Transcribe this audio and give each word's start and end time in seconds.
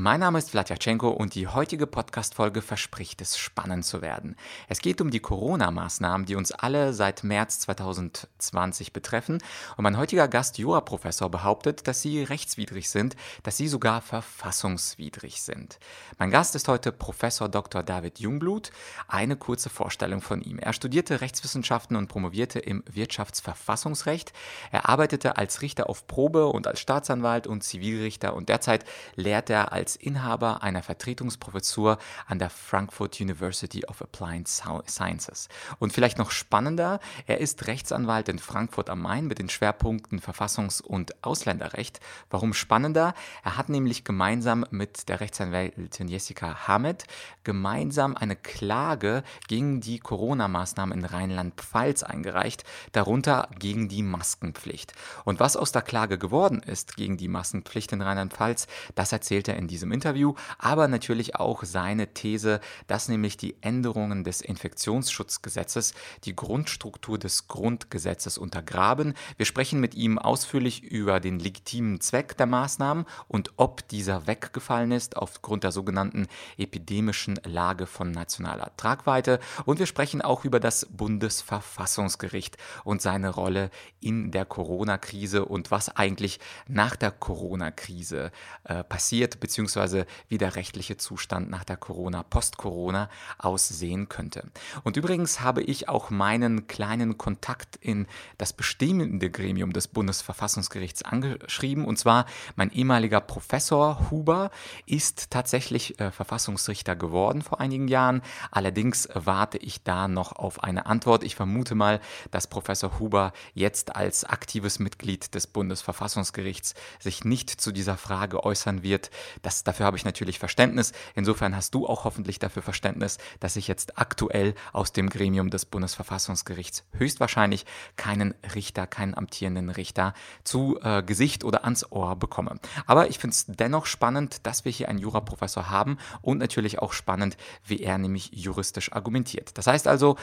Mein 0.00 0.20
Name 0.20 0.38
ist 0.38 0.50
Vladyachenko 0.50 1.08
und 1.08 1.34
die 1.34 1.48
heutige 1.48 1.88
Podcast-Folge 1.88 2.62
verspricht 2.62 3.20
es 3.20 3.36
spannend 3.36 3.84
zu 3.84 4.00
werden. 4.00 4.36
Es 4.68 4.78
geht 4.78 5.00
um 5.00 5.10
die 5.10 5.18
Corona-Maßnahmen, 5.18 6.24
die 6.24 6.36
uns 6.36 6.52
alle 6.52 6.94
seit 6.94 7.24
März 7.24 7.58
2020 7.58 8.92
betreffen. 8.92 9.38
Und 9.76 9.82
mein 9.82 9.96
heutiger 9.96 10.28
Gast, 10.28 10.56
Jura-Professor, 10.56 11.28
behauptet, 11.28 11.88
dass 11.88 12.00
sie 12.00 12.22
rechtswidrig 12.22 12.90
sind, 12.90 13.16
dass 13.42 13.56
sie 13.56 13.66
sogar 13.66 14.00
verfassungswidrig 14.00 15.42
sind. 15.42 15.80
Mein 16.16 16.30
Gast 16.30 16.54
ist 16.54 16.68
heute 16.68 16.92
Professor 16.92 17.48
Dr. 17.48 17.82
David 17.82 18.20
Jungblut. 18.20 18.70
Eine 19.08 19.34
kurze 19.34 19.68
Vorstellung 19.68 20.20
von 20.20 20.42
ihm. 20.42 20.60
Er 20.60 20.74
studierte 20.74 21.22
Rechtswissenschaften 21.22 21.96
und 21.96 22.06
promovierte 22.06 22.60
im 22.60 22.84
Wirtschaftsverfassungsrecht. 22.88 24.32
Er 24.70 24.88
arbeitete 24.88 25.38
als 25.38 25.60
Richter 25.60 25.90
auf 25.90 26.06
Probe 26.06 26.46
und 26.46 26.68
als 26.68 26.78
Staatsanwalt 26.78 27.48
und 27.48 27.64
Zivilrichter 27.64 28.34
und 28.34 28.48
derzeit 28.48 28.84
lehrt 29.16 29.50
er 29.50 29.72
als 29.72 29.87
als 29.88 29.96
Inhaber 29.96 30.62
einer 30.62 30.82
Vertretungsprofessur 30.82 31.96
an 32.26 32.38
der 32.38 32.50
Frankfurt 32.50 33.22
University 33.22 33.86
of 33.86 34.02
Applied 34.02 34.46
Sciences. 34.46 35.48
Und 35.78 35.94
vielleicht 35.94 36.18
noch 36.18 36.30
spannender, 36.30 37.00
er 37.26 37.38
ist 37.38 37.66
Rechtsanwalt 37.66 38.28
in 38.28 38.38
Frankfurt 38.38 38.90
am 38.90 39.00
Main 39.00 39.26
mit 39.26 39.38
den 39.38 39.48
Schwerpunkten 39.48 40.20
Verfassungs- 40.20 40.82
und 40.82 41.24
Ausländerrecht. 41.24 42.00
Warum 42.28 42.52
spannender? 42.52 43.14
Er 43.42 43.56
hat 43.56 43.70
nämlich 43.70 44.04
gemeinsam 44.04 44.66
mit 44.70 45.08
der 45.08 45.20
Rechtsanwältin 45.20 46.08
Jessica 46.08 46.68
Hamed 46.68 47.04
gemeinsam 47.44 48.14
eine 48.14 48.36
Klage 48.36 49.22
gegen 49.46 49.80
die 49.80 50.00
Corona-Maßnahmen 50.00 50.98
in 50.98 51.04
Rheinland-Pfalz 51.06 52.02
eingereicht, 52.02 52.64
darunter 52.92 53.48
gegen 53.58 53.88
die 53.88 54.02
Maskenpflicht. 54.02 54.92
Und 55.24 55.40
was 55.40 55.56
aus 55.56 55.72
der 55.72 55.80
Klage 55.80 56.18
geworden 56.18 56.62
ist 56.62 56.96
gegen 56.96 57.16
die 57.16 57.28
Maskenpflicht 57.28 57.90
in 57.92 58.02
Rheinland-Pfalz, 58.02 58.66
das 58.94 59.12
erzählt 59.12 59.48
er 59.48 59.56
in 59.56 59.68
diesem 59.68 59.77
Interview, 59.82 60.34
aber 60.58 60.88
natürlich 60.88 61.36
auch 61.36 61.64
seine 61.64 62.14
These, 62.14 62.60
dass 62.86 63.08
nämlich 63.08 63.36
die 63.36 63.56
Änderungen 63.62 64.24
des 64.24 64.40
Infektionsschutzgesetzes 64.40 65.94
die 66.24 66.34
Grundstruktur 66.34 67.18
des 67.18 67.48
Grundgesetzes 67.48 68.38
untergraben. 68.38 69.14
Wir 69.36 69.46
sprechen 69.46 69.80
mit 69.80 69.94
ihm 69.94 70.18
ausführlich 70.18 70.82
über 70.82 71.20
den 71.20 71.38
legitimen 71.38 72.00
Zweck 72.00 72.36
der 72.36 72.46
Maßnahmen 72.46 73.04
und 73.28 73.52
ob 73.56 73.86
dieser 73.88 74.26
weggefallen 74.26 74.92
ist 74.92 75.16
aufgrund 75.16 75.64
der 75.64 75.72
sogenannten 75.72 76.26
epidemischen 76.56 77.38
Lage 77.44 77.86
von 77.86 78.10
nationaler 78.10 78.72
Tragweite. 78.76 79.40
Und 79.64 79.78
wir 79.78 79.86
sprechen 79.86 80.22
auch 80.22 80.44
über 80.44 80.60
das 80.60 80.86
Bundesverfassungsgericht 80.86 82.56
und 82.84 83.02
seine 83.02 83.30
Rolle 83.30 83.70
in 84.00 84.30
der 84.30 84.44
Corona-Krise 84.44 85.44
und 85.44 85.70
was 85.70 85.94
eigentlich 85.94 86.40
nach 86.66 86.96
der 86.96 87.10
Corona-Krise 87.10 88.30
äh, 88.64 88.84
passiert, 88.84 89.40
beziehungsweise 89.40 89.57
beziehungsweise 89.58 90.06
wie 90.28 90.38
der 90.38 90.54
rechtliche 90.54 90.98
Zustand 90.98 91.50
nach 91.50 91.64
der 91.64 91.76
Corona, 91.76 92.22
Post-Corona 92.22 93.10
aussehen 93.38 94.08
könnte. 94.08 94.44
Und 94.84 94.96
übrigens 94.96 95.40
habe 95.40 95.62
ich 95.62 95.88
auch 95.88 96.10
meinen 96.10 96.68
kleinen 96.68 97.18
Kontakt 97.18 97.74
in 97.74 98.06
das 98.36 98.52
bestimmende 98.52 99.32
Gremium 99.32 99.72
des 99.72 99.88
Bundesverfassungsgerichts 99.88 101.02
angeschrieben. 101.02 101.86
Und 101.86 101.98
zwar 101.98 102.26
mein 102.54 102.70
ehemaliger 102.70 103.20
Professor 103.20 104.12
Huber 104.12 104.52
ist 104.86 105.32
tatsächlich 105.32 105.98
äh, 105.98 106.12
Verfassungsrichter 106.12 106.94
geworden 106.94 107.42
vor 107.42 107.58
einigen 107.58 107.88
Jahren. 107.88 108.22
Allerdings 108.52 109.08
warte 109.12 109.58
ich 109.58 109.82
da 109.82 110.06
noch 110.06 110.30
auf 110.30 110.62
eine 110.62 110.86
Antwort. 110.86 111.24
Ich 111.24 111.34
vermute 111.34 111.74
mal, 111.74 112.00
dass 112.30 112.46
Professor 112.46 113.00
Huber 113.00 113.32
jetzt 113.54 113.96
als 113.96 114.22
aktives 114.22 114.78
Mitglied 114.78 115.34
des 115.34 115.48
Bundesverfassungsgerichts 115.48 116.74
sich 117.00 117.24
nicht 117.24 117.50
zu 117.50 117.72
dieser 117.72 117.96
Frage 117.96 118.44
äußern 118.44 118.68
wird. 118.82 119.10
Das, 119.48 119.64
dafür 119.64 119.86
habe 119.86 119.96
ich 119.96 120.04
natürlich 120.04 120.38
Verständnis. 120.38 120.92
Insofern 121.14 121.56
hast 121.56 121.74
du 121.74 121.86
auch 121.86 122.04
hoffentlich 122.04 122.38
dafür 122.38 122.60
Verständnis, 122.60 123.16
dass 123.40 123.56
ich 123.56 123.66
jetzt 123.66 123.98
aktuell 123.98 124.54
aus 124.74 124.92
dem 124.92 125.08
Gremium 125.08 125.48
des 125.48 125.64
Bundesverfassungsgerichts 125.64 126.84
höchstwahrscheinlich 126.92 127.64
keinen 127.96 128.34
Richter, 128.54 128.86
keinen 128.86 129.16
amtierenden 129.16 129.70
Richter 129.70 130.12
zu 130.44 130.78
äh, 130.82 131.02
Gesicht 131.02 131.44
oder 131.44 131.64
ans 131.64 131.90
Ohr 131.90 132.14
bekomme. 132.16 132.60
Aber 132.84 133.08
ich 133.08 133.18
finde 133.18 133.32
es 133.32 133.46
dennoch 133.48 133.86
spannend, 133.86 134.46
dass 134.46 134.66
wir 134.66 134.72
hier 134.72 134.90
einen 134.90 134.98
Juraprofessor 134.98 135.70
haben 135.70 135.96
und 136.20 136.36
natürlich 136.36 136.80
auch 136.80 136.92
spannend, 136.92 137.38
wie 137.64 137.80
er 137.80 137.96
nämlich 137.96 138.32
juristisch 138.34 138.92
argumentiert. 138.92 139.56
Das 139.56 139.66
heißt 139.66 139.88
also, 139.88 140.16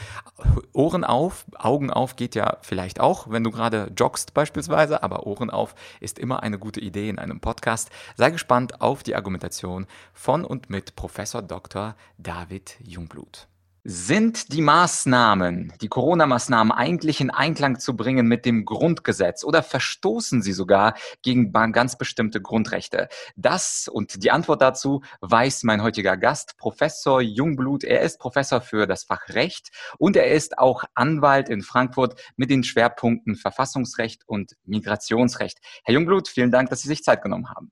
Ohren 0.72 1.02
auf, 1.02 1.46
Augen 1.58 1.90
auf 1.90 2.14
geht 2.14 2.36
ja 2.36 2.58
vielleicht 2.60 3.00
auch, 3.00 3.28
wenn 3.28 3.42
du 3.42 3.50
gerade 3.50 3.90
joggst 3.96 4.34
beispielsweise, 4.34 5.02
aber 5.02 5.26
Ohren 5.26 5.50
auf 5.50 5.74
ist 5.98 6.20
immer 6.20 6.44
eine 6.44 6.60
gute 6.60 6.78
Idee 6.78 7.08
in 7.08 7.18
einem 7.18 7.40
Podcast. 7.40 7.90
Sei 8.14 8.30
gespannt 8.30 8.80
auf 8.80 9.02
die 9.02 9.15
Argumentation 9.16 9.86
von 10.12 10.44
und 10.44 10.70
mit 10.70 10.96
Professor 10.96 11.42
Dr. 11.42 11.96
David 12.18 12.76
Jungblut. 12.82 13.48
Sind 13.88 14.52
die 14.52 14.62
Maßnahmen, 14.62 15.72
die 15.80 15.86
Corona-Maßnahmen 15.86 16.72
eigentlich 16.72 17.20
in 17.20 17.30
Einklang 17.30 17.78
zu 17.78 17.94
bringen 17.94 18.26
mit 18.26 18.44
dem 18.44 18.64
Grundgesetz 18.64 19.44
oder 19.44 19.62
verstoßen 19.62 20.42
sie 20.42 20.52
sogar 20.52 20.94
gegen 21.22 21.52
ganz 21.52 21.96
bestimmte 21.96 22.42
Grundrechte? 22.42 23.08
Das 23.36 23.86
und 23.86 24.24
die 24.24 24.32
Antwort 24.32 24.60
dazu 24.60 25.02
weiß 25.20 25.62
mein 25.62 25.84
heutiger 25.84 26.16
Gast, 26.16 26.56
Professor 26.58 27.20
Jungblut. 27.20 27.84
Er 27.84 28.00
ist 28.00 28.18
Professor 28.18 28.60
für 28.60 28.88
das 28.88 29.04
Fach 29.04 29.28
Recht 29.28 29.68
und 29.98 30.16
er 30.16 30.32
ist 30.32 30.58
auch 30.58 30.82
Anwalt 30.96 31.48
in 31.48 31.62
Frankfurt 31.62 32.20
mit 32.34 32.50
den 32.50 32.64
Schwerpunkten 32.64 33.36
Verfassungsrecht 33.36 34.24
und 34.26 34.56
Migrationsrecht. 34.64 35.60
Herr 35.84 35.94
Jungblut, 35.94 36.26
vielen 36.26 36.50
Dank, 36.50 36.70
dass 36.70 36.82
Sie 36.82 36.88
sich 36.88 37.04
Zeit 37.04 37.22
genommen 37.22 37.50
haben. 37.50 37.70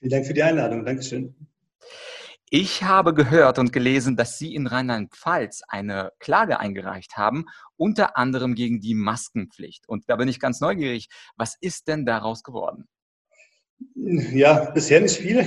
Vielen 0.00 0.10
Dank 0.10 0.26
für 0.26 0.34
die 0.34 0.42
Einladung. 0.42 0.84
Dankeschön. 0.84 1.34
Ich 2.48 2.82
habe 2.82 3.14
gehört 3.14 3.58
und 3.58 3.72
gelesen, 3.72 4.16
dass 4.16 4.38
Sie 4.38 4.54
in 4.54 4.66
Rheinland-Pfalz 4.66 5.62
eine 5.68 6.10
Klage 6.18 6.58
eingereicht 6.58 7.16
haben, 7.16 7.44
unter 7.76 8.16
anderem 8.16 8.54
gegen 8.54 8.80
die 8.80 8.94
Maskenpflicht. 8.94 9.88
Und 9.88 10.04
da 10.08 10.16
bin 10.16 10.26
ich 10.26 10.40
ganz 10.40 10.60
neugierig. 10.60 11.08
Was 11.36 11.56
ist 11.60 11.86
denn 11.86 12.06
daraus 12.06 12.42
geworden? 12.42 12.88
Ja, 13.94 14.70
bisher 14.70 15.00
nicht 15.00 15.18
viel. 15.18 15.44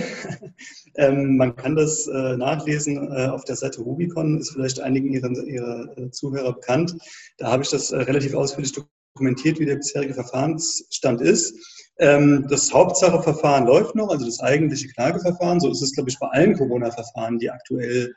ähm, 0.95 1.35
man 1.35 1.55
kann 1.55 1.75
das 1.75 2.07
äh, 2.07 2.37
nachlesen 2.37 3.11
äh, 3.11 3.27
auf 3.27 3.43
der 3.45 3.55
Seite 3.55 3.81
Rubicon, 3.81 4.39
ist 4.39 4.51
vielleicht 4.51 4.79
einigen 4.79 5.11
Ihrer, 5.11 5.31
Ihrer 5.45 5.97
äh, 5.97 6.11
Zuhörer 6.11 6.53
bekannt. 6.53 6.95
Da 7.37 7.51
habe 7.51 7.63
ich 7.63 7.69
das 7.69 7.91
äh, 7.91 7.97
relativ 7.97 8.35
ausführlich 8.35 8.73
dokumentiert, 9.15 9.59
wie 9.59 9.65
der 9.65 9.75
bisherige 9.75 10.13
Verfahrensstand 10.13 11.21
ist. 11.21 11.82
Ähm, 11.99 12.47
das 12.49 12.73
Hauptsacheverfahren 12.73 13.67
läuft 13.67 13.95
noch, 13.95 14.09
also 14.09 14.25
das 14.25 14.39
eigentliche 14.39 14.87
Klageverfahren. 14.89 15.59
So 15.59 15.69
ist 15.69 15.81
es, 15.81 15.93
glaube 15.93 16.09
ich, 16.09 16.19
bei 16.19 16.27
allen 16.27 16.57
Corona-Verfahren, 16.57 17.39
die 17.39 17.49
aktuell 17.51 18.13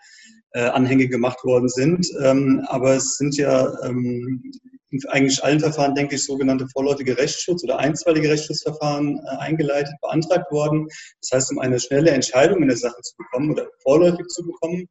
äh, 0.52 0.68
Anhänge 0.68 1.08
gemacht 1.08 1.44
worden 1.44 1.68
sind. 1.68 2.08
Ähm, 2.22 2.64
aber 2.68 2.94
es 2.94 3.16
sind 3.16 3.36
ja 3.36 3.70
ähm, 3.84 4.42
in 4.90 5.00
eigentlich 5.08 5.42
allen 5.44 5.60
Verfahren, 5.60 5.94
denke 5.94 6.14
ich, 6.14 6.24
sogenannte 6.24 6.66
vorläufige 6.68 7.18
Rechtsschutz 7.18 7.64
oder 7.64 7.78
einstweilige 7.78 8.30
Rechtsschutzverfahren 8.30 9.18
äh, 9.18 9.36
eingeleitet, 9.38 9.94
beantragt 10.00 10.50
worden. 10.50 10.86
Das 11.20 11.30
heißt, 11.32 11.52
um 11.52 11.58
eine 11.58 11.78
schnelle 11.80 12.10
Entscheidung 12.10 12.62
in 12.62 12.68
der 12.68 12.76
Sache 12.76 13.00
zu 13.02 13.14
bekommen 13.16 13.50
oder 13.50 13.68
vorläufig 13.82 14.26
zu 14.28 14.46
bekommen. 14.46 14.88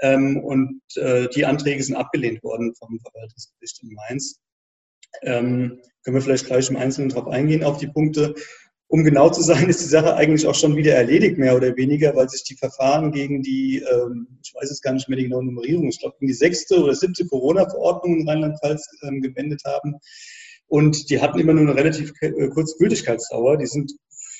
Ähm, 0.00 0.42
und 0.42 0.80
äh, 0.96 1.28
die 1.28 1.44
Anträge 1.44 1.82
sind 1.82 1.96
abgelehnt 1.96 2.42
worden 2.42 2.74
vom 2.74 2.98
Verwaltungsgericht 3.00 3.82
in 3.82 3.94
Mainz. 3.94 4.40
Ähm, 5.22 5.80
können 6.06 6.16
wir 6.16 6.22
vielleicht 6.22 6.46
gleich 6.46 6.70
im 6.70 6.76
Einzelnen 6.76 7.08
darauf 7.08 7.26
eingehen, 7.26 7.64
auf 7.64 7.78
die 7.78 7.88
Punkte. 7.88 8.34
Um 8.88 9.02
genau 9.02 9.28
zu 9.28 9.42
sein, 9.42 9.68
ist 9.68 9.80
die 9.80 9.88
Sache 9.88 10.14
eigentlich 10.14 10.46
auch 10.46 10.54
schon 10.54 10.76
wieder 10.76 10.94
erledigt, 10.94 11.36
mehr 11.36 11.56
oder 11.56 11.76
weniger, 11.76 12.14
weil 12.14 12.28
sich 12.28 12.44
die 12.44 12.54
Verfahren 12.54 13.10
gegen 13.10 13.42
die, 13.42 13.78
ähm, 13.78 14.28
ich 14.44 14.54
weiß 14.54 14.70
jetzt 14.70 14.82
gar 14.82 14.92
nicht 14.92 15.08
mehr 15.08 15.18
die 15.18 15.24
genaue 15.24 15.44
Nummerierung, 15.44 15.88
ich 15.88 15.98
glaube, 15.98 16.16
gegen 16.20 16.28
die 16.28 16.34
sechste 16.34 16.80
oder 16.80 16.94
siebte 16.94 17.26
Corona-Verordnung 17.26 18.20
in 18.20 18.28
Rheinland-Pfalz 18.28 18.88
ähm, 19.02 19.20
gewendet 19.20 19.62
haben. 19.64 19.96
Und 20.68 21.10
die 21.10 21.20
hatten 21.20 21.40
immer 21.40 21.52
nur 21.52 21.62
eine 21.62 21.74
relativ 21.74 22.12
äh, 22.20 22.48
kurze 22.48 22.76
Gültigkeitsdauer. 22.78 23.56
Die 23.56 23.66
sind, 23.66 23.92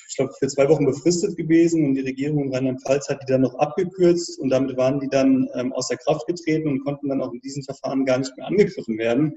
ich 0.09 0.17
glaube, 0.17 0.33
für 0.39 0.47
zwei 0.47 0.69
Wochen 0.69 0.87
befristet 0.87 1.37
gewesen 1.37 1.85
und 1.85 1.95
die 1.95 2.03
Regierung 2.03 2.45
in 2.45 2.55
Rheinland-Pfalz 2.55 3.09
hat 3.09 3.23
die 3.23 3.33
dann 3.33 3.41
noch 3.41 3.57
abgekürzt 3.57 4.39
und 4.39 4.51
damit 4.51 4.77
waren 4.77 5.01
die 5.01 5.09
dann 5.09 5.49
ähm, 5.55 5.73
außer 5.73 5.97
Kraft 5.97 6.29
getreten 6.29 6.69
und 6.69 6.85
konnten 6.85 7.09
dann 7.09 7.21
auch 7.21 7.33
in 7.33 7.41
diesen 7.41 7.65
Verfahren 7.65 8.05
gar 8.05 8.19
nicht 8.19 8.37
mehr 8.37 8.47
angegriffen 8.47 8.99
werden 8.99 9.35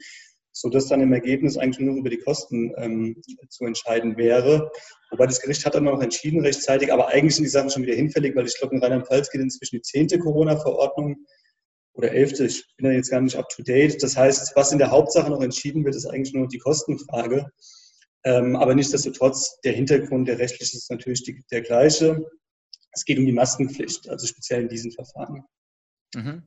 sodass 0.52 0.88
dann 0.88 1.02
im 1.02 1.14
Ergebnis 1.14 1.58
eigentlich 1.58 1.86
nur 1.86 1.96
über 1.96 2.10
die 2.10 2.20
Kosten 2.20 2.74
ähm, 2.78 3.22
zu 3.50 3.66
entscheiden 3.66 4.18
wäre. 4.18 4.72
Wobei 5.12 5.26
das 5.26 5.42
Gericht 5.42 5.66
hat 5.66 5.76
dann 5.76 5.86
noch 5.86 6.02
entschieden 6.02 6.42
rechtzeitig, 6.42 6.92
aber 6.92 7.08
eigentlich 7.10 7.36
sind 7.36 7.46
die 7.46 7.50
Sachen 7.50 7.70
schon 7.70 7.84
wieder 7.84 7.96
hinfällig, 7.96 8.36
weil 8.36 8.46
ich 8.46 8.58
glaube, 8.58 8.76
in 8.76 8.82
Rheinland-Pfalz 8.82 9.30
geht 9.30 9.42
inzwischen 9.42 9.78
die 9.78 9.82
zehnte 9.82 10.20
Corona-Verordnung 10.20 11.26
oder 11.94 12.12
elfte, 12.12 12.46
ich 12.46 12.66
bin 12.78 12.88
da 12.88 12.92
jetzt 12.92 13.12
gar 13.12 13.22
nicht 13.22 13.36
up 13.36 13.50
to 13.50 13.62
date. 13.62 14.02
Das 14.02 14.16
heißt, 14.16 14.54
was 14.56 14.72
in 14.72 14.78
der 14.78 14.92
Hauptsache 14.92 15.30
noch 15.30 15.42
entschieden 15.42 15.84
wird, 15.84 15.96
ist 15.96 16.06
eigentlich 16.06 16.34
nur 16.34 16.48
die 16.48 16.60
Kostenfrage. 16.60 17.52
Ähm, 18.24 18.56
aber 18.56 18.76
nichtsdestotrotz, 18.76 19.60
der 19.62 19.74
Hintergrund, 19.74 20.28
der 20.28 20.40
rechtliche 20.40 20.78
ist 20.78 20.92
natürlich 20.92 21.24
die, 21.24 21.44
der 21.52 21.62
gleiche. 21.62 22.26
Es 22.92 23.06
geht 23.06 23.18
um 23.18 23.26
die 23.26 23.34
Maskenpflicht, 23.34 24.10
also 24.10 24.28
speziell 24.28 24.64
in 24.64 24.70
diesen 24.70 24.92
Verfahren. 24.92 25.44
Mhm. 26.16 26.44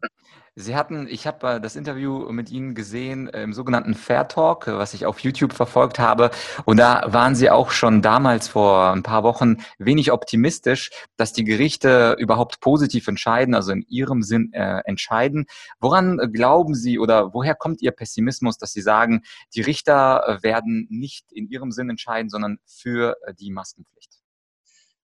Sie 0.55 0.77
hatten, 0.77 1.07
ich 1.09 1.27
habe 1.27 1.55
äh, 1.55 1.61
das 1.61 1.77
Interview 1.77 2.31
mit 2.31 2.51
Ihnen 2.51 2.75
gesehen 2.75 3.29
äh, 3.29 3.43
im 3.43 3.55
sogenannten 3.55 3.95
Fair 3.95 4.29
Talk, 4.29 4.67
äh, 4.67 4.77
was 4.77 4.93
ich 4.93 5.07
auf 5.07 5.21
YouTube 5.21 5.55
verfolgt 5.55 5.99
habe. 5.99 6.31
Und 6.67 6.77
da 6.77 7.05
waren 7.07 7.35
Sie 7.35 7.49
auch 7.49 7.71
schon 7.71 8.03
damals 8.03 8.49
vor 8.49 8.93
ein 8.93 9.03
paar 9.03 9.23
Wochen 9.23 9.65
wenig 9.79 10.13
optimistisch, 10.13 10.91
dass 11.17 11.33
die 11.33 11.45
Gerichte 11.45 12.17
überhaupt 12.19 12.61
positiv 12.61 13.09
entscheiden, 13.09 13.55
also 13.55 13.73
in 13.73 13.83
Ihrem 13.89 14.23
Sinn 14.23 14.53
äh, 14.53 14.81
entscheiden. 14.85 15.47
Woran 15.81 16.19
glauben 16.33 16.75
Sie 16.75 16.99
oder 16.99 17.33
woher 17.33 17.55
kommt 17.55 17.81
Ihr 17.81 17.93
Pessimismus, 17.93 18.59
dass 18.59 18.73
Sie 18.73 18.83
sagen, 18.83 19.23
die 19.55 19.63
Richter 19.63 20.39
werden 20.43 20.87
nicht 20.91 21.33
in 21.33 21.49
Ihrem 21.49 21.73
Sinn 21.73 21.89
entscheiden, 21.89 22.29
sondern 22.29 22.59
für 22.67 23.17
die 23.39 23.51
Maskenpflicht? 23.51 24.19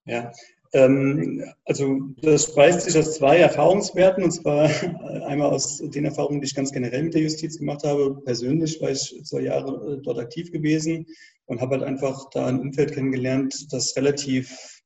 Ja, 0.05 0.31
also 0.71 1.99
das 2.21 2.43
speist 2.45 2.81
sich 2.81 2.97
aus 2.97 3.15
zwei 3.15 3.37
Erfahrungswerten, 3.37 4.23
und 4.23 4.31
zwar 4.31 4.69
einmal 5.25 5.49
aus 5.49 5.79
den 5.79 6.05
Erfahrungen, 6.05 6.41
die 6.41 6.47
ich 6.47 6.55
ganz 6.55 6.71
generell 6.71 7.03
mit 7.03 7.15
der 7.15 7.23
Justiz 7.23 7.57
gemacht 7.57 7.83
habe. 7.83 8.21
Persönlich 8.23 8.79
war 8.79 8.91
ich 8.91 9.19
zwei 9.23 9.41
Jahre 9.41 9.93
äh, 9.93 10.01
dort 10.03 10.19
aktiv 10.19 10.51
gewesen 10.51 11.07
und 11.45 11.59
habe 11.59 11.77
halt 11.77 11.83
einfach 11.83 12.29
da 12.31 12.45
ein 12.45 12.59
Umfeld 12.59 12.93
kennengelernt, 12.93 13.73
das 13.73 13.95
relativ, 13.95 14.81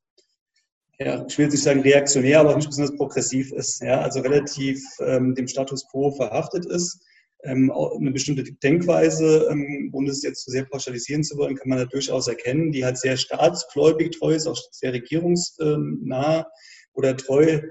ja, 0.99 1.25
ich 1.27 1.37
will 1.37 1.47
nicht 1.47 1.61
sagen 1.61 1.81
reaktionär, 1.81 2.39
aber 2.39 2.51
auch 2.51 2.55
nicht 2.55 2.69
besonders 2.69 2.95
progressiv 2.95 3.51
ist. 3.51 3.81
Ja, 3.81 3.99
also 3.99 4.21
relativ 4.21 4.81
ähm, 5.01 5.35
dem 5.35 5.47
Status 5.47 5.85
quo 5.89 6.11
verhaftet 6.11 6.65
ist 6.65 7.01
ähm, 7.01 7.12
eine 7.43 8.11
bestimmte 8.11 8.43
Denkweise, 8.43 9.47
ähm, 9.49 9.89
ohne 9.93 10.09
es 10.09 10.23
jetzt 10.23 10.43
zu 10.43 10.51
sehr 10.51 10.65
pauschalisieren 10.65 11.23
zu 11.23 11.37
wollen, 11.37 11.55
kann 11.55 11.69
man 11.69 11.79
da 11.79 11.85
durchaus 11.85 12.27
erkennen, 12.27 12.71
die 12.71 12.85
halt 12.85 12.97
sehr 12.97 13.17
staatsgläubig 13.17 14.17
treu 14.17 14.33
ist, 14.33 14.47
auch 14.47 14.59
sehr 14.71 14.93
regierungsnah 14.93 16.47
oder 16.93 17.17
treu 17.17 17.61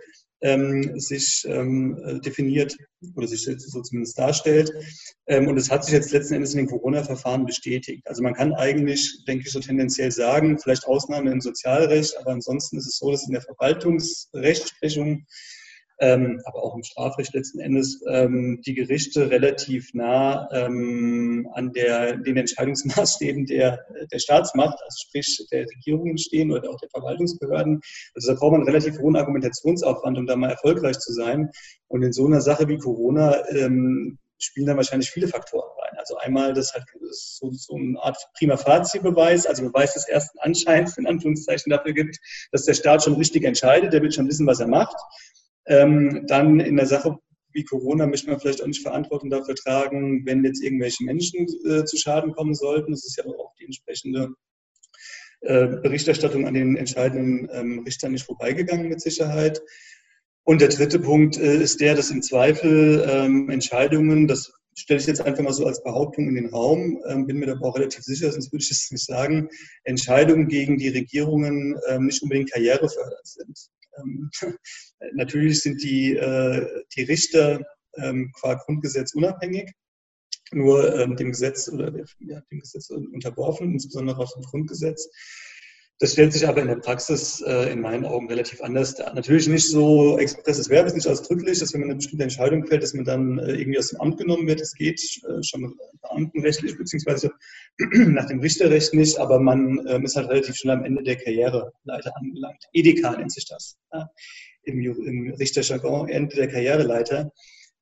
ähm, 0.42 0.98
sich 0.98 1.44
ähm, 1.46 2.20
definiert 2.24 2.76
oder 3.14 3.26
sich 3.28 3.44
so 3.44 3.80
zumindest 3.80 4.18
darstellt. 4.18 4.72
Ähm, 5.26 5.48
und 5.48 5.56
es 5.56 5.70
hat 5.70 5.84
sich 5.84 5.94
jetzt 5.94 6.12
letzten 6.12 6.34
Endes 6.34 6.52
in 6.52 6.58
den 6.58 6.66
Corona-Verfahren 6.66 7.46
bestätigt. 7.46 8.06
Also 8.06 8.22
man 8.22 8.34
kann 8.34 8.52
eigentlich, 8.52 9.24
denke 9.26 9.44
ich, 9.46 9.52
so 9.52 9.60
tendenziell 9.60 10.10
sagen, 10.10 10.58
vielleicht 10.58 10.86
Ausnahme 10.86 11.30
im 11.30 11.40
Sozialrecht, 11.40 12.18
aber 12.18 12.32
ansonsten 12.32 12.76
ist 12.76 12.88
es 12.88 12.98
so, 12.98 13.10
dass 13.10 13.26
in 13.26 13.32
der 13.32 13.42
Verwaltungsrechtsprechung 13.42 15.08
ähm, 15.08 15.26
aber 16.02 16.62
auch 16.62 16.74
im 16.74 16.82
Strafrecht 16.82 17.32
letzten 17.32 17.60
Endes, 17.60 18.02
ähm, 18.08 18.60
die 18.66 18.74
Gerichte 18.74 19.30
relativ 19.30 19.94
nah 19.94 20.48
ähm, 20.52 21.48
an 21.54 21.72
der, 21.72 22.16
den 22.16 22.36
Entscheidungsmaßstäben 22.36 23.46
der, 23.46 23.84
der 24.10 24.18
Staatsmacht, 24.18 24.78
also 24.82 24.96
sprich 25.06 25.46
der 25.52 25.66
Regierungen 25.66 26.18
stehen 26.18 26.50
oder 26.50 26.68
auch 26.70 26.80
der 26.80 26.90
Verwaltungsbehörden. 26.90 27.80
Also 28.14 28.32
da 28.32 28.38
braucht 28.38 28.52
man 28.52 28.62
relativ 28.64 28.98
hohen 28.98 29.16
Argumentationsaufwand, 29.16 30.18
um 30.18 30.26
da 30.26 30.34
mal 30.34 30.50
erfolgreich 30.50 30.98
zu 30.98 31.12
sein. 31.12 31.50
Und 31.88 32.02
in 32.02 32.12
so 32.12 32.26
einer 32.26 32.40
Sache 32.40 32.68
wie 32.68 32.78
Corona 32.78 33.46
ähm, 33.50 34.18
spielen 34.38 34.66
da 34.66 34.76
wahrscheinlich 34.76 35.10
viele 35.10 35.28
Faktoren 35.28 35.70
rein. 35.80 35.98
Also 35.98 36.16
einmal 36.16 36.52
das 36.52 36.72
halt 36.72 36.84
so, 37.10 37.50
so 37.52 37.76
eine 37.76 37.98
Art 38.02 38.18
prima 38.36 38.56
Facie-Beweis, 38.56 39.46
also 39.46 39.62
Beweis 39.62 39.94
des 39.94 40.08
ersten 40.08 40.38
Anscheins 40.40 40.98
in 40.98 41.06
Anführungszeichen 41.06 41.70
dafür 41.70 41.92
gibt, 41.92 42.18
dass 42.50 42.64
der 42.64 42.74
Staat 42.74 43.04
schon 43.04 43.14
richtig 43.14 43.44
entscheidet, 43.44 43.92
der 43.92 44.02
will 44.02 44.10
schon 44.10 44.28
wissen, 44.28 44.46
was 44.46 44.60
er 44.60 44.66
macht. 44.66 44.96
Ähm, 45.66 46.24
dann 46.26 46.60
in 46.60 46.76
der 46.76 46.86
Sache 46.86 47.18
wie 47.54 47.64
Corona 47.64 48.06
möchte 48.06 48.30
man 48.30 48.40
vielleicht 48.40 48.62
auch 48.62 48.66
nicht 48.66 48.82
Verantwortung 48.82 49.30
dafür 49.30 49.54
tragen, 49.54 50.24
wenn 50.26 50.44
jetzt 50.44 50.62
irgendwelche 50.62 51.04
Menschen 51.04 51.46
äh, 51.66 51.84
zu 51.84 51.96
Schaden 51.96 52.32
kommen 52.32 52.54
sollten. 52.54 52.92
Das 52.92 53.04
ist 53.04 53.16
ja 53.16 53.24
auch 53.26 53.52
die 53.60 53.66
entsprechende 53.66 54.34
äh, 55.40 55.66
Berichterstattung 55.66 56.46
an 56.46 56.54
den 56.54 56.76
entscheidenden 56.76 57.48
ähm, 57.52 57.80
Richtern 57.80 58.12
nicht 58.12 58.24
vorbeigegangen 58.24 58.88
mit 58.88 59.00
Sicherheit. 59.00 59.62
Und 60.44 60.60
der 60.60 60.68
dritte 60.68 60.98
Punkt 60.98 61.36
äh, 61.36 61.56
ist 61.56 61.80
der, 61.80 61.94
dass 61.94 62.10
im 62.10 62.22
Zweifel 62.22 63.06
ähm, 63.08 63.50
Entscheidungen, 63.50 64.26
das 64.26 64.52
stelle 64.74 65.00
ich 65.00 65.06
jetzt 65.06 65.20
einfach 65.20 65.42
mal 65.42 65.52
so 65.52 65.66
als 65.66 65.82
Behauptung 65.82 66.28
in 66.28 66.34
den 66.34 66.46
Raum, 66.48 67.00
ähm, 67.06 67.26
bin 67.26 67.38
mir 67.38 67.46
da 67.46 67.58
auch 67.60 67.76
relativ 67.76 68.02
sicher, 68.02 68.32
sonst 68.32 68.52
würde 68.52 68.64
ich 68.64 68.70
es 68.70 68.90
nicht 68.90 69.04
sagen, 69.04 69.48
Entscheidungen 69.84 70.48
gegen 70.48 70.78
die 70.78 70.88
Regierungen 70.88 71.78
ähm, 71.88 72.06
nicht 72.06 72.22
unbedingt 72.22 72.50
karrierefördernd 72.50 73.26
sind. 73.26 73.68
Ähm, 73.98 74.30
natürlich 75.12 75.60
sind 75.60 75.82
die, 75.82 76.16
äh, 76.16 76.84
die 76.96 77.02
Richter 77.02 77.64
ähm, 77.96 78.32
qua 78.32 78.54
Grundgesetz 78.54 79.14
unabhängig, 79.14 79.70
nur 80.52 80.94
ähm, 80.98 81.16
dem 81.16 81.30
Gesetz 81.30 81.68
oder 81.68 81.92
ja, 82.20 82.40
dem 82.50 82.60
Gesetz 82.60 82.90
unterworfen, 82.90 83.72
insbesondere 83.72 84.18
aus 84.18 84.34
dem 84.34 84.42
Grundgesetz. 84.42 85.08
Das 85.98 86.12
stellt 86.12 86.32
sich 86.32 86.48
aber 86.48 86.60
in 86.60 86.68
der 86.68 86.76
Praxis 86.76 87.40
äh, 87.42 87.70
in 87.70 87.80
meinen 87.80 88.04
Augen 88.04 88.26
relativ 88.28 88.60
anders 88.60 88.94
dar. 88.96 89.14
Natürlich 89.14 89.46
nicht 89.46 89.68
so 89.68 90.18
expresses 90.18 90.68
Verb, 90.68 90.86
ist 90.86 90.96
nicht 90.96 91.06
ausdrücklich, 91.06 91.60
dass 91.60 91.72
wenn 91.72 91.82
man 91.82 91.90
eine 91.90 91.96
bestimmte 91.96 92.24
Entscheidung 92.24 92.66
fällt, 92.66 92.82
dass 92.82 92.94
man 92.94 93.04
dann 93.04 93.38
äh, 93.38 93.52
irgendwie 93.52 93.78
aus 93.78 93.90
dem 93.90 94.00
Amt 94.00 94.18
genommen 94.18 94.46
wird. 94.46 94.60
Das 94.60 94.72
geht 94.72 95.00
äh, 95.00 95.42
schon 95.42 95.74
beamtenrechtlich 96.00 96.76
beziehungsweise 96.76 97.30
nach 97.78 98.26
dem 98.26 98.40
Richterrecht 98.40 98.94
nicht, 98.94 99.18
aber 99.18 99.38
man 99.38 99.86
ähm, 99.86 100.04
ist 100.04 100.16
halt 100.16 100.28
relativ 100.28 100.56
schnell 100.56 100.78
am 100.78 100.84
Ende 100.84 101.04
der 101.04 101.16
Karriereleiter 101.16 102.16
angelangt. 102.16 102.64
EDK 102.72 103.18
nennt 103.18 103.32
sich 103.32 103.46
das 103.46 103.76
ja, 103.92 104.10
im, 104.64 104.80
im 104.80 105.34
Richterjargon, 105.34 106.08
Ende 106.08 106.34
der 106.34 106.48
Karriereleiter. 106.48 107.30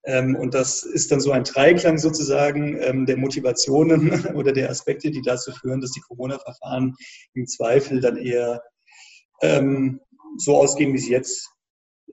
Ähm, 0.05 0.35
und 0.37 0.55
das 0.55 0.82
ist 0.82 1.12
dann 1.12 1.20
so 1.20 1.32
ein 1.32 1.44
Dreiklang 1.44 1.99
sozusagen 1.99 2.79
ähm, 2.81 3.06
der 3.06 3.17
Motivationen 3.17 4.11
oder 4.35 4.52
der 4.52 4.70
Aspekte, 4.70 5.11
die 5.11 5.23
dazu 5.23 5.52
führen, 5.52 5.81
dass 5.81 5.93
die 5.93 6.00
Corona-Verfahren 6.00 6.94
im 7.35 7.47
Zweifel 7.47 8.00
dann 8.00 8.17
eher 8.17 8.62
ähm, 9.43 10.00
so 10.38 10.56
ausgehen, 10.56 10.93
wie 10.94 10.99
sie 10.99 11.12
jetzt 11.12 11.49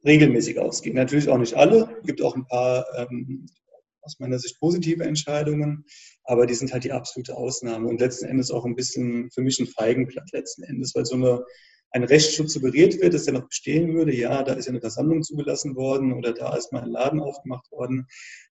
regelmäßig 0.05 0.59
ausgehen. 0.59 0.95
Natürlich 0.95 1.29
auch 1.29 1.37
nicht 1.37 1.55
alle, 1.55 1.97
es 2.01 2.07
gibt 2.07 2.21
auch 2.21 2.35
ein 2.35 2.45
paar 2.45 2.85
aus 4.07 4.19
meiner 4.19 4.39
Sicht 4.39 4.59
positive 4.59 5.03
Entscheidungen, 5.03 5.85
aber 6.23 6.45
die 6.45 6.53
sind 6.53 6.71
halt 6.71 6.85
die 6.85 6.93
absolute 6.93 7.35
Ausnahme 7.35 7.87
und 7.87 7.99
letzten 7.99 8.25
Endes 8.25 8.51
auch 8.51 8.65
ein 8.65 8.75
bisschen 8.75 9.29
für 9.31 9.41
mich 9.41 9.59
ein 9.59 9.67
Feigenblatt 9.67 10.31
letzten 10.31 10.63
Endes, 10.63 10.95
weil 10.95 11.05
so 11.05 11.15
eine 11.15 11.43
ein 11.91 12.03
Rechtsschutz 12.03 12.53
suggeriert 12.53 13.01
wird, 13.01 13.13
dass 13.13 13.25
der 13.25 13.33
noch 13.33 13.47
bestehen 13.47 13.93
würde. 13.93 14.15
Ja, 14.15 14.43
da 14.43 14.53
ist 14.53 14.65
ja 14.65 14.71
eine 14.71 14.81
Versammlung 14.81 15.23
zugelassen 15.23 15.75
worden 15.75 16.13
oder 16.13 16.33
da 16.33 16.55
ist 16.55 16.71
mal 16.71 16.83
ein 16.83 16.91
Laden 16.91 17.19
aufgemacht 17.19 17.71
worden. 17.71 18.07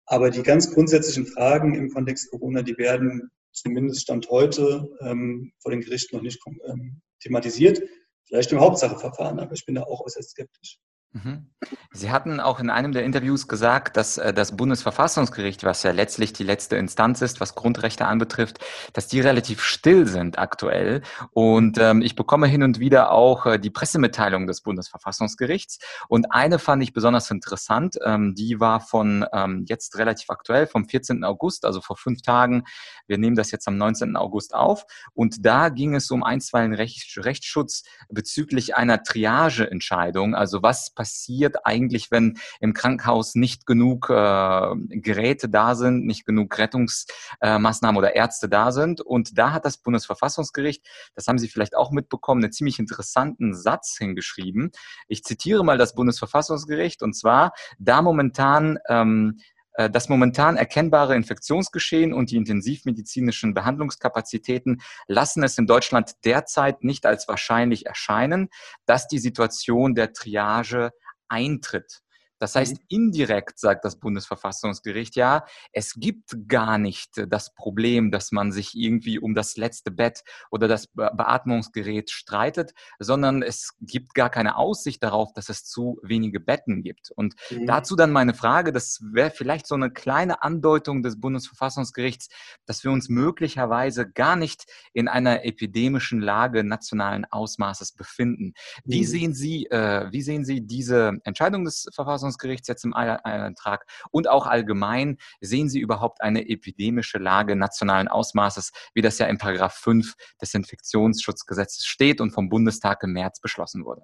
Aber 0.06 0.30
die 0.30 0.44
ganz 0.44 0.72
grundsätzlichen 0.72 1.26
Fragen 1.26 1.76
im 1.76 1.90
Kontext 1.90 2.30
Corona, 2.30 2.62
die 2.62 2.78
werden 2.78 3.30
zumindest 3.52 4.02
Stand 4.02 4.30
heute 4.30 4.90
ähm, 5.02 5.54
vor 5.60 5.72
den 5.72 5.82
Gerichten 5.82 6.16
noch 6.16 6.24
nicht 6.24 6.40
ähm, 6.68 7.02
thematisiert. 7.22 7.82
Vielleicht 8.28 8.52
im 8.52 8.60
Hauptsacheverfahren, 8.60 9.40
aber 9.40 9.54
ich 9.54 9.66
bin 9.66 9.76
da 9.76 9.84
auch 9.84 10.02
äußerst 10.02 10.32
skeptisch. 10.32 10.80
Mhm. 11.13 11.48
Sie 11.92 12.12
hatten 12.12 12.39
auch 12.39 12.60
in 12.60 12.71
einem 12.71 12.92
der 12.92 13.04
Interviews 13.04 13.48
gesagt, 13.48 13.98
dass 13.98 14.18
äh, 14.18 14.33
das 14.33 14.57
Bundesverfassungsgericht, 14.57 15.63
was 15.63 15.83
ja 15.83 15.92
letztlich 15.92 16.33
die 16.33 16.44
letzte 16.44 16.75
Instanz 16.75 17.21
ist, 17.21 17.39
was 17.39 17.54
Grundrechte 17.54 18.06
anbetrifft, 18.06 18.60
dass 18.93 19.08
die 19.08 19.20
relativ 19.20 19.62
still 19.62 20.08
sind 20.08 20.39
aktuell. 20.39 21.03
Und 21.32 21.77
ähm, 21.77 22.01
ich 22.01 22.15
bekomme 22.15 22.48
hin 22.48 22.63
und 22.63 22.79
wieder 22.79 23.12
auch 23.12 23.46
äh, 23.46 23.60
die 23.60 23.70
Pressemitteilung 23.70 24.48
des 24.48 24.62
Bundesverfassungsgerichts. 24.62 25.77
Und 26.08 26.32
eine 26.32 26.58
fand 26.58 26.82
ich 26.82 26.93
besonders 26.93 27.29
interessant. 27.29 27.98
Ähm, 28.03 28.34
die 28.36 28.60
war 28.60 28.79
von 28.82 29.25
ähm, 29.32 29.65
jetzt 29.67 29.98
relativ 29.98 30.32
aktuell, 30.32 30.65
vom 30.65 30.89
14. 30.89 31.24
August, 31.24 31.63
also 31.63 31.79
vor 31.79 31.96
fünf 31.96 32.24
Tagen. 32.24 32.63
Wir 33.05 33.20
nehmen 33.20 33.36
das 33.36 33.51
jetzt 33.51 33.67
am 33.67 33.77
19. 33.77 34.15
August 34.15 34.55
auf. 34.55 34.86
Und 35.13 35.46
da 35.46 35.70
ging 35.70 35.93
es 35.93 36.10
um 36.10 36.24
einstweilen 36.24 36.74
Recht, 36.74 37.17
Rechtsschutz 37.17 37.84
bezüglich 38.10 38.75
einer 38.75 39.03
Triageentscheidung. 39.03 40.34
Also 40.34 40.63
was 40.63 40.89
passiert 40.89 41.02
passiert 41.03 41.65
eigentlich, 41.65 42.12
wenn 42.12 42.38
im 42.62 42.74
Krankenhaus 42.74 43.36
nicht 43.36 43.65
genug 43.65 44.10
äh, 44.10 44.75
Geräte 44.88 45.50
da 45.50 45.75
sind, 45.75 46.05
nicht 46.05 46.25
genug 46.25 46.57
Rettungsmaßnahmen 46.57 47.95
äh, 47.95 48.00
oder 48.00 48.15
Ärzte 48.15 48.48
da 48.48 48.72
sind. 48.72 49.01
Und 49.01 49.38
da 49.38 49.51
hat 49.51 49.65
das 49.65 49.75
Bundesverfassungsgericht, 49.75 50.88
das 51.13 51.27
haben 51.27 51.39
Sie 51.39 51.50
vielleicht 51.50 51.75
auch 51.75 51.91
mitbekommen, 51.91 52.41
einen 52.41 52.53
ziemlich 52.53 52.79
interessanten 52.79 53.53
Satz 53.53 53.98
hingeschrieben. 53.98 54.72
Ich 55.10 55.25
zitiere 55.25 55.65
mal 55.65 55.77
das 55.77 55.93
Bundesverfassungsgericht 55.93 57.03
und 57.03 57.13
zwar, 57.17 57.51
da 57.79 58.01
momentan 58.01 58.79
ähm, 58.88 59.39
äh, 59.39 59.52
das 59.75 60.10
momentan 60.10 60.56
erkennbare 60.56 61.15
Infektionsgeschehen 61.15 62.13
und 62.13 62.32
die 62.32 62.38
intensivmedizinischen 62.38 63.53
Behandlungskapazitäten 63.53 64.82
lassen 65.08 65.44
es 65.44 65.58
in 65.58 65.68
Deutschland 65.68 66.13
derzeit 66.25 66.84
nicht 66.84 67.06
als 67.06 67.27
wahrscheinlich 67.27 67.86
erscheinen, 67.86 68.50
dass 68.86 69.08
die 69.08 69.20
Situation 69.20 69.96
der 69.96 70.13
Triage 70.13 70.92
eintritt. 71.27 72.01
Das 72.44 72.56
heißt, 72.56 72.74
mhm. 72.74 72.86
indirekt 72.90 73.58
sagt 73.58 73.86
das 73.86 73.98
Bundesverfassungsgericht 74.02 75.16
ja, 75.16 75.46
es 75.72 75.94
gibt 75.94 76.50
gar 76.50 76.78
nicht 76.78 77.12
das 77.30 77.56
Problem, 77.56 78.12
dass 78.12 78.34
man 78.34 78.52
sich 78.52 78.76
irgendwie 78.76 79.18
um 79.18 79.34
das 79.34 79.56
letzte 79.56 79.92
Bett 79.92 80.26
oder 80.52 80.68
das 80.68 80.88
Beatmungsgerät 80.88 82.12
streitet, 82.12 82.74
sondern 83.00 83.44
es 83.44 83.78
gibt 83.80 84.14
gar 84.14 84.30
keine 84.30 84.58
Aussicht 84.58 85.02
darauf, 85.04 85.32
dass 85.32 85.48
es 85.48 85.64
zu 85.64 86.02
wenige 86.04 86.42
Betten 86.42 86.84
gibt. 86.84 87.12
Und 87.12 87.36
mhm. 87.50 87.66
dazu 87.66 87.96
dann 87.96 88.12
meine 88.12 88.34
Frage, 88.34 88.74
das 88.74 89.00
wäre 89.14 89.32
vielleicht 89.32 89.66
so 89.66 89.76
eine 89.76 89.90
kleine 89.90 90.44
Andeutung 90.44 91.02
des 91.02 91.22
Bundesverfassungsgerichts, 91.22 92.28
dass 92.66 92.84
wir 92.84 92.92
uns 92.92 93.08
möglicherweise 93.08 94.12
gar 94.12 94.36
nicht 94.36 94.66
in 94.92 95.08
einer 95.08 95.46
epidemischen 95.46 96.20
Lage 96.20 96.66
nationalen 96.66 97.24
Ausmaßes 97.24 97.94
befinden. 97.94 98.54
Wie 98.84 99.00
mhm. 99.00 99.06
sehen 99.06 99.34
Sie, 99.34 99.66
äh, 99.68 100.12
wie 100.12 100.22
sehen 100.22 100.44
Sie 100.44 100.60
diese 100.60 101.20
Entscheidung 101.24 101.64
des 101.64 101.88
Verfassungsgerichts? 101.94 102.33
Bundesverfassungsgerichts 102.34 102.68
jetzt 102.68 102.86
im 102.86 102.94
Antrag 102.94 103.86
und 104.12 104.30
auch 104.30 104.48
allgemein, 104.48 105.18
sehen 105.42 105.70
Sie 105.70 105.80
überhaupt 105.80 106.22
eine 106.22 106.48
epidemische 106.50 107.18
Lage 107.18 107.56
nationalen 107.56 108.08
Ausmaßes, 108.08 108.72
wie 108.94 109.02
das 109.02 109.18
ja 109.20 109.28
in 109.28 109.38
Paragraph 109.38 109.75
5 109.75 110.13
des 110.42 110.54
Infektionsschutzgesetzes 110.54 111.86
steht 111.86 112.22
und 112.22 112.32
vom 112.32 112.50
Bundestag 112.50 113.04
im 113.04 113.13
März 113.13 113.40
beschlossen 113.40 113.86
wurde? 113.86 114.02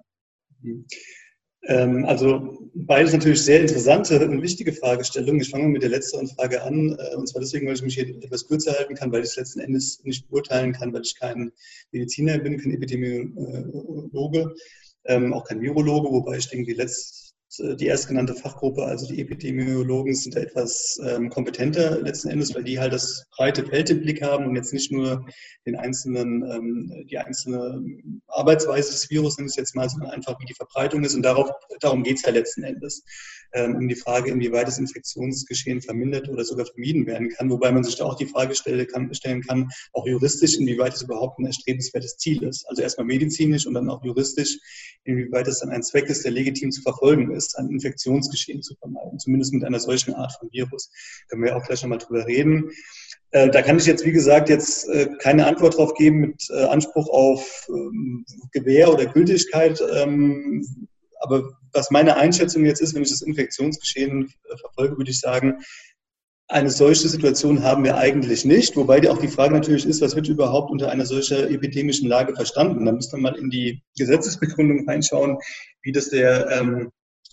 Ähm, 1.64 2.06
also 2.06 2.70
beides 2.74 3.12
natürlich 3.12 3.42
sehr 3.42 3.60
interessante 3.60 4.26
und 4.26 4.42
wichtige 4.42 4.72
Fragestellungen. 4.72 5.42
Ich 5.42 5.50
fange 5.50 5.68
mit 5.68 5.82
der 5.82 5.90
letzteren 5.90 6.26
Frage 6.26 6.62
an, 6.62 6.96
äh, 6.98 7.16
und 7.16 7.28
zwar 7.28 7.42
deswegen, 7.42 7.66
weil 7.66 7.74
ich 7.74 7.82
mich 7.82 7.94
hier 7.94 8.08
etwas 8.08 8.46
kürzer 8.46 8.72
halten 8.72 8.94
kann, 8.94 9.12
weil 9.12 9.20
ich 9.20 9.30
es 9.30 9.36
letzten 9.36 9.60
Endes 9.60 10.02
nicht 10.04 10.26
beurteilen 10.28 10.72
kann, 10.72 10.92
weil 10.94 11.02
ich 11.02 11.18
kein 11.18 11.52
Mediziner 11.92 12.38
bin, 12.38 12.58
kein 12.58 12.72
Epidemiologe, 12.72 14.54
ähm, 15.04 15.34
auch 15.34 15.44
kein 15.44 15.60
Virologe, 15.60 16.10
wobei 16.10 16.38
ich 16.38 16.48
denke, 16.48 16.72
die 16.72 16.78
letzte 16.78 17.29
die 17.58 17.88
erstgenannte 17.88 18.34
Fachgruppe, 18.34 18.84
also 18.84 19.08
die 19.08 19.20
Epidemiologen, 19.20 20.14
sind 20.14 20.36
da 20.36 20.40
etwas 20.40 21.00
ähm, 21.04 21.30
kompetenter 21.30 22.00
letzten 22.00 22.28
Endes, 22.28 22.54
weil 22.54 22.62
die 22.62 22.78
halt 22.78 22.92
das 22.92 23.26
breite 23.36 23.66
Feld 23.66 23.90
im 23.90 24.00
Blick 24.00 24.22
haben 24.22 24.46
und 24.46 24.54
jetzt 24.54 24.72
nicht 24.72 24.92
nur 24.92 25.26
den 25.66 25.74
einzelnen, 25.74 26.44
ähm, 26.48 27.06
die 27.10 27.18
einzelne 27.18 27.82
Arbeitsweise 28.28 28.92
des 28.92 29.10
Virus, 29.10 29.36
nenne 29.36 29.48
ich 29.48 29.52
es 29.52 29.56
jetzt 29.56 29.74
mal, 29.74 29.90
sondern 29.90 30.10
einfach, 30.10 30.38
wie 30.38 30.44
die 30.44 30.54
Verbreitung 30.54 31.02
ist. 31.02 31.14
Und 31.14 31.22
darauf, 31.22 31.50
darum 31.80 32.04
geht 32.04 32.18
es 32.18 32.22
ja 32.22 32.30
letzten 32.30 32.62
Endes, 32.62 33.02
ähm, 33.52 33.74
um 33.74 33.88
die 33.88 33.96
Frage, 33.96 34.30
inwieweit 34.30 34.68
das 34.68 34.78
Infektionsgeschehen 34.78 35.82
vermindert 35.82 36.28
oder 36.28 36.44
sogar 36.44 36.66
vermieden 36.66 37.06
werden 37.06 37.30
kann. 37.30 37.50
Wobei 37.50 37.72
man 37.72 37.82
sich 37.82 37.96
da 37.96 38.04
auch 38.04 38.16
die 38.16 38.26
Frage 38.26 38.54
stelle, 38.54 38.86
kann, 38.86 39.12
stellen 39.12 39.42
kann, 39.42 39.68
auch 39.92 40.06
juristisch, 40.06 40.56
inwieweit 40.56 40.94
es 40.94 41.02
überhaupt 41.02 41.40
ein 41.40 41.46
erstrebenswertes 41.46 42.16
Ziel 42.16 42.44
ist. 42.44 42.64
Also 42.68 42.82
erstmal 42.82 43.06
medizinisch 43.06 43.66
und 43.66 43.74
dann 43.74 43.90
auch 43.90 44.04
juristisch, 44.04 44.56
inwieweit 45.02 45.48
es 45.48 45.58
dann 45.58 45.70
ein 45.70 45.82
Zweck 45.82 46.08
ist, 46.08 46.24
der 46.24 46.30
legitim 46.30 46.70
zu 46.70 46.82
verfolgen 46.82 47.32
ist 47.32 47.39
ist, 47.40 47.58
ein 47.58 47.70
Infektionsgeschehen 47.70 48.62
zu 48.62 48.74
vermeiden, 48.76 49.18
zumindest 49.18 49.52
mit 49.52 49.64
einer 49.64 49.80
solchen 49.80 50.14
Art 50.14 50.32
von 50.38 50.50
Virus. 50.52 50.90
Können 51.28 51.42
wir 51.42 51.56
auch 51.56 51.64
gleich 51.64 51.82
nochmal 51.82 51.98
drüber 51.98 52.26
reden. 52.26 52.70
Äh, 53.32 53.48
da 53.50 53.62
kann 53.62 53.78
ich 53.78 53.86
jetzt, 53.86 54.04
wie 54.04 54.12
gesagt, 54.12 54.48
jetzt 54.48 54.88
äh, 54.88 55.08
keine 55.18 55.46
Antwort 55.46 55.76
drauf 55.76 55.94
geben 55.94 56.20
mit 56.20 56.42
äh, 56.50 56.64
Anspruch 56.64 57.08
auf 57.08 57.66
ähm, 57.68 58.24
Gewähr 58.52 58.92
oder 58.92 59.06
Gültigkeit. 59.06 59.80
Ähm, 59.94 60.64
aber 61.20 61.42
was 61.72 61.90
meine 61.90 62.16
Einschätzung 62.16 62.64
jetzt 62.64 62.80
ist, 62.80 62.94
wenn 62.94 63.02
ich 63.02 63.10
das 63.10 63.22
Infektionsgeschehen 63.22 64.32
verfolge, 64.60 64.96
würde 64.96 65.10
ich 65.10 65.20
sagen, 65.20 65.60
eine 66.50 66.70
solche 66.70 67.08
Situation 67.08 67.62
haben 67.62 67.84
wir 67.84 67.96
eigentlich 67.96 68.44
nicht, 68.44 68.76
wobei 68.76 69.08
auch 69.08 69.18
die 69.18 69.28
Frage 69.28 69.54
natürlich 69.54 69.86
ist, 69.86 70.00
was 70.00 70.16
wird 70.16 70.28
überhaupt 70.28 70.70
unter 70.72 70.90
einer 70.90 71.06
solchen 71.06 71.48
epidemischen 71.48 72.08
Lage 72.08 72.34
verstanden? 72.34 72.86
Da 72.86 72.92
müsste 72.92 73.16
man 73.16 73.34
mal 73.34 73.38
in 73.38 73.50
die 73.50 73.80
Gesetzesbegründung 73.96 74.88
reinschauen, 74.88 75.38
wie 75.82 75.92
das 75.92 76.10
der 76.10 76.50
ähm, 76.50 76.90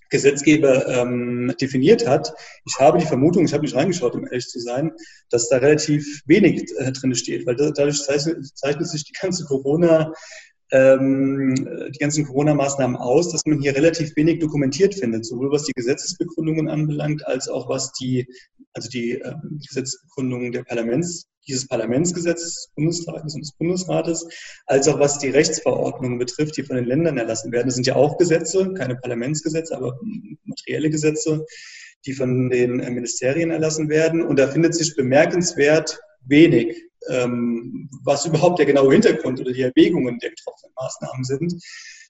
Gesetzgeber 0.09 0.87
ähm, 0.87 1.53
definiert 1.59 2.07
hat. 2.07 2.33
Ich 2.65 2.79
habe 2.79 2.97
die 2.97 3.05
Vermutung, 3.05 3.45
ich 3.45 3.53
habe 3.53 3.63
nicht 3.63 3.75
reingeschaut, 3.75 4.15
um 4.15 4.25
ehrlich 4.25 4.47
zu 4.47 4.59
sein, 4.59 4.91
dass 5.29 5.49
da 5.49 5.57
relativ 5.57 6.21
wenig 6.25 6.63
äh, 6.77 6.91
drin 6.91 7.15
steht, 7.15 7.45
weil 7.45 7.55
dadurch 7.55 8.01
zeichnet, 8.01 8.45
zeichnet 8.57 8.87
sich 8.87 9.03
die 9.03 9.13
ganze 9.13 9.45
Corona 9.45 10.13
ähm, 10.71 11.55
die 11.93 11.99
ganzen 11.99 12.25
Corona-Maßnahmen 12.25 12.97
aus, 12.97 13.31
dass 13.31 13.45
man 13.45 13.61
hier 13.61 13.75
relativ 13.75 14.15
wenig 14.15 14.39
dokumentiert 14.39 14.95
findet, 14.95 15.25
sowohl 15.25 15.51
was 15.51 15.63
die 15.63 15.71
Gesetzesbegründungen 15.73 16.67
anbelangt, 16.67 17.25
als 17.25 17.47
auch 17.47 17.69
was 17.69 17.93
die, 17.93 18.27
also 18.77 18.89
die 18.89 19.13
ähm, 19.13 19.59
Gesetzesbegründungen 19.67 20.51
der 20.51 20.63
Parlaments, 20.63 21.27
dieses 21.47 21.67
Parlamentsgesetzes 21.67 22.53
des 22.53 22.71
Bundestages 22.75 23.33
und 23.33 23.41
des 23.41 23.51
Bundesrates, 23.53 24.27
als 24.67 24.87
auch 24.87 24.99
was 24.99 25.17
die 25.17 25.29
Rechtsverordnungen 25.29 26.19
betrifft, 26.19 26.57
die 26.57 26.63
von 26.63 26.75
den 26.75 26.85
Ländern 26.85 27.17
erlassen 27.17 27.51
werden. 27.51 27.67
Das 27.67 27.75
sind 27.75 27.87
ja 27.87 27.95
auch 27.95 28.17
Gesetze, 28.17 28.71
keine 28.75 28.95
Parlamentsgesetze, 28.95 29.75
aber 29.75 29.99
materielle 30.43 30.91
Gesetze, 30.91 31.43
die 32.05 32.13
von 32.13 32.51
den 32.51 32.79
äh, 32.79 32.91
Ministerien 32.91 33.49
erlassen 33.49 33.89
werden. 33.89 34.21
Und 34.21 34.37
da 34.37 34.47
findet 34.47 34.75
sich 34.75 34.95
bemerkenswert 34.95 35.99
wenig, 36.25 36.77
ähm, 37.09 37.89
was 38.03 38.27
überhaupt 38.27 38.59
der 38.59 38.67
genaue 38.67 38.93
Hintergrund 38.93 39.39
oder 39.39 39.53
die 39.53 39.63
Erwägungen 39.63 40.19
der 40.19 40.29
getroffenen 40.29 40.73
Maßnahmen 40.75 41.23
sind. 41.23 41.55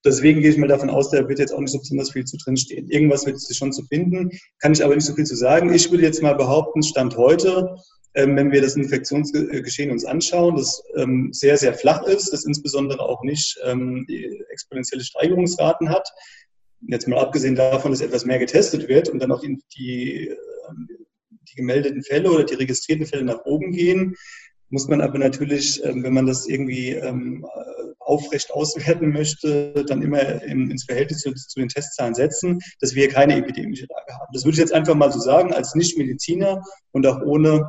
Deswegen 0.06 0.42
gehe 0.42 0.52
ich 0.52 0.58
mal 0.58 0.68
davon 0.68 0.90
aus, 0.90 1.10
da 1.10 1.28
wird 1.28 1.40
jetzt 1.40 1.54
auch 1.54 1.60
nicht 1.60 1.72
so 1.72 1.80
besonders 1.80 2.12
viel 2.12 2.26
zu 2.26 2.38
drinstehen. 2.38 2.90
Irgendwas 2.90 3.26
wird 3.26 3.38
es 3.38 3.56
schon 3.56 3.74
zu 3.74 3.84
finden, 3.86 4.30
kann 4.60 4.74
ich 4.74 4.84
aber 4.84 4.96
nicht 4.96 5.06
so 5.06 5.14
viel 5.14 5.26
zu 5.26 5.36
sagen. 5.36 5.74
Ich 5.74 5.92
würde 5.92 6.04
jetzt 6.04 6.22
mal 6.22 6.36
behaupten, 6.36 6.84
Stand 6.84 7.18
heute 7.18 7.76
ähm, 8.18 8.36
wenn 8.36 8.52
wir 8.52 8.62
das 8.62 8.76
Infektionsgeschehen 8.76 9.92
uns 9.92 10.04
anschauen, 10.04 10.56
das 10.56 10.82
ähm, 10.96 11.30
sehr, 11.32 11.56
sehr 11.56 11.76
flach 11.76 12.02
ist, 12.04 12.34
das 12.34 12.46
insbesondere 12.46 13.00
auch 13.00 13.22
nicht 13.22 13.60
ähm, 13.64 14.08
exponentielle 14.50 15.04
Steigerungsraten 15.04 15.90
hat. 15.90 16.10
Jetzt 16.82 17.08
mal 17.08 17.20
abgesehen 17.20 17.54
davon, 17.54 17.92
dass 17.92 18.02
etwas 18.02 18.26
mehr 18.26 18.40
getestet 18.40 18.88
wird 18.88 19.10
und 19.10 19.20
dann 19.20 19.32
auch 19.32 19.42
die, 19.42 20.34
die 21.50 21.56
gemeldeten 21.56 22.02
Fälle 22.02 22.32
oder 22.32 22.44
die 22.44 22.56
registrierten 22.56 23.06
Fälle 23.06 23.24
nach 23.24 23.46
oben 23.46 23.72
gehen, 23.72 24.16
muss 24.70 24.88
man 24.88 25.02
aber 25.02 25.20
natürlich, 25.20 25.82
wenn 25.84 26.14
man 26.14 26.26
das 26.26 26.48
irgendwie 26.48 27.00
aufrecht 28.08 28.52
auswerten 28.52 29.10
möchte, 29.12 29.86
dann 29.88 30.02
immer 30.02 30.42
ins 30.44 30.86
Verhältnis 30.86 31.20
zu, 31.20 31.34
zu, 31.34 31.60
den 31.60 31.70
Testzahlen 31.70 32.14
setzen, 32.14 32.60
dass 32.80 32.96
wir 32.96 33.10
keine 33.10 33.38
epidemische 33.38 33.88
Lage 33.90 34.20
haben. 34.20 34.32
Das 34.34 34.46
würde 34.46 34.56
ich 34.56 34.60
jetzt 34.60 34.74
einfach 34.74 34.96
mal 34.96 35.12
so 35.12 35.20
sagen, 35.20 35.54
als 35.54 35.76
Nichtmediziner 35.76 36.64
und 36.92 37.06
auch 37.06 37.22
ohne 37.22 37.68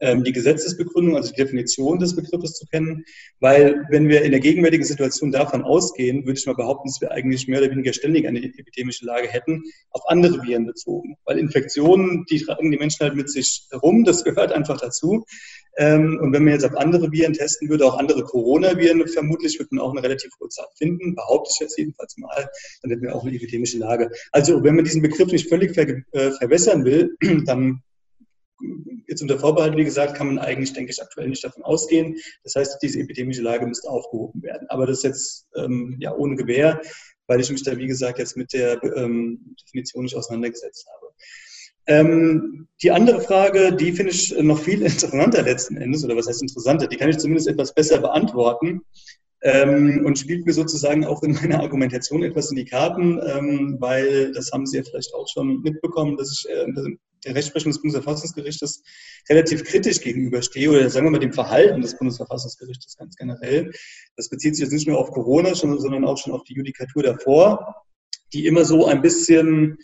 die 0.00 0.32
Gesetzesbegründung, 0.32 1.16
also 1.16 1.32
die 1.32 1.42
Definition 1.42 1.98
des 1.98 2.14
Begriffes 2.14 2.54
zu 2.54 2.66
kennen, 2.66 3.04
weil 3.40 3.84
wenn 3.90 4.08
wir 4.08 4.22
in 4.22 4.30
der 4.30 4.40
gegenwärtigen 4.40 4.84
Situation 4.84 5.32
davon 5.32 5.62
ausgehen, 5.62 6.24
würde 6.24 6.38
ich 6.38 6.46
mal 6.46 6.54
behaupten, 6.54 6.88
dass 6.88 7.00
wir 7.00 7.10
eigentlich 7.10 7.48
mehr 7.48 7.60
oder 7.60 7.70
weniger 7.70 7.92
ständig 7.92 8.26
eine 8.26 8.38
epidemische 8.38 9.04
Lage 9.04 9.28
hätten, 9.28 9.64
auf 9.90 10.02
andere 10.08 10.42
Viren 10.42 10.66
bezogen. 10.66 11.16
Weil 11.24 11.38
Infektionen, 11.38 12.24
die 12.30 12.40
tragen 12.40 12.70
die 12.70 12.78
Menschen 12.78 13.00
halt 13.00 13.16
mit 13.16 13.28
sich 13.28 13.66
herum, 13.70 14.04
das 14.04 14.22
gehört 14.22 14.52
einfach 14.52 14.80
dazu. 14.80 15.24
Ähm, 15.78 16.18
und 16.20 16.32
wenn 16.32 16.44
man 16.44 16.54
jetzt 16.54 16.64
auf 16.64 16.76
andere 16.76 17.10
Viren 17.12 17.32
testen 17.32 17.68
würde, 17.68 17.86
auch 17.86 17.98
andere 17.98 18.24
Coronaviren, 18.24 19.06
vermutlich 19.06 19.58
wird 19.58 19.70
man 19.72 19.84
auch 19.84 19.92
eine 19.92 20.02
relativ 20.02 20.30
hohe 20.40 20.48
Zahl 20.48 20.66
finden, 20.76 21.14
behaupte 21.14 21.50
ich 21.54 21.60
jetzt 21.60 21.78
jedenfalls 21.78 22.16
mal, 22.18 22.48
dann 22.82 22.90
hätten 22.90 23.02
wir 23.02 23.14
auch 23.14 23.24
eine 23.24 23.34
epidemische 23.34 23.78
Lage. 23.78 24.10
Also 24.32 24.62
wenn 24.64 24.74
man 24.74 24.84
diesen 24.84 25.02
Begriff 25.02 25.30
nicht 25.30 25.48
völlig 25.48 25.74
ver 25.74 25.88
äh, 25.88 26.32
verwässern 26.32 26.84
will, 26.84 27.16
dann 27.46 27.82
jetzt 29.06 29.22
unter 29.22 29.38
Vorbehalt, 29.38 29.76
wie 29.76 29.84
gesagt, 29.84 30.14
kann 30.14 30.28
man 30.28 30.38
eigentlich, 30.38 30.72
denke 30.72 30.92
ich, 30.92 31.02
aktuell 31.02 31.28
nicht 31.28 31.44
davon 31.44 31.62
ausgehen. 31.62 32.16
Das 32.44 32.54
heißt, 32.54 32.78
diese 32.82 33.00
epidemische 33.00 33.42
Lage 33.42 33.66
müsste 33.66 33.88
aufgehoben 33.88 34.42
werden. 34.42 34.66
Aber 34.68 34.86
das 34.86 34.98
ist 34.98 35.04
jetzt 35.04 35.46
ähm, 35.56 35.96
ja 36.00 36.14
ohne 36.14 36.36
Gewähr, 36.36 36.80
weil 37.26 37.40
ich 37.40 37.50
mich 37.50 37.62
da, 37.62 37.76
wie 37.76 37.86
gesagt, 37.86 38.18
jetzt 38.18 38.36
mit 38.36 38.52
der 38.52 38.82
ähm, 38.96 39.54
Definition 39.62 40.04
nicht 40.04 40.16
auseinandergesetzt 40.16 40.86
habe. 40.94 41.12
Ähm, 41.86 42.68
die 42.82 42.90
andere 42.90 43.20
Frage, 43.22 43.74
die 43.74 43.92
finde 43.92 44.12
ich 44.12 44.36
noch 44.38 44.58
viel 44.58 44.82
interessanter 44.82 45.42
letzten 45.42 45.78
Endes, 45.78 46.04
oder 46.04 46.16
was 46.16 46.28
heißt 46.28 46.42
interessanter, 46.42 46.86
die 46.86 46.96
kann 46.96 47.08
ich 47.08 47.18
zumindest 47.18 47.48
etwas 47.48 47.74
besser 47.74 47.98
beantworten 47.98 48.82
ähm, 49.42 50.04
und 50.04 50.18
spielt 50.18 50.44
mir 50.44 50.52
sozusagen 50.52 51.06
auch 51.06 51.22
in 51.22 51.32
meiner 51.32 51.60
Argumentation 51.60 52.22
etwas 52.22 52.50
in 52.50 52.56
die 52.56 52.66
Karten, 52.66 53.20
ähm, 53.24 53.76
weil 53.78 54.32
das 54.32 54.50
haben 54.52 54.66
Sie 54.66 54.76
ja 54.76 54.82
vielleicht 54.82 55.14
auch 55.14 55.26
schon 55.32 55.62
mitbekommen, 55.62 56.16
dass 56.16 56.30
ich 56.32 56.50
äh, 56.50 56.66
der 57.28 57.36
Rechtsprechung 57.36 57.70
des 57.70 57.80
Bundesverfassungsgerichtes 57.80 58.82
relativ 59.28 59.64
kritisch 59.64 60.00
gegenüberstehe 60.00 60.70
oder 60.70 60.88
sagen 60.90 61.06
wir 61.06 61.10
mal 61.10 61.18
dem 61.18 61.32
Verhalten 61.32 61.80
des 61.82 61.96
Bundesverfassungsgerichtes 61.96 62.96
ganz 62.96 63.16
generell. 63.16 63.70
Das 64.16 64.28
bezieht 64.28 64.56
sich 64.56 64.64
jetzt 64.64 64.72
nicht 64.72 64.88
nur 64.88 64.98
auf 64.98 65.10
Corona, 65.10 65.54
sondern 65.54 66.04
auch 66.04 66.18
schon 66.18 66.32
auf 66.32 66.44
die 66.44 66.54
Judikatur 66.54 67.02
davor, 67.02 67.84
die 68.32 68.46
immer 68.46 68.64
so 68.64 68.86
ein 68.86 69.02
bisschen 69.02 69.78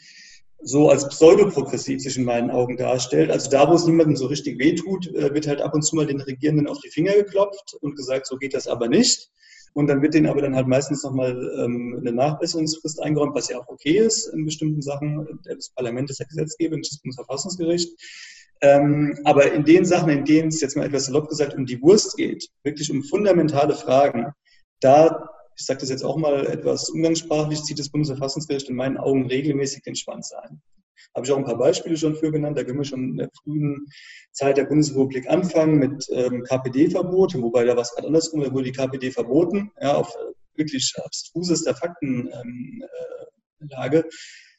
so 0.66 0.88
als 0.88 1.06
pseudoprogressiv 1.08 2.00
sich 2.00 2.16
in 2.16 2.24
meinen 2.24 2.50
Augen 2.50 2.78
darstellt. 2.78 3.30
Also 3.30 3.50
da, 3.50 3.68
wo 3.68 3.74
es 3.74 3.84
niemandem 3.84 4.16
so 4.16 4.26
richtig 4.26 4.58
wehtut, 4.58 5.08
äh, 5.14 5.34
wird 5.34 5.46
halt 5.46 5.60
ab 5.60 5.74
und 5.74 5.82
zu 5.82 5.94
mal 5.94 6.06
den 6.06 6.22
Regierenden 6.22 6.66
auf 6.66 6.78
die 6.80 6.90
Finger 6.90 7.12
geklopft 7.12 7.76
und 7.82 7.96
gesagt, 7.96 8.26
so 8.26 8.36
geht 8.38 8.54
das 8.54 8.66
aber 8.66 8.88
nicht. 8.88 9.30
Und 9.74 9.88
dann 9.88 10.02
wird 10.02 10.14
denen 10.14 10.26
aber 10.26 10.40
dann 10.40 10.54
halt 10.54 10.68
meistens 10.68 11.02
nochmal 11.02 11.32
ähm, 11.58 11.96
eine 12.00 12.12
Nachbesserungsfrist 12.12 13.02
eingeräumt, 13.02 13.34
was 13.34 13.48
ja 13.48 13.58
auch 13.58 13.68
okay 13.68 13.98
ist 13.98 14.28
in 14.28 14.44
bestimmten 14.44 14.80
Sachen. 14.80 15.40
Das 15.42 15.70
Parlament 15.70 16.10
ist 16.10 16.20
der 16.20 16.26
Gesetzgeber, 16.26 16.76
nicht 16.76 16.92
das 16.92 17.00
Bundesverfassungsgericht. 17.00 17.90
Ähm, 18.60 19.18
aber 19.24 19.52
in 19.52 19.64
den 19.64 19.84
Sachen, 19.84 20.10
in 20.10 20.24
denen 20.24 20.48
es 20.48 20.60
jetzt 20.60 20.76
mal 20.76 20.86
etwas 20.86 21.06
salopp 21.06 21.28
gesagt 21.28 21.54
um 21.54 21.66
die 21.66 21.82
Wurst 21.82 22.16
geht, 22.16 22.48
wirklich 22.62 22.90
um 22.90 23.02
fundamentale 23.02 23.74
Fragen, 23.74 24.32
da, 24.80 25.28
ich 25.56 25.66
sage 25.66 25.80
das 25.80 25.90
jetzt 25.90 26.04
auch 26.04 26.16
mal 26.16 26.46
etwas 26.46 26.88
umgangssprachlich, 26.90 27.62
zieht 27.64 27.80
das 27.80 27.90
Bundesverfassungsgericht 27.90 28.68
in 28.68 28.76
meinen 28.76 28.96
Augen 28.96 29.26
regelmäßig 29.26 29.82
den 29.82 29.96
Schwanz 29.96 30.32
ein. 30.32 30.62
Habe 31.14 31.26
ich 31.26 31.32
auch 31.32 31.38
ein 31.38 31.44
paar 31.44 31.58
Beispiele 31.58 31.96
schon 31.96 32.14
für 32.16 32.30
genannt. 32.32 32.58
Da 32.58 32.64
können 32.64 32.78
wir 32.78 32.84
schon 32.84 33.10
in 33.10 33.16
der 33.16 33.30
frühen 33.42 33.86
Zeit 34.32 34.56
der 34.56 34.64
Bundesrepublik 34.64 35.28
anfangen 35.28 35.78
mit 35.78 36.06
ähm, 36.10 36.42
KPD-Verbot, 36.42 37.34
wobei 37.40 37.64
da 37.64 37.74
gerade 37.74 38.06
andersrum, 38.06 38.42
da 38.42 38.52
wurde 38.52 38.70
die 38.70 38.72
KPD 38.72 39.10
verboten, 39.10 39.70
ja, 39.80 39.94
auf 39.94 40.08
äh, 40.14 40.58
wirklich 40.58 40.92
abstrusester 41.04 41.74
Faktenlage. 41.74 42.38
Ähm, 42.40 42.82
äh, 43.70 44.02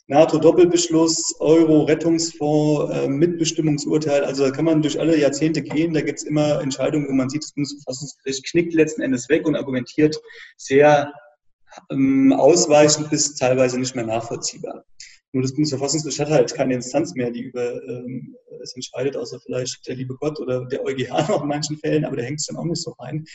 NATO-Doppelbeschluss, 0.07 1.35
Euro-Rettungsfonds, 1.39 2.93
äh, 2.93 3.07
Mitbestimmungsurteil. 3.07 4.23
Also 4.23 4.45
da 4.45 4.51
kann 4.51 4.65
man 4.65 4.83
durch 4.83 4.99
alle 4.99 5.17
Jahrzehnte 5.17 5.63
gehen. 5.63 5.95
Da 5.95 6.01
gibt 6.01 6.19
es 6.19 6.25
immer 6.25 6.61
Entscheidungen, 6.61 7.07
wo 7.07 7.13
man 7.13 7.29
sieht, 7.29 7.43
das 7.43 7.53
Bundesverfassungsgericht 7.53 8.45
knickt 8.45 8.73
letzten 8.75 9.01
Endes 9.01 9.29
weg 9.29 9.47
und 9.47 9.55
argumentiert 9.55 10.15
sehr 10.57 11.11
ähm, 11.89 12.33
ausweichend 12.33 13.09
bis 13.09 13.35
teilweise 13.35 13.79
nicht 13.79 13.95
mehr 13.95 14.05
nachvollziehbar. 14.05 14.85
Nur 15.35 15.41
das 15.41 15.51
Bundesverfassungsgericht 15.51 16.21
hat 16.21 16.29
halt 16.29 16.53
keine 16.53 16.75
Instanz 16.75 17.13
mehr, 17.13 17.29
die 17.29 17.41
über 17.41 17.83
ähm, 17.83 18.37
es 18.63 18.73
entscheidet, 18.73 19.17
außer 19.17 19.37
vielleicht 19.41 19.85
der 19.85 19.95
liebe 19.97 20.15
Gott 20.15 20.39
oder 20.39 20.63
der 20.63 20.81
EuGH 20.85 21.09
noch 21.27 21.41
in 21.41 21.49
manchen 21.49 21.77
Fällen, 21.77 22.05
aber 22.05 22.15
der 22.15 22.23
hängt 22.23 22.39
es 22.39 22.45
dann 22.45 22.55
auch 22.55 22.63
nicht 22.63 22.81
so 22.81 22.91
rein. 22.91 23.25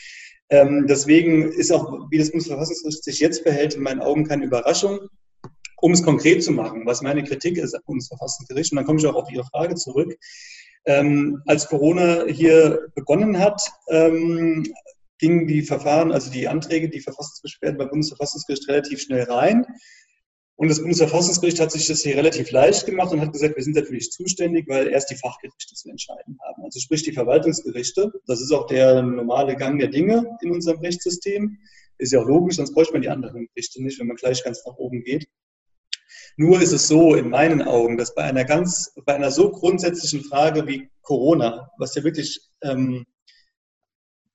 Ähm, 0.49 0.87
deswegen 0.87 1.51
ist 1.51 1.71
auch, 1.71 2.09
wie 2.09 2.17
das 2.17 2.31
Bundesverfassungsgericht 2.31 3.03
sich 3.03 3.19
jetzt 3.19 3.43
verhält, 3.43 3.75
in 3.75 3.83
meinen 3.83 4.01
Augen 4.01 4.25
keine 4.25 4.45
Überraschung. 4.45 4.99
Um 5.77 5.91
es 5.91 6.01
konkret 6.01 6.43
zu 6.43 6.51
machen, 6.51 6.87
was 6.87 7.03
meine 7.03 7.23
Kritik 7.23 7.57
ist 7.57 7.75
am 7.75 7.81
Bundesverfassungsgericht, 7.85 8.71
und 8.71 8.77
dann 8.77 8.85
komme 8.85 8.97
ich 8.97 9.05
auch 9.05 9.13
auf 9.13 9.31
Ihre 9.31 9.45
Frage 9.45 9.75
zurück. 9.75 10.17
Ähm, 10.85 11.43
als 11.45 11.67
Corona 11.67 12.25
hier 12.25 12.87
begonnen 12.95 13.37
hat, 13.37 13.61
ähm, 13.89 14.65
gingen 15.19 15.45
die 15.45 15.61
Verfahren, 15.61 16.11
also 16.11 16.31
die 16.31 16.47
Anträge, 16.47 16.89
die 16.89 16.99
Verfassungsbeschwerden 16.99 17.77
beim 17.77 17.89
Bundesverfassungsgericht 17.89 18.67
relativ 18.67 19.01
schnell 19.01 19.23
rein. 19.25 19.67
Und 20.61 20.67
das 20.67 20.79
Bundesverfassungsgericht 20.79 21.59
hat 21.59 21.71
sich 21.71 21.87
das 21.87 22.03
hier 22.03 22.15
relativ 22.15 22.51
leicht 22.51 22.85
gemacht 22.85 23.11
und 23.11 23.19
hat 23.19 23.33
gesagt, 23.33 23.55
wir 23.55 23.63
sind 23.63 23.75
dafür 23.75 23.95
nicht 23.95 24.13
zuständig, 24.13 24.67
weil 24.69 24.89
erst 24.89 25.09
die 25.09 25.15
Fachgerichte 25.15 25.73
zu 25.73 25.89
entscheiden 25.89 26.37
haben. 26.45 26.63
Also 26.63 26.79
sprich 26.79 27.01
die 27.01 27.13
Verwaltungsgerichte. 27.13 28.11
Das 28.27 28.41
ist 28.41 28.51
auch 28.51 28.67
der 28.67 29.01
normale 29.01 29.55
Gang 29.55 29.79
der 29.79 29.87
Dinge 29.87 30.37
in 30.43 30.51
unserem 30.51 30.77
Rechtssystem. 30.77 31.57
Ist 31.97 32.13
ja 32.13 32.21
auch 32.21 32.27
logisch, 32.27 32.57
sonst 32.57 32.75
bräuchte 32.75 32.93
man 32.93 33.01
die 33.01 33.09
anderen 33.09 33.47
Gerichte 33.47 33.81
nicht, 33.81 33.99
wenn 33.99 34.05
man 34.05 34.17
gleich 34.17 34.43
ganz 34.43 34.63
nach 34.63 34.75
oben 34.75 35.03
geht. 35.03 35.27
Nur 36.37 36.61
ist 36.61 36.73
es 36.73 36.87
so 36.87 37.15
in 37.15 37.31
meinen 37.31 37.63
Augen, 37.63 37.97
dass 37.97 38.13
bei 38.13 38.21
einer 38.21 38.45
ganz, 38.45 38.93
bei 39.03 39.15
einer 39.15 39.31
so 39.31 39.49
grundsätzlichen 39.49 40.23
Frage 40.23 40.67
wie 40.67 40.91
Corona, 41.01 41.71
was 41.79 41.95
ja 41.95 42.03
wirklich 42.03 42.39
ähm, 42.61 43.07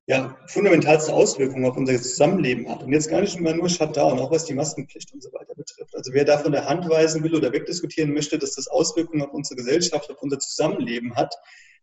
ja, 0.06 0.36
fundamentalste 0.46 1.12
Auswirkungen 1.12 1.64
auf 1.64 1.76
unser 1.76 2.00
Zusammenleben 2.00 2.68
hat. 2.68 2.82
Und 2.82 2.92
jetzt 2.92 3.10
gar 3.10 3.20
nicht 3.20 3.36
immer 3.36 3.52
nur 3.54 3.68
Shutdown, 3.68 4.20
auch 4.20 4.30
was 4.30 4.44
die 4.44 4.54
Maskenpflicht 4.54 5.12
und 5.12 5.22
so 5.22 5.32
weiter 5.32 5.54
betrifft. 5.54 5.96
Also 5.96 6.12
wer 6.12 6.24
da 6.24 6.38
von 6.38 6.52
der 6.52 6.66
Hand 6.66 6.88
weisen 6.88 7.24
will 7.24 7.34
oder 7.34 7.52
wegdiskutieren 7.52 8.12
möchte, 8.12 8.38
dass 8.38 8.54
das 8.54 8.68
Auswirkungen 8.68 9.22
auf 9.22 9.32
unsere 9.32 9.56
Gesellschaft, 9.56 10.10
auf 10.10 10.22
unser 10.22 10.38
Zusammenleben 10.38 11.16
hat, 11.16 11.34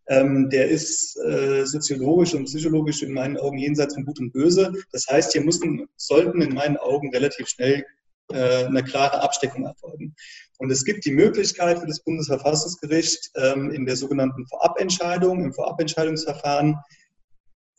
ähm, 0.07 0.49
der 0.49 0.69
ist 0.69 1.17
äh, 1.17 1.65
soziologisch 1.65 2.33
und 2.33 2.45
psychologisch 2.45 3.03
in 3.03 3.13
meinen 3.13 3.37
Augen 3.37 3.57
jenseits 3.57 3.93
von 3.93 4.05
Gut 4.05 4.19
und 4.19 4.31
Böse. 4.31 4.71
Das 4.91 5.05
heißt, 5.07 5.33
hier 5.33 5.43
mussten, 5.43 5.87
sollten 5.97 6.41
in 6.41 6.53
meinen 6.53 6.77
Augen 6.77 7.09
relativ 7.13 7.47
schnell 7.49 7.85
äh, 8.31 8.65
eine 8.65 8.83
klare 8.83 9.21
Absteckung 9.21 9.65
erfolgen. 9.65 10.15
Und 10.59 10.71
es 10.71 10.85
gibt 10.85 11.05
die 11.05 11.11
Möglichkeit 11.11 11.79
für 11.79 11.87
das 11.87 12.01
Bundesverfassungsgericht 12.01 13.31
ähm, 13.35 13.71
in 13.71 13.85
der 13.85 13.97
sogenannten 13.97 14.45
Vorabentscheidung, 14.47 15.43
im 15.43 15.53
Vorabentscheidungsverfahren, 15.53 16.77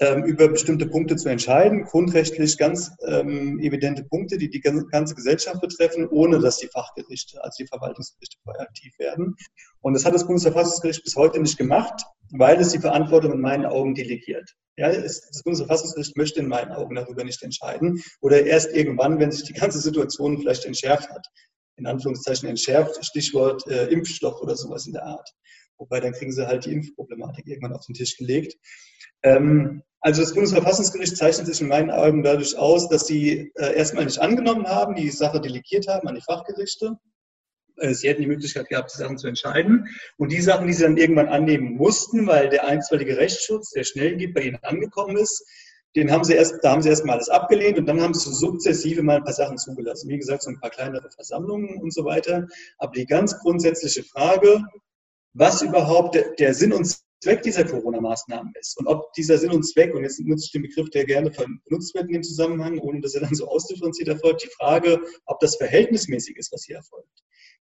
über 0.01 0.49
bestimmte 0.49 0.87
Punkte 0.87 1.15
zu 1.15 1.29
entscheiden, 1.29 1.85
grundrechtlich 1.85 2.59
ganz 2.59 2.91
ähm, 3.07 3.61
evidente 3.61 4.03
Punkte, 4.05 4.39
die 4.39 4.51
die 4.51 4.61
ganze 4.61 5.15
Gesellschaft 5.15 5.61
betreffen, 5.61 6.09
ohne 6.09 6.41
dass 6.41 6.59
die 6.59 6.67
Fachgerichte, 6.67 7.43
also 7.45 7.63
die 7.63 7.69
Verwaltungsgerichte 7.69 8.39
aktiv 8.59 8.93
werden. 8.99 9.37
Und 9.81 9.95
das 9.95 10.05
hat 10.05 10.15
das 10.15 10.27
Bundesverfassungsgericht 10.27 11.05
bis 11.05 11.15
heute 11.15 11.41
nicht 11.41 11.59
gemacht, 11.59 12.03
weil 12.31 12.61
es 12.61 12.71
die 12.71 12.81
Verantwortung 12.81 13.35
in 13.35 13.41
meinen 13.41 13.67
Augen 13.67 13.95
delegiert. 13.95 14.51
Ja, 14.77 14.89
es, 14.89 15.29
das 15.29 15.43
Bundesverfassungsgericht 15.45 16.17
möchte 16.17 16.41
in 16.41 16.49
meinen 16.49 16.73
Augen 16.73 16.97
darüber 16.97 17.23
nicht 17.23 17.43
entscheiden 17.43 18.03
oder 18.21 18.45
erst 18.45 18.73
irgendwann, 18.73 19.21
wenn 19.21 19.31
sich 19.31 19.45
die 19.45 19.53
ganze 19.53 19.79
Situation 19.79 20.39
vielleicht 20.39 20.65
entschärft 20.65 21.09
hat. 21.11 21.25
In 21.77 21.87
Anführungszeichen 21.87 22.49
entschärft, 22.49 23.05
Stichwort 23.05 23.65
äh, 23.69 23.87
Impfstoff 23.87 24.41
oder 24.41 24.57
sowas 24.57 24.87
in 24.87 24.93
der 24.93 25.05
Art. 25.05 25.29
Wobei 25.79 26.01
dann 26.01 26.13
kriegen 26.13 26.33
sie 26.33 26.47
halt 26.47 26.67
die 26.67 26.73
Impfproblematik 26.73 27.47
irgendwann 27.47 27.73
auf 27.73 27.85
den 27.87 27.95
Tisch 27.95 28.17
gelegt. 28.17 28.57
Ähm, 29.25 29.83
also 30.01 30.21
das 30.21 30.35
Bundesverfassungsgericht 30.35 31.17
zeichnet 31.17 31.47
sich 31.47 31.63
in 31.63 31.69
meinen 31.69 31.91
Augen 31.91 32.23
dadurch 32.23 32.57
aus, 32.59 32.89
dass 32.91 33.07
sie 33.07 33.51
äh, 33.55 33.75
erstmal 33.75 34.05
nicht 34.05 34.21
angenommen 34.21 34.69
haben, 34.69 34.95
die 34.95 35.11
Sache 35.11 35.41
delegiert 35.41 35.89
haben 35.89 36.07
an 36.07 36.15
die 36.15 36.21
Fachgerichte. 36.21 36.99
Äh, 37.79 37.95
sie 37.95 38.09
hätten 38.09 38.21
die 38.21 38.29
Möglichkeit 38.29 38.69
gehabt, 38.69 38.93
die 38.93 38.99
Sachen 38.99 39.17
zu 39.17 39.29
entscheiden. 39.29 39.89
Und 40.19 40.31
die 40.31 40.43
Sachen, 40.43 40.67
die 40.67 40.75
sie 40.75 40.83
dann 40.83 40.99
irgendwann 40.99 41.29
annehmen 41.29 41.77
mussten, 41.77 42.27
weil 42.27 42.51
der 42.51 42.67
einstweilige 42.67 43.17
Rechtsschutz, 43.17 43.71
der 43.71 43.85
schnell 43.85 44.17
geht, 44.17 44.35
bei 44.35 44.43
ihnen 44.43 44.59
angekommen 44.63 45.17
ist, 45.17 45.43
den 45.97 46.11
haben 46.11 46.25
sie 46.25 46.35
erst, 46.35 46.57
da 46.63 46.73
haben 46.73 46.83
sie 46.83 46.91
erstmal 46.91 47.17
alles 47.17 47.31
abgelehnt 47.31 47.79
und 47.79 47.87
dann 47.87 48.01
haben 48.01 48.15
sie 48.15 48.31
sukzessive 48.31 49.03
mal 49.03 49.17
ein 49.17 49.25
paar 49.25 49.33
Sachen 49.33 49.57
zugelassen. 49.57 50.11
Wie 50.11 50.19
gesagt, 50.19 50.43
so 50.43 50.51
ein 50.51 50.61
paar 50.61 50.71
kleinere 50.71 51.11
Versammlungen 51.11 51.81
und 51.81 51.95
so 51.95 52.05
weiter. 52.05 52.47
Aber 52.79 52.93
die 52.93 53.07
ganz 53.07 53.39
grundsätzliche 53.39 54.03
Frage, 54.03 54.65
was 55.33 55.63
überhaupt 55.63 56.15
der, 56.15 56.33
der 56.33 56.53
Sinn 56.53 56.73
und 56.73 57.04
Zweck 57.25 57.41
dieser 57.41 57.65
Corona-Maßnahmen 57.65 58.53
ist 58.61 58.79
und 58.79 58.87
ob 58.87 59.11
dieser 59.15 59.39
Sinn 59.39 59.51
und 59.51 59.63
Zweck, 59.63 59.95
und 59.95 60.03
jetzt 60.03 60.21
nutze 60.21 60.45
ich 60.45 60.53
den 60.53 60.61
Begriff, 60.61 60.91
der 60.91 61.07
gerne 61.07 61.31
benutzt 61.31 61.95
wird 61.95 62.07
in 62.09 62.13
dem 62.13 62.23
Zusammenhang, 62.23 62.79
ohne 62.79 63.01
dass 63.01 63.15
er 63.15 63.23
dann 63.23 63.35
so 63.35 63.49
ausdifferenziert 63.49 64.09
erfolgt, 64.09 64.45
die 64.45 64.51
Frage, 64.59 65.01
ob 65.25 65.41
das 65.41 65.57
verhältnismäßig 65.57 66.37
ist, 66.37 66.53
was 66.53 66.65
hier 66.65 66.77
erfolgt. 66.77 67.09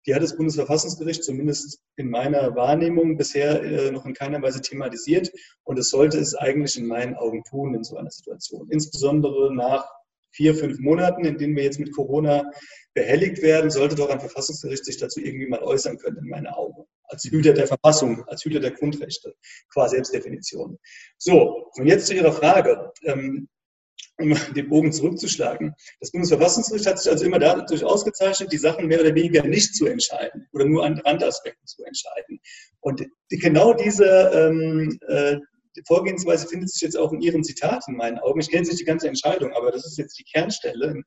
Die 0.04 0.14
hat 0.16 0.22
das 0.22 0.36
Bundesverfassungsgericht 0.36 1.22
zumindest 1.22 1.80
in 1.94 2.10
meiner 2.10 2.56
Wahrnehmung 2.56 3.16
bisher 3.16 3.62
äh, 3.62 3.92
noch 3.92 4.04
in 4.04 4.14
keiner 4.14 4.42
Weise 4.42 4.60
thematisiert 4.60 5.30
und 5.62 5.78
es 5.78 5.90
sollte 5.90 6.18
es 6.18 6.34
eigentlich 6.34 6.76
in 6.76 6.86
meinen 6.86 7.14
Augen 7.14 7.44
tun 7.44 7.76
in 7.76 7.84
so 7.84 7.96
einer 7.96 8.10
Situation. 8.10 8.68
Insbesondere 8.68 9.54
nach 9.54 9.86
vier, 10.32 10.56
fünf 10.56 10.80
Monaten, 10.80 11.24
in 11.24 11.38
denen 11.38 11.54
wir 11.54 11.62
jetzt 11.62 11.78
mit 11.78 11.94
Corona 11.94 12.50
behelligt 12.94 13.42
werden, 13.42 13.70
sollte 13.70 13.94
doch 13.94 14.10
ein 14.10 14.18
Verfassungsgericht 14.18 14.84
sich 14.84 14.96
dazu 14.96 15.20
irgendwie 15.20 15.46
mal 15.46 15.62
äußern 15.62 15.98
können, 15.98 16.18
in 16.18 16.28
meinen 16.28 16.48
Augen. 16.48 16.84
Als 17.12 17.24
Hüter 17.24 17.52
der 17.52 17.66
Verfassung, 17.66 18.24
als 18.26 18.42
Hüter 18.44 18.58
der 18.58 18.70
Grundrechte, 18.70 19.34
qua 19.72 19.86
Selbstdefinition. 19.88 20.78
So, 21.18 21.70
und 21.76 21.86
jetzt 21.86 22.06
zu 22.06 22.14
Ihrer 22.14 22.32
Frage. 22.32 22.90
Ähm, 23.04 23.48
um 24.18 24.36
den 24.54 24.68
Bogen 24.68 24.92
zurückzuschlagen. 24.92 25.74
Das 26.00 26.12
Bundesverfassungsgericht 26.12 26.86
hat 26.86 26.98
sich 26.98 27.10
also 27.10 27.24
immer 27.24 27.38
dadurch 27.38 27.82
ausgezeichnet, 27.82 28.52
die 28.52 28.58
Sachen 28.58 28.86
mehr 28.86 29.00
oder 29.00 29.14
weniger 29.14 29.42
nicht 29.42 29.74
zu 29.74 29.86
entscheiden 29.86 30.46
oder 30.52 30.66
nur 30.66 30.84
an 30.84 30.98
Randaspekten 30.98 31.66
zu 31.66 31.82
entscheiden. 31.84 32.38
Und 32.80 33.04
genau 33.30 33.72
diese 33.72 34.04
ähm, 34.34 34.98
äh, 35.08 35.38
Vorgehensweise 35.86 36.46
findet 36.46 36.70
sich 36.70 36.82
jetzt 36.82 36.96
auch 36.96 37.12
in 37.12 37.22
Ihrem 37.22 37.42
Zitat 37.42 37.84
in 37.88 37.96
meinen 37.96 38.18
Augen. 38.18 38.40
Ich 38.40 38.50
kenne 38.50 38.66
nicht 38.66 38.78
die 38.78 38.84
ganze 38.84 39.08
Entscheidung, 39.08 39.52
aber 39.54 39.70
das 39.70 39.86
ist 39.86 39.96
jetzt 39.96 40.18
die 40.18 40.24
Kernstelle 40.24 41.02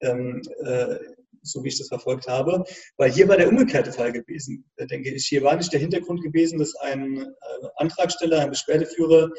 ähm, 0.00 0.42
äh, 0.64 0.96
so 1.42 1.62
wie 1.62 1.68
ich 1.68 1.78
das 1.78 1.88
verfolgt 1.88 2.28
habe. 2.28 2.64
Weil 2.96 3.10
hier 3.10 3.28
war 3.28 3.36
der 3.36 3.48
umgekehrte 3.48 3.92
Fall 3.92 4.12
gewesen, 4.12 4.64
äh, 4.76 4.86
denke 4.86 5.10
ich. 5.10 5.26
Hier 5.26 5.42
war 5.42 5.56
nicht 5.56 5.72
der 5.72 5.80
Hintergrund 5.80 6.22
gewesen, 6.22 6.58
dass 6.58 6.74
ein 6.76 7.18
äh, 7.18 7.66
Antragsteller, 7.76 8.40
ein 8.40 8.50
Beschwerdeführer 8.50 9.30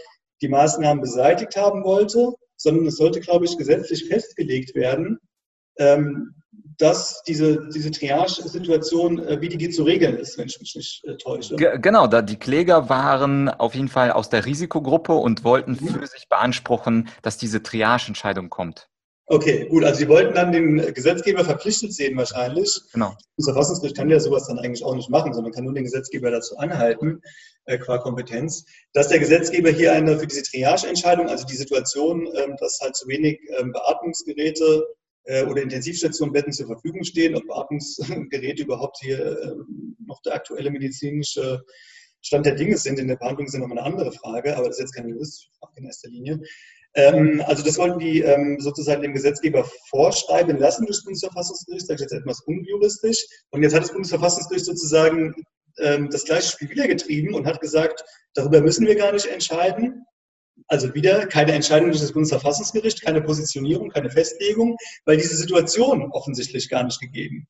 die 0.42 0.50
Maßnahmen 0.50 1.02
beseitigt 1.02 1.56
haben 1.56 1.84
wollte, 1.84 2.34
sondern 2.56 2.86
es 2.88 2.98
sollte, 2.98 3.20
glaube 3.20 3.46
ich, 3.46 3.58
gesetzlich 3.58 4.06
festgelegt 4.08 4.76
werden, 4.76 5.20
ähm, 5.78 6.36
dass 6.78 7.22
diese, 7.28 7.68
diese 7.74 7.92
Triage-Situation, 7.92 9.20
äh, 9.20 9.42
wie 9.42 9.50
die 9.50 9.70
zu 9.70 9.84
regeln 9.84 10.18
ist, 10.18 10.38
wenn 10.38 10.48
ich 10.48 10.60
mich 10.60 10.76
nicht 10.76 11.04
täusche. 11.22 11.56
Genau, 11.56 12.08
da 12.08 12.22
die 12.22 12.38
Kläger 12.38 12.90
waren 12.90 13.50
auf 13.50 13.76
jeden 13.76 13.90
Fall 13.90 14.12
aus 14.12 14.30
der 14.30 14.46
Risikogruppe 14.46 15.14
und 15.14 15.44
wollten 15.44 15.72
mhm. 15.72 15.88
für 15.90 16.08
sich 16.08 16.30
beanspruchen, 16.30 17.10
dass 17.22 17.38
diese 17.38 17.62
Triage-Entscheidung 17.62 18.50
kommt. 18.50 18.89
Okay, 19.32 19.68
gut. 19.68 19.84
Also 19.84 20.00
Sie 20.00 20.10
wollten 20.10 20.34
dann 20.34 20.52
den 20.52 20.78
Gesetzgeber 20.96 21.46
verpflichtet 21.46 21.94
sehen 21.94 22.18
wahrscheinlich. 22.18 22.82
Genau. 22.94 23.16
Das 23.38 23.46
Verfassungsgericht 23.46 23.96
kann 23.96 24.10
ja 24.10 24.20
sowas 24.20 24.48
dann 24.48 24.58
eigentlich 24.58 24.84
auch 24.84 24.96
nicht 24.96 25.12
machen, 25.12 25.36
sondern 25.36 25.54
kann 25.54 25.66
nur 25.66 25.74
den 25.76 25.84
Gesetzgeber 25.84 26.32
dazu 26.32 26.58
anhalten, 26.58 27.22
äh, 27.66 27.78
qua 27.78 28.00
Kompetenz, 28.00 28.66
dass 28.94 29.10
der 29.10 29.20
Gesetzgeber 29.20 29.70
hier 29.70 29.94
eine 29.94 30.18
für 30.18 30.26
diese 30.26 30.42
Triage-Entscheidung, 30.42 31.28
also 31.28 31.46
die 31.46 31.56
Situation, 31.56 32.28
ähm, 32.36 32.56
dass 32.60 32.80
halt 32.82 32.96
zu 32.96 33.08
wenig 33.08 33.40
ähm, 33.60 33.72
Beatmungsgeräte 33.72 34.88
äh, 35.26 35.44
oder 35.44 35.62
Intensivstationenbetten 35.62 36.52
zur 36.52 36.66
Verfügung 36.66 37.04
stehen, 37.04 37.36
ob 37.36 37.46
Beatmungsgeräte 37.46 38.64
überhaupt 38.64 38.98
hier 39.00 39.20
äh, 39.20 39.54
noch 40.08 40.24
der 40.24 40.34
aktuelle 40.34 40.72
medizinische 40.72 41.64
Stand 42.22 42.48
der 42.48 42.56
Dinge 42.56 42.78
sind. 42.78 42.98
In 42.98 43.08
der 43.08 43.18
Behandlung 43.18 43.46
ist 43.46 43.54
ja 43.54 43.60
nochmal 43.60 43.78
eine 43.78 43.88
andere 43.88 44.12
Frage, 44.12 44.58
aber 44.58 44.70
das 44.70 44.78
ist 44.78 44.86
jetzt 44.86 44.96
keine 44.96 45.10
juristische 45.10 45.52
Frage 45.60 45.74
in 45.76 45.86
erster 45.86 46.10
Linie. 46.10 46.42
Ähm, 46.96 47.44
also 47.46 47.64
das 47.64 47.78
wollten 47.78 48.00
die 48.00 48.22
ähm, 48.22 48.58
sozusagen 48.60 49.02
dem 49.02 49.14
Gesetzgeber 49.14 49.70
vorschreiben 49.90 50.58
lassen 50.58 50.86
durch 50.86 50.98
das 50.98 51.04
Bundesverfassungsgericht, 51.04 51.88
sage 51.88 51.96
ich 51.96 52.02
jetzt 52.02 52.14
etwas 52.14 52.42
unjuristisch. 52.42 53.26
Und 53.52 53.64
jetzt 53.64 53.76
hat 53.76 53.84
das 53.84 53.92
Bundesverfassungsgericht 53.92 54.66
sozusagen 54.66 55.34
ähm, 55.80 56.10
das 56.10 56.26
gleiche 56.26 56.52
Spiel 56.52 56.70
wieder 56.70 56.88
getrieben 56.88 57.36
und 57.36 57.46
hat 57.46 57.62
gesagt, 57.62 58.04
darüber 58.34 58.62
müssen 58.62 58.88
wir 58.88 58.96
gar 58.96 59.12
nicht 59.12 59.28
entscheiden. 59.28 60.06
Also 60.68 60.94
wieder 60.94 61.26
keine 61.28 61.54
Entscheidung 61.54 61.90
durch 61.90 62.02
das 62.02 62.12
Bundesverfassungsgericht, 62.12 63.02
keine 63.02 63.22
Positionierung, 63.22 63.90
keine 63.90 64.10
Festlegung, 64.10 64.76
weil 65.06 65.18
diese 65.18 65.36
Situation 65.36 66.12
offensichtlich 66.12 66.70
gar 66.70 66.84
nicht 66.84 67.00
gegeben 67.00 67.48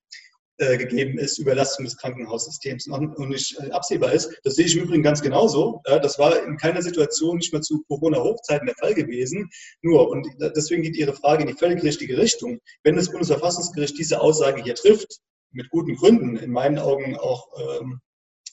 äh, 0.60 0.78
gegeben 0.78 1.18
ist, 1.18 1.40
Überlastung 1.40 1.86
des 1.86 1.98
Krankenhaussystems 1.98 2.88
und 2.88 3.30
nicht 3.30 3.58
äh, 3.60 3.72
absehbar 3.72 4.12
ist. 4.12 4.40
Das 4.44 4.56
sehe 4.56 4.66
ich 4.66 4.76
im 4.76 4.84
Übrigen 4.84 5.04
ganz 5.04 5.22
genauso. 5.22 5.82
das 5.86 6.20
war 6.20 6.44
in 6.44 6.58
keiner 6.58 6.82
Situation 6.82 7.38
nicht 7.38 7.52
mehr 7.52 7.62
zu 7.62 7.84
Corona-Hochzeiten 7.88 8.68
der 8.68 8.76
Fall 8.76 8.94
gewesen. 8.94 9.50
Nur, 9.82 10.10
und 10.10 10.28
deswegen 10.56 10.84
geht 10.84 10.96
Ihre 10.96 11.14
Frage 11.14 11.44
in 11.44 11.48
die 11.48 11.56
völlig 11.56 11.84
richtige 11.84 12.18
Richtung. 12.18 12.60
Wenn 12.84 12.96
das 12.96 13.10
Bundesverfassungsgericht 13.10 13.98
diese 13.98 14.22
Aussage 14.22 14.64
hier 14.64 14.76
trifft, 14.76 15.20
mit 15.52 15.70
guten 15.70 15.96
Gründen, 15.96 16.38
in 16.38 16.52
meinen 16.52 16.78
Augen 16.78 17.16
auch 17.18 17.48
ähm, 17.58 18.02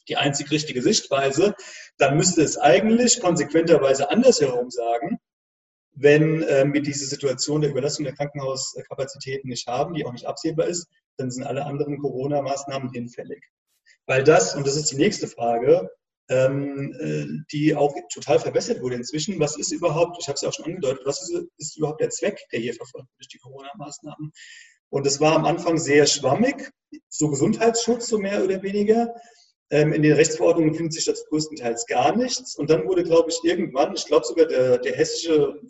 die 0.08 0.16
einzig 0.16 0.50
richtige 0.50 0.82
Sichtweise, 0.82 1.54
dann 1.98 2.16
müsste 2.16 2.42
es 2.42 2.56
eigentlich 2.56 3.20
konsequenterweise 3.20 4.10
andersherum 4.10 4.70
sagen, 4.70 5.18
wenn 5.92 6.42
äh, 6.42 6.64
wir 6.72 6.82
diese 6.82 7.06
Situation 7.06 7.62
der 7.62 7.70
Überlastung 7.70 8.04
der 8.04 8.14
Krankenhauskapazitäten 8.14 9.48
nicht 9.48 9.66
haben, 9.66 9.94
die 9.94 10.04
auch 10.04 10.12
nicht 10.12 10.26
absehbar 10.26 10.66
ist, 10.66 10.86
dann 11.16 11.30
sind 11.30 11.44
alle 11.44 11.64
anderen 11.64 11.98
Corona-Maßnahmen 11.98 12.90
hinfällig. 12.92 13.42
Weil 14.06 14.24
das, 14.24 14.54
und 14.54 14.66
das 14.66 14.76
ist 14.76 14.90
die 14.92 14.96
nächste 14.96 15.26
Frage, 15.28 15.88
ähm, 16.28 16.92
äh, 16.98 17.26
die 17.52 17.74
auch 17.74 17.94
total 18.12 18.38
verbessert 18.38 18.82
wurde 18.82 18.96
inzwischen. 18.96 19.38
Was 19.38 19.56
ist 19.56 19.72
überhaupt, 19.72 20.16
ich 20.20 20.28
habe 20.28 20.34
es 20.34 20.42
ja 20.42 20.48
auch 20.48 20.52
schon 20.52 20.64
angedeutet, 20.66 21.02
was 21.04 21.22
ist, 21.22 21.46
ist 21.58 21.76
überhaupt 21.76 22.00
der 22.00 22.10
Zweck, 22.10 22.40
der 22.52 22.60
hier 22.60 22.74
verfolgt 22.74 23.08
wird 23.08 23.18
durch 23.20 23.28
die 23.28 23.38
Corona-Maßnahmen? 23.38 24.32
Und 24.88 25.06
es 25.06 25.20
war 25.20 25.36
am 25.36 25.44
Anfang 25.44 25.78
sehr 25.78 26.06
schwammig, 26.06 26.70
so 27.08 27.28
Gesundheitsschutz, 27.28 28.08
so 28.08 28.18
mehr 28.18 28.42
oder 28.44 28.62
weniger. 28.62 29.14
Ähm, 29.70 29.92
in 29.92 30.02
den 30.02 30.12
Rechtsverordnungen 30.12 30.74
findet 30.74 30.92
sich 30.94 31.04
das 31.04 31.26
größtenteils 31.26 31.86
gar 31.86 32.16
nichts. 32.16 32.56
Und 32.56 32.70
dann 32.70 32.86
wurde, 32.86 33.02
glaube 33.02 33.30
ich, 33.30 33.38
irgendwann, 33.42 33.94
ich 33.94 34.06
glaube 34.06 34.24
sogar 34.24 34.46
der, 34.46 34.78
der 34.78 34.94
hessische 34.94 35.60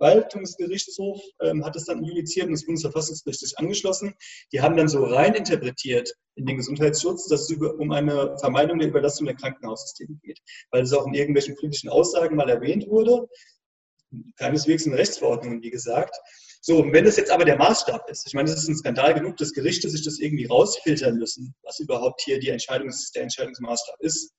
Verwaltungsgerichtshof 0.00 1.20
ähm, 1.42 1.64
hat 1.64 1.76
es 1.76 1.84
dann 1.84 2.02
judiziert 2.02 2.46
und 2.46 2.52
das 2.52 2.64
Bundesverfassungsgericht 2.64 3.40
sich 3.40 3.58
angeschlossen. 3.58 4.14
Die 4.52 4.60
haben 4.60 4.76
dann 4.76 4.88
so 4.88 5.04
rein 5.04 5.34
interpretiert 5.34 6.12
in 6.36 6.46
den 6.46 6.56
Gesundheitsschutz, 6.56 7.28
dass 7.28 7.42
es 7.42 7.50
über, 7.50 7.74
um 7.78 7.92
eine 7.92 8.36
Vermeidung 8.38 8.78
der 8.78 8.88
Überlastung 8.88 9.26
der 9.26 9.36
Krankenhaussysteme 9.36 10.16
geht, 10.22 10.40
weil 10.70 10.82
es 10.82 10.92
auch 10.92 11.06
in 11.06 11.14
irgendwelchen 11.14 11.54
politischen 11.56 11.90
Aussagen 11.90 12.36
mal 12.36 12.48
erwähnt 12.48 12.88
wurde, 12.88 13.28
keineswegs 14.36 14.86
in 14.86 14.94
Rechtsverordnungen, 14.94 15.62
wie 15.62 15.70
gesagt. 15.70 16.16
So, 16.62 16.84
wenn 16.92 17.04
das 17.04 17.16
jetzt 17.16 17.30
aber 17.30 17.44
der 17.44 17.56
Maßstab 17.56 18.10
ist, 18.10 18.26
ich 18.26 18.34
meine, 18.34 18.50
das 18.50 18.62
ist 18.62 18.68
ein 18.68 18.76
Skandal 18.76 19.14
genug, 19.14 19.36
dass 19.38 19.52
Gerichte 19.52 19.88
sich 19.88 20.04
das 20.04 20.18
irgendwie 20.18 20.46
rausfiltern 20.46 21.16
müssen, 21.16 21.54
was 21.62 21.78
überhaupt 21.78 22.20
hier 22.22 22.38
die 22.38 22.50
Entscheidungs-, 22.50 23.12
der 23.14 23.22
Entscheidungsmaßstab 23.22 23.96
ist, 24.00 24.32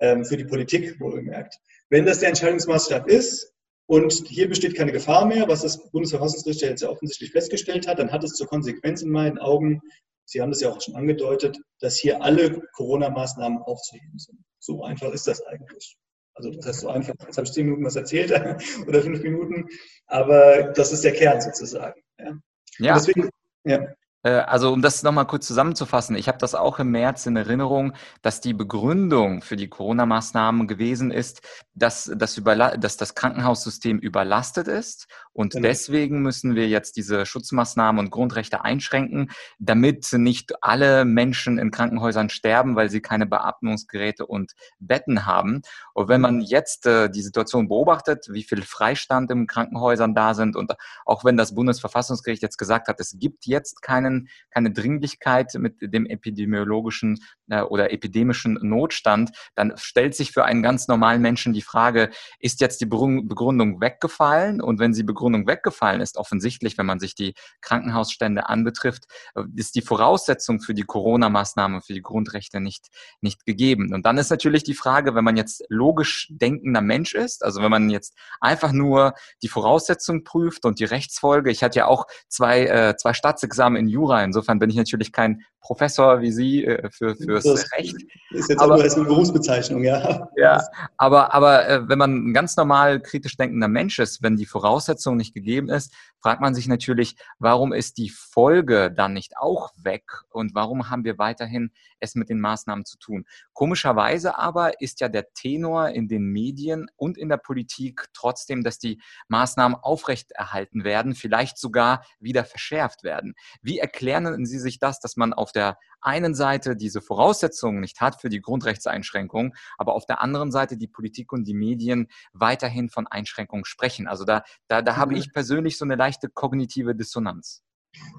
ähm, 0.00 0.24
für 0.24 0.36
die 0.36 0.44
Politik 0.44 1.00
wohlgemerkt. 1.00 1.56
Wenn 1.88 2.06
das 2.06 2.20
der 2.20 2.28
Entscheidungsmaßstab 2.28 3.08
ist 3.08 3.52
und 3.88 4.12
hier 4.28 4.48
besteht 4.48 4.76
keine 4.76 4.92
Gefahr 4.92 5.24
mehr, 5.24 5.48
was 5.48 5.62
das 5.62 5.90
Bundesverfassungsgericht 5.90 6.60
ja 6.60 6.68
jetzt 6.68 6.82
ja 6.82 6.90
offensichtlich 6.90 7.32
festgestellt 7.32 7.88
hat, 7.88 7.98
dann 7.98 8.12
hat 8.12 8.22
es 8.22 8.34
zur 8.34 8.46
Konsequenz 8.46 9.02
in 9.02 9.10
meinen 9.10 9.38
Augen, 9.38 9.80
Sie 10.26 10.42
haben 10.42 10.50
das 10.50 10.60
ja 10.60 10.68
auch 10.68 10.80
schon 10.82 10.94
angedeutet, 10.94 11.56
dass 11.80 11.96
hier 11.96 12.22
alle 12.22 12.60
Corona-Maßnahmen 12.74 13.62
aufzuheben 13.62 14.18
sind. 14.18 14.38
So 14.58 14.84
einfach 14.84 15.10
ist 15.12 15.26
das 15.26 15.40
eigentlich. 15.46 15.96
Also 16.34 16.50
das 16.50 16.66
heißt 16.66 16.80
so 16.80 16.88
einfach, 16.90 17.14
jetzt 17.24 17.38
habe 17.38 17.46
ich 17.46 17.52
zehn 17.54 17.64
Minuten 17.64 17.86
was 17.86 17.96
erzählt 17.96 18.30
oder 18.86 19.00
fünf 19.02 19.22
Minuten, 19.22 19.66
aber 20.06 20.72
das 20.74 20.92
ist 20.92 21.02
der 21.02 21.14
Kern 21.14 21.40
sozusagen. 21.40 21.98
Ja. 22.18 22.38
ja. 22.78 22.94
Deswegen, 22.94 23.30
ja. 23.64 23.88
Äh, 24.22 24.30
also 24.30 24.72
um 24.72 24.82
das 24.82 25.02
nochmal 25.02 25.26
kurz 25.26 25.46
zusammenzufassen, 25.46 26.16
ich 26.16 26.28
habe 26.28 26.38
das 26.38 26.54
auch 26.54 26.78
im 26.78 26.90
März 26.90 27.26
in 27.26 27.36
Erinnerung, 27.36 27.94
dass 28.22 28.40
die 28.40 28.54
Begründung 28.54 29.42
für 29.42 29.56
die 29.56 29.68
Corona-Maßnahmen 29.68 30.66
gewesen 30.66 31.10
ist, 31.10 31.42
dass 31.74 32.10
das, 32.14 32.40
dass 32.78 32.96
das 32.96 33.14
Krankenhaussystem 33.14 33.98
überlastet 33.98 34.68
ist 34.68 35.06
und 35.38 35.52
genau. 35.52 35.68
deswegen 35.68 36.20
müssen 36.20 36.56
wir 36.56 36.66
jetzt 36.66 36.96
diese 36.96 37.24
Schutzmaßnahmen 37.24 38.00
und 38.04 38.10
Grundrechte 38.10 38.64
einschränken, 38.64 39.30
damit 39.60 40.12
nicht 40.12 40.64
alle 40.64 41.04
Menschen 41.04 41.58
in 41.58 41.70
Krankenhäusern 41.70 42.28
sterben, 42.28 42.74
weil 42.74 42.90
sie 42.90 43.00
keine 43.00 43.24
Beatmungsgeräte 43.24 44.26
und 44.26 44.54
Betten 44.80 45.26
haben. 45.26 45.62
Und 45.94 46.08
wenn 46.08 46.20
man 46.20 46.40
jetzt 46.40 46.86
äh, 46.86 47.08
die 47.08 47.22
Situation 47.22 47.68
beobachtet, 47.68 48.26
wie 48.32 48.42
viel 48.42 48.62
Freistand 48.62 49.30
in 49.30 49.46
Krankenhäusern 49.46 50.12
da 50.12 50.34
sind 50.34 50.56
und 50.56 50.72
auch 51.04 51.24
wenn 51.24 51.36
das 51.36 51.54
Bundesverfassungsgericht 51.54 52.42
jetzt 52.42 52.58
gesagt 52.58 52.88
hat, 52.88 52.98
es 52.98 53.14
gibt 53.16 53.46
jetzt 53.46 53.80
keinen 53.80 54.28
keine 54.50 54.72
Dringlichkeit 54.72 55.54
mit 55.54 55.76
dem 55.80 56.06
epidemiologischen 56.06 57.20
äh, 57.48 57.60
oder 57.62 57.92
epidemischen 57.92 58.58
Notstand, 58.60 59.30
dann 59.54 59.74
stellt 59.76 60.16
sich 60.16 60.32
für 60.32 60.44
einen 60.44 60.64
ganz 60.64 60.88
normalen 60.88 61.22
Menschen 61.22 61.52
die 61.52 61.62
Frage, 61.62 62.10
ist 62.40 62.60
jetzt 62.60 62.80
die 62.80 62.86
Begründung 62.86 63.80
weggefallen? 63.80 64.60
Und 64.60 64.80
wenn 64.80 64.92
die 64.92 65.04
Begründung 65.28 65.46
weggefallen 65.46 66.00
ist, 66.00 66.16
offensichtlich, 66.16 66.78
wenn 66.78 66.86
man 66.86 66.98
sich 66.98 67.14
die 67.14 67.34
Krankenhausstände 67.60 68.48
anbetrifft, 68.48 69.04
äh, 69.34 69.42
ist 69.56 69.74
die 69.74 69.82
Voraussetzung 69.82 70.60
für 70.60 70.74
die 70.74 70.82
Corona-Maßnahme, 70.82 71.80
für 71.82 71.94
die 71.94 72.02
Grundrechte 72.02 72.60
nicht, 72.60 72.88
nicht 73.20 73.44
gegeben. 73.44 73.92
Und 73.94 74.06
dann 74.06 74.18
ist 74.18 74.30
natürlich 74.30 74.64
die 74.64 74.74
Frage, 74.74 75.14
wenn 75.14 75.24
man 75.24 75.36
jetzt 75.36 75.64
logisch 75.68 76.28
denkender 76.30 76.80
Mensch 76.80 77.14
ist, 77.14 77.44
also 77.44 77.62
wenn 77.62 77.70
man 77.70 77.90
jetzt 77.90 78.14
einfach 78.40 78.72
nur 78.72 79.14
die 79.42 79.48
Voraussetzung 79.48 80.24
prüft 80.24 80.64
und 80.64 80.78
die 80.80 80.84
Rechtsfolge, 80.84 81.50
ich 81.50 81.62
hatte 81.62 81.80
ja 81.80 81.86
auch 81.86 82.06
zwei, 82.28 82.66
äh, 82.66 82.96
zwei 82.96 83.12
Staatsexamen 83.12 83.78
in 83.78 83.88
Jura, 83.88 84.22
insofern 84.24 84.58
bin 84.58 84.70
ich 84.70 84.76
natürlich 84.76 85.12
kein 85.12 85.42
Professor 85.60 86.20
wie 86.20 86.32
Sie 86.32 86.64
äh, 86.64 86.88
für, 86.90 87.14
fürs 87.16 87.44
das 87.44 87.70
Recht. 87.72 87.96
Ist 88.30 88.48
jetzt 88.48 88.60
aber, 88.60 88.76
auch 88.76 88.80
eine 88.80 89.04
Berufsbezeichnung, 89.04 89.84
ja. 89.84 90.28
Ja, 90.36 90.62
aber, 90.96 91.34
aber 91.34 91.68
äh, 91.68 91.88
wenn 91.88 91.98
man 91.98 92.28
ein 92.28 92.34
ganz 92.34 92.56
normal 92.56 93.00
kritisch 93.00 93.36
denkender 93.36 93.68
Mensch 93.68 93.98
ist, 93.98 94.22
wenn 94.22 94.36
die 94.36 94.46
Voraussetzung 94.46 95.16
nicht 95.16 95.34
gegeben 95.34 95.68
ist, 95.68 95.92
fragt 96.20 96.40
man 96.40 96.54
sich 96.54 96.68
natürlich, 96.68 97.16
warum 97.38 97.72
ist 97.72 97.98
die 97.98 98.10
Folge 98.10 98.90
dann 98.90 99.12
nicht 99.12 99.36
auch 99.36 99.70
weg 99.76 100.04
und 100.30 100.54
warum 100.54 100.90
haben 100.90 101.04
wir 101.04 101.18
weiterhin 101.18 101.70
es 102.00 102.14
mit 102.14 102.28
den 102.28 102.40
Maßnahmen 102.40 102.84
zu 102.84 102.98
tun? 102.98 103.24
Komischerweise 103.52 104.38
aber 104.38 104.80
ist 104.80 105.00
ja 105.00 105.08
der 105.08 105.32
Tenor 105.32 105.90
in 105.90 106.08
den 106.08 106.24
Medien 106.24 106.86
und 106.96 107.18
in 107.18 107.28
der 107.28 107.36
Politik 107.36 108.06
trotzdem, 108.12 108.62
dass 108.62 108.78
die 108.78 109.00
Maßnahmen 109.28 109.76
aufrechterhalten 109.76 110.84
werden, 110.84 111.14
vielleicht 111.14 111.58
sogar 111.58 112.04
wieder 112.18 112.44
verschärft 112.44 113.02
werden. 113.02 113.34
Wie 113.62 113.78
erklären 113.78 114.46
Sie 114.46 114.58
sich 114.58 114.78
das, 114.78 115.00
dass 115.00 115.16
man 115.16 115.32
auf 115.32 115.52
der 115.52 115.78
einen 116.00 116.34
Seite 116.34 116.76
diese 116.76 117.00
Voraussetzungen 117.00 117.80
nicht 117.80 118.00
hat 118.00 118.20
für 118.20 118.28
die 118.28 118.40
Grundrechtseinschränkungen, 118.40 119.54
aber 119.76 119.94
auf 119.94 120.06
der 120.06 120.20
anderen 120.20 120.52
Seite 120.52 120.76
die 120.76 120.88
Politik 120.88 121.32
und 121.32 121.44
die 121.44 121.54
Medien 121.54 122.08
weiterhin 122.32 122.88
von 122.88 123.06
Einschränkungen 123.06 123.64
sprechen? 123.64 124.06
Also 124.06 124.24
da, 124.24 124.42
da, 124.68 124.82
da 124.82 124.96
habe 124.96 125.12
mhm. 125.12 125.18
ich 125.18 125.32
persönlich 125.32 125.76
so 125.76 125.84
eine 125.84 125.96
leichte 125.96 126.28
kognitive 126.28 126.94
Dissonanz. 126.94 127.62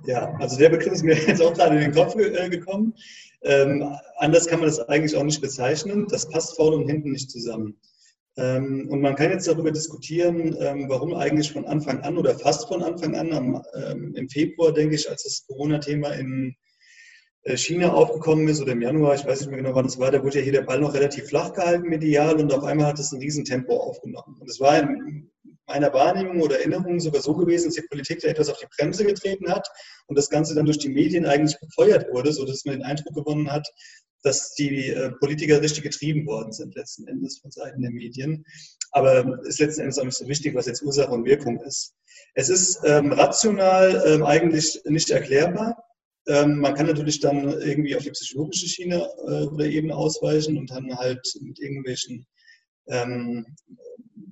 Ja, 0.05 0.33
also 0.39 0.57
der 0.57 0.69
Begriff 0.69 0.93
ist 0.93 1.03
mir 1.03 1.15
jetzt 1.27 1.41
auch 1.41 1.53
gerade 1.53 1.75
in 1.75 1.81
den 1.81 1.93
Kopf 1.93 2.15
äh, 2.15 2.49
gekommen. 2.49 2.93
Ähm, 3.41 3.95
anders 4.17 4.47
kann 4.47 4.59
man 4.59 4.67
das 4.67 4.79
eigentlich 4.79 5.15
auch 5.15 5.23
nicht 5.23 5.41
bezeichnen. 5.41 6.07
Das 6.09 6.27
passt 6.29 6.55
vorne 6.55 6.77
und 6.77 6.87
hinten 6.87 7.11
nicht 7.11 7.31
zusammen. 7.31 7.79
Ähm, 8.37 8.87
und 8.89 9.01
man 9.01 9.15
kann 9.15 9.31
jetzt 9.31 9.47
darüber 9.47 9.71
diskutieren, 9.71 10.55
ähm, 10.59 10.85
warum 10.87 11.13
eigentlich 11.13 11.51
von 11.51 11.65
Anfang 11.65 12.01
an 12.01 12.17
oder 12.17 12.37
fast 12.37 12.67
von 12.67 12.83
Anfang 12.83 13.15
an, 13.15 13.33
am, 13.33 13.61
ähm, 13.75 14.13
im 14.15 14.29
Februar, 14.29 14.73
denke 14.73 14.95
ich, 14.95 15.09
als 15.09 15.23
das 15.23 15.45
Corona-Thema 15.47 16.11
in 16.11 16.55
äh, 17.43 17.57
China 17.57 17.93
aufgekommen 17.93 18.47
ist 18.47 18.61
oder 18.61 18.73
im 18.73 18.81
Januar, 18.81 19.15
ich 19.15 19.25
weiß 19.25 19.41
nicht 19.41 19.49
mehr 19.49 19.57
genau, 19.57 19.75
wann 19.75 19.87
es 19.87 19.99
war, 19.99 20.11
da 20.11 20.23
wurde 20.23 20.37
ja 20.37 20.43
hier 20.43 20.53
der 20.53 20.61
Ball 20.61 20.79
noch 20.79 20.93
relativ 20.93 21.27
flach 21.27 21.53
gehalten 21.53 21.89
medial 21.89 22.39
und 22.39 22.53
auf 22.53 22.63
einmal 22.63 22.87
hat 22.87 22.99
es 22.99 23.11
ein 23.11 23.19
Riesentempo 23.19 23.75
aufgenommen. 23.75 24.37
Und 24.39 24.49
es 24.49 24.59
war 24.59 24.87
meiner 25.69 25.93
Wahrnehmung 25.93 26.41
oder 26.41 26.59
Erinnerung 26.59 26.99
sogar 26.99 27.21
so 27.21 27.33
gewesen, 27.33 27.65
dass 27.65 27.75
die 27.75 27.87
Politik 27.89 28.19
da 28.19 28.27
etwas 28.27 28.49
auf 28.49 28.57
die 28.57 28.67
Bremse 28.77 29.05
getreten 29.05 29.49
hat 29.49 29.67
und 30.07 30.17
das 30.17 30.29
Ganze 30.29 30.55
dann 30.55 30.65
durch 30.65 30.79
die 30.79 30.89
Medien 30.89 31.25
eigentlich 31.25 31.57
befeuert 31.59 32.11
wurde, 32.11 32.33
sodass 32.33 32.65
man 32.65 32.75
den 32.75 32.83
Eindruck 32.83 33.15
gewonnen 33.15 33.51
hat, 33.51 33.67
dass 34.23 34.53
die 34.55 34.89
äh, 34.89 35.11
Politiker 35.11 35.61
richtig 35.61 35.83
getrieben 35.83 36.25
worden 36.25 36.51
sind 36.51 36.75
letzten 36.75 37.07
Endes 37.07 37.39
von 37.39 37.51
Seiten 37.51 37.81
der 37.81 37.91
Medien. 37.91 38.43
Aber 38.91 39.39
ist 39.45 39.59
letzten 39.59 39.81
Endes 39.81 39.97
auch 39.99 40.03
nicht 40.03 40.17
so 40.17 40.27
wichtig, 40.27 40.55
was 40.55 40.65
jetzt 40.65 40.81
Ursache 40.81 41.11
und 41.11 41.25
Wirkung 41.25 41.61
ist. 41.61 41.93
Es 42.33 42.49
ist 42.49 42.79
ähm, 42.83 43.13
rational 43.13 44.03
ähm, 44.05 44.25
eigentlich 44.25 44.81
nicht 44.85 45.09
erklärbar. 45.09 45.81
Ähm, 46.27 46.59
man 46.59 46.73
kann 46.73 46.87
natürlich 46.87 47.21
dann 47.21 47.49
irgendwie 47.61 47.95
auf 47.95 48.03
die 48.03 48.11
psychologische 48.11 48.67
Schiene 48.67 49.07
äh, 49.27 49.45
oder 49.45 49.65
Ebene 49.65 49.95
ausweichen 49.95 50.57
und 50.57 50.69
dann 50.69 50.93
halt 50.97 51.25
mit 51.41 51.59
irgendwelchen 51.59 52.25
ähm, 52.87 53.45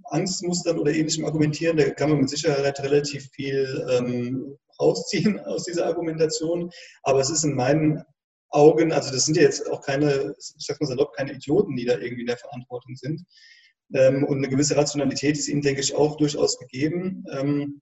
Angstmustern 0.10 0.80
oder 0.80 0.92
ähnlichem 0.92 1.26
argumentieren. 1.26 1.78
Da 1.78 1.90
kann 1.90 2.10
man 2.10 2.20
mit 2.20 2.30
Sicherheit 2.30 2.80
relativ 2.82 3.30
viel 3.32 3.86
ähm, 3.90 4.58
rausziehen 4.80 5.40
aus 5.46 5.64
dieser 5.66 5.86
Argumentation. 5.86 6.70
Aber 7.04 7.20
es 7.20 7.30
ist 7.30 7.44
in 7.44 7.56
meinen 7.56 8.04
Augen, 8.50 8.92
also 8.92 9.12
das 9.12 9.26
sind 9.26 9.36
ja 9.36 9.44
jetzt 9.44 9.70
auch 9.70 9.82
keine, 9.82 10.34
ich 10.38 10.66
sag 10.66 10.80
mal 10.80 10.88
salopp, 10.88 11.14
keine 11.14 11.34
Idioten, 11.34 11.76
die 11.76 11.86
da 11.86 11.98
irgendwie 11.98 12.22
in 12.22 12.28
der 12.28 12.38
Verantwortung 12.38 12.96
sind. 12.96 13.24
Ähm, 13.94 14.24
und 14.24 14.38
eine 14.38 14.50
gewisse 14.50 14.76
Rationalität 14.76 15.38
ist 15.38 15.48
ihnen, 15.48 15.62
denke 15.62 15.82
ich, 15.82 15.96
auch 15.96 16.18
durchaus 16.18 16.58
gegeben. 16.58 17.26
Ähm, 17.32 17.82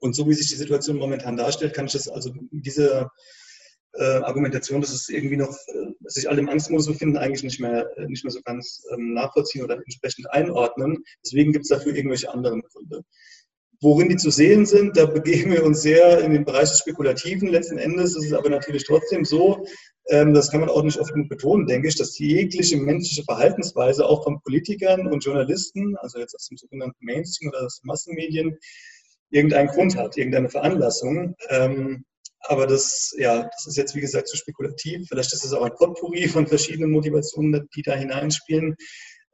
und 0.00 0.14
so 0.14 0.28
wie 0.28 0.34
sich 0.34 0.48
die 0.48 0.56
Situation 0.56 0.96
momentan 0.96 1.36
darstellt, 1.36 1.74
kann 1.74 1.86
ich 1.86 1.92
das 1.92 2.08
also 2.08 2.32
diese 2.50 3.08
äh, 3.94 4.18
Argumentation, 4.22 4.80
dass 4.80 4.92
es 4.92 5.08
irgendwie 5.08 5.36
noch, 5.36 5.50
äh, 5.50 5.92
dass 6.00 6.14
sich 6.14 6.28
alle 6.28 6.40
im 6.40 6.48
Angstmodus 6.48 6.86
befinden, 6.86 7.16
eigentlich 7.16 7.42
nicht 7.42 7.60
mehr, 7.60 7.88
äh, 7.96 8.06
nicht 8.06 8.24
mehr 8.24 8.30
so 8.30 8.40
ganz 8.42 8.82
ähm, 8.92 9.14
nachvollziehen 9.14 9.64
oder 9.64 9.76
entsprechend 9.76 10.30
einordnen. 10.30 11.04
Deswegen 11.24 11.52
gibt 11.52 11.64
es 11.64 11.70
dafür 11.70 11.94
irgendwelche 11.94 12.32
anderen 12.32 12.62
Gründe. 12.62 13.04
Worin 13.82 14.10
die 14.10 14.16
zu 14.16 14.30
sehen 14.30 14.66
sind, 14.66 14.96
da 14.96 15.06
begeben 15.06 15.52
wir 15.52 15.64
uns 15.64 15.80
sehr 15.80 16.20
in 16.20 16.32
den 16.32 16.44
Bereich 16.44 16.68
des 16.68 16.80
Spekulativen 16.80 17.48
letzten 17.48 17.78
Endes. 17.78 18.14
Es 18.14 18.26
ist 18.26 18.34
aber 18.34 18.50
natürlich 18.50 18.84
trotzdem 18.84 19.24
so, 19.24 19.66
ähm, 20.08 20.34
das 20.34 20.50
kann 20.50 20.60
man 20.60 20.68
auch 20.68 20.82
nicht 20.82 20.98
oft 20.98 21.12
genug 21.12 21.30
betonen, 21.30 21.66
denke 21.66 21.88
ich, 21.88 21.96
dass 21.96 22.18
jegliche 22.18 22.76
menschliche 22.76 23.24
Verhaltensweise 23.24 24.04
auch 24.04 24.22
von 24.22 24.40
Politikern 24.42 25.06
und 25.06 25.24
Journalisten, 25.24 25.96
also 25.96 26.18
jetzt 26.18 26.34
aus 26.34 26.46
dem 26.48 26.58
sogenannten 26.58 27.04
Mainstream 27.04 27.50
oder 27.50 27.64
aus 27.64 27.80
Massenmedien, 27.82 28.58
irgendeinen 29.30 29.68
Grund 29.68 29.96
hat, 29.96 30.16
irgendeine 30.16 30.50
Veranlassung. 30.50 31.34
Ähm, 31.48 32.04
aber 32.42 32.66
das, 32.66 33.14
ja, 33.18 33.42
das 33.42 33.66
ist 33.66 33.76
jetzt, 33.76 33.94
wie 33.94 34.00
gesagt, 34.00 34.28
zu 34.28 34.36
spekulativ. 34.36 35.08
Vielleicht 35.08 35.32
ist 35.32 35.44
es 35.44 35.52
auch 35.52 35.62
ein 35.62 35.74
Potpourri 35.74 36.28
von 36.28 36.46
verschiedenen 36.46 36.90
Motivationen, 36.90 37.68
die 37.74 37.82
da 37.82 37.94
hineinspielen. 37.94 38.76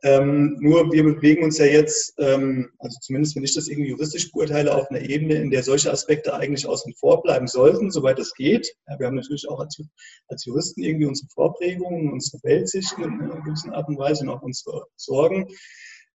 Ähm, 0.03 0.57
nur 0.61 0.92
wir 0.92 1.03
bewegen 1.03 1.42
uns 1.42 1.57
ja 1.59 1.64
jetzt, 1.64 2.14
ähm, 2.19 2.71
also 2.79 2.99
zumindest 3.01 3.35
wenn 3.35 3.45
ich 3.45 3.55
das 3.55 3.66
irgendwie 3.66 3.90
juristisch 3.90 4.31
beurteile, 4.31 4.75
auf 4.75 4.90
einer 4.90 5.01
Ebene, 5.01 5.37
in 5.37 5.51
der 5.51 5.62
solche 5.62 5.90
Aspekte 5.90 6.35
eigentlich 6.35 6.66
außen 6.66 6.95
vor 6.95 7.23
bleiben 7.23 7.47
sollten, 7.47 7.90
soweit 7.90 8.19
es 8.19 8.35
geht. 8.35 8.71
Ja, 8.88 8.99
wir 8.99 9.07
haben 9.07 9.16
natürlich 9.16 9.49
auch 9.49 9.59
als, 9.59 9.81
als, 10.29 10.45
Juristen 10.45 10.83
irgendwie 10.83 11.07
unsere 11.07 11.29
Vorprägungen, 11.31 12.12
unsere 12.12 12.42
Weltsichten 12.42 13.05
in 13.05 13.23
einer 13.23 13.40
gewissen 13.40 13.73
Art 13.73 13.88
und 13.88 13.99
Weise 13.99 14.25
und 14.25 14.29
auch 14.29 14.42
unsere 14.42 14.87
Sorgen. 14.97 15.49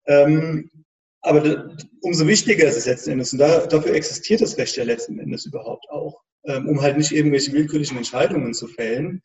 Ähm, 0.05 0.69
aber 1.21 1.75
umso 2.01 2.27
wichtiger 2.27 2.67
ist 2.67 2.77
es 2.77 2.85
letzten 2.85 3.11
Endes, 3.11 3.33
und 3.33 3.39
da, 3.39 3.65
dafür 3.65 3.93
existiert 3.93 4.41
das 4.41 4.57
Recht 4.57 4.75
ja 4.75 4.83
letzten 4.83 5.19
Endes 5.19 5.45
überhaupt 5.45 5.89
auch, 5.89 6.21
um 6.43 6.81
halt 6.81 6.97
nicht 6.97 7.11
irgendwelche 7.11 7.53
willkürlichen 7.53 7.97
Entscheidungen 7.97 8.53
zu 8.53 8.67
fällen 8.67 9.21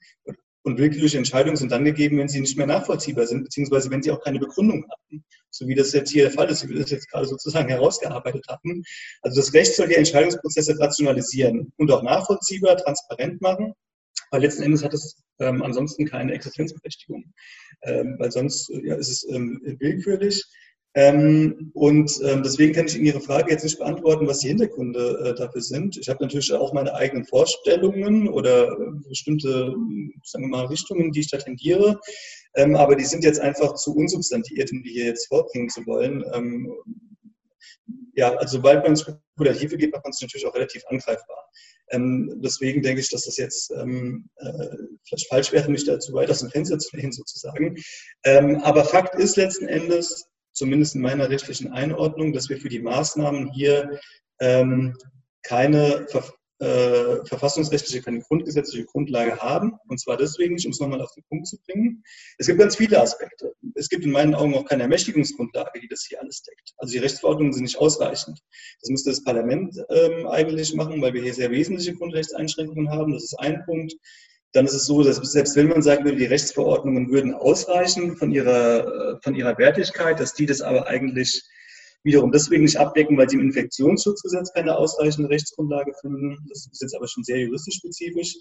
und 0.67 0.79
willkürliche 0.79 1.17
Entscheidungen 1.17 1.57
sind 1.57 1.71
dann 1.71 1.85
gegeben, 1.85 2.19
wenn 2.19 2.29
sie 2.29 2.41
nicht 2.41 2.57
mehr 2.57 2.67
nachvollziehbar 2.67 3.29
sind, 3.29 3.45
beziehungsweise 3.45 3.89
wenn 3.89 4.03
sie 4.03 4.11
auch 4.11 4.21
keine 4.21 4.41
Begründung 4.41 4.85
hatten. 4.91 5.25
So 5.49 5.69
wie 5.69 5.77
das 5.77 5.93
jetzt 5.93 6.11
hier 6.11 6.25
der 6.25 6.33
Fall 6.33 6.51
ist, 6.51 6.65
wie 6.65 6.75
wir 6.75 6.81
das 6.81 6.91
jetzt 6.91 7.09
gerade 7.09 7.25
sozusagen 7.25 7.69
herausgearbeitet 7.69 8.45
hatten. 8.49 8.83
Also 9.23 9.41
das 9.41 9.55
Recht 9.55 9.77
soll 9.77 9.87
die 9.87 9.95
Entscheidungsprozesse 9.95 10.77
rationalisieren 10.81 11.73
und 11.77 11.93
auch 11.93 12.03
nachvollziehbar, 12.03 12.77
transparent 12.79 13.41
machen. 13.41 13.75
Weil 14.33 14.41
letzten 14.41 14.65
Endes 14.65 14.83
hat 14.83 14.93
es 14.93 15.23
ähm, 15.39 15.63
ansonsten 15.63 16.05
keine 16.05 16.33
Existenzberechtigung. 16.33 17.33
Ähm, 17.83 18.17
weil 18.19 18.33
sonst 18.33 18.69
ja, 18.83 18.97
ist 18.97 19.09
es 19.09 19.29
ähm, 19.31 19.61
willkürlich. 19.79 20.45
Ähm, 20.97 21.73
und 21.75 22.11
ähm, 22.25 22.43
deswegen 22.43 22.73
kann 22.73 22.87
ich 22.87 22.97
Ihnen 22.97 23.05
Ihre 23.05 23.21
Frage 23.21 23.51
jetzt 23.51 23.65
nicht 23.65 23.79
beantworten, 23.79 24.27
was 24.27 24.39
die 24.39 24.49
Hintergründe 24.49 25.19
äh, 25.27 25.35
dafür 25.35 25.61
sind. 25.61 25.99
Ich 25.99 26.09
habe 26.09 26.25
natürlich 26.25 26.51
auch 26.55 26.73
meine 26.73 26.95
eigenen 26.95 27.27
Vorstellungen 27.27 28.29
oder 28.31 28.73
äh, 28.73 28.77
bestimmte, 29.07 29.75
sagen 30.25 30.45
wir 30.45 30.49
mal, 30.49 30.65
Richtungen, 30.65 31.13
die 31.13 31.21
ich 31.21 31.31
da 31.31 31.37
tendiere. 31.37 32.01
Ähm, 32.55 32.77
aber 32.77 32.97
die 32.97 33.05
sind 33.05 33.25
jetzt 33.25 33.41
einfach 33.41 33.75
zu 33.75 33.95
unsubstantiiert, 33.95 34.73
um 34.73 34.83
die 34.83 34.91
hier 34.91 35.05
jetzt 35.05 35.29
vorbringen 35.29 35.69
zu 35.69 35.85
wollen. 35.85 36.25
Ähm, 36.33 36.73
ja, 38.15 38.35
also 38.35 38.57
sobald 38.57 38.79
man 38.79 38.93
ins 38.93 39.03
Spekulative 39.03 39.77
geht, 39.77 39.93
macht 39.93 40.05
man 40.05 40.13
es 40.13 40.23
natürlich 40.23 40.47
auch 40.47 40.55
relativ 40.55 40.83
angreifbar. 40.87 41.51
Ähm, 41.91 42.41
deswegen 42.43 42.81
denke 42.81 43.03
ich, 43.03 43.11
dass 43.11 43.27
das 43.27 43.37
jetzt 43.37 43.71
ähm, 43.71 44.31
äh, 44.37 44.77
vielleicht 45.07 45.29
falsch 45.29 45.53
wäre, 45.53 45.71
mich 45.71 45.85
dazu 45.85 46.15
weit 46.15 46.31
aus 46.31 46.41
dem 46.41 46.49
Fenster 46.49 46.79
zu 46.79 46.97
lehnen, 46.97 47.13
sozusagen. 47.13 47.77
Aber 48.63 48.85
Fakt 48.85 49.15
ist 49.21 49.37
letzten 49.37 49.69
Endes, 49.69 50.27
zumindest 50.57 50.95
in 50.95 51.03
meiner 51.03 51.29
rechtlichen 51.29 51.73
Einordnung, 51.73 52.33
dass 52.33 52.49
wir 52.49 52.59
für 52.59 52.69
die 52.69 52.81
Maßnahmen 52.81 53.53
hier 53.53 54.01
ähm, 54.41 54.97
keine 55.43 56.07
ver 56.09 56.25
äh, 56.59 57.23
verfassungsrechtliche, 57.27 58.01
keine 58.01 58.21
grundgesetzliche 58.21 58.87
Grundlage 58.87 59.37
haben. 59.37 59.75
Und 59.89 60.01
zwar 60.01 60.17
deswegen, 60.17 60.55
um 60.55 60.71
es 60.71 60.81
nochmal 60.81 61.03
auf 61.03 61.13
den 61.13 61.23
Punkt 61.29 61.47
zu 61.47 61.59
bringen. 61.67 62.03
Es 62.39 62.47
gibt 62.47 62.59
ganz 62.59 62.77
viele 62.77 62.99
Aspekte. 62.99 63.53
Es 63.75 63.91
gibt 63.91 64.07
in 64.07 64.11
meinen 64.11 64.35
Augen 64.35 64.55
auch 64.55 64.65
keine 64.65 64.85
Ermächtigungsgrundlage, 64.85 65.81
die 65.81 65.89
das 65.89 66.07
hier 66.09 66.19
alles 66.19 66.41
deckt. 66.41 66.73
Also 66.79 66.93
die 66.93 66.99
Rechtsverordnungen 66.99 67.53
sind 67.53 67.65
nicht 67.65 67.77
ausreichend. 67.77 68.41
Das 68.81 68.89
müsste 68.89 69.11
das 69.11 69.23
Parlament 69.23 69.77
ähm, 69.91 70.27
eigentlich 70.29 70.73
machen, 70.73 71.03
weil 71.03 71.13
wir 71.13 71.23
hier 71.23 71.35
sehr 71.35 71.51
wesentliche 71.51 71.95
Grundrechtseinschränkungen 71.95 72.89
haben. 72.89 73.13
Das 73.13 73.25
ist 73.25 73.39
ein 73.39 73.63
Punkt 73.67 73.95
dann 74.57 74.65
ist 74.65 74.75
es 74.75 74.87
so, 74.87 75.03
dass 75.03 75.19
selbst 75.19 75.55
wenn 75.55 75.69
man 75.69 75.83
sagen 75.83 76.05
würde, 76.05 76.17
die 76.17 76.25
Rechtsverordnungen 76.25 77.11
würden 77.11 77.35
ausreichen 77.35 78.17
von 78.17 78.33
ihrer, 78.33 79.21
von 79.23 79.35
ihrer 79.35 79.59
Wertigkeit, 79.59 80.19
dass 80.19 80.33
die 80.33 80.47
das 80.47 80.63
aber 80.63 80.87
eigentlich 80.87 81.43
wiederum 82.05 82.33
deswegen 82.33 82.63
nicht 82.63 82.79
abdecken, 82.79 83.19
weil 83.19 83.29
sie 83.29 83.37
im 83.37 83.43
Infektionsschutzgesetz 83.43 84.53
keine 84.55 84.77
ausreichende 84.77 85.29
Rechtsgrundlage 85.29 85.93
finden. 86.01 86.39
Das 86.49 86.69
ist 86.71 86.81
jetzt 86.81 86.97
aber 86.97 87.07
schon 87.09 87.25
sehr 87.25 87.41
juristisch 87.41 87.77
spezifisch. 87.77 88.35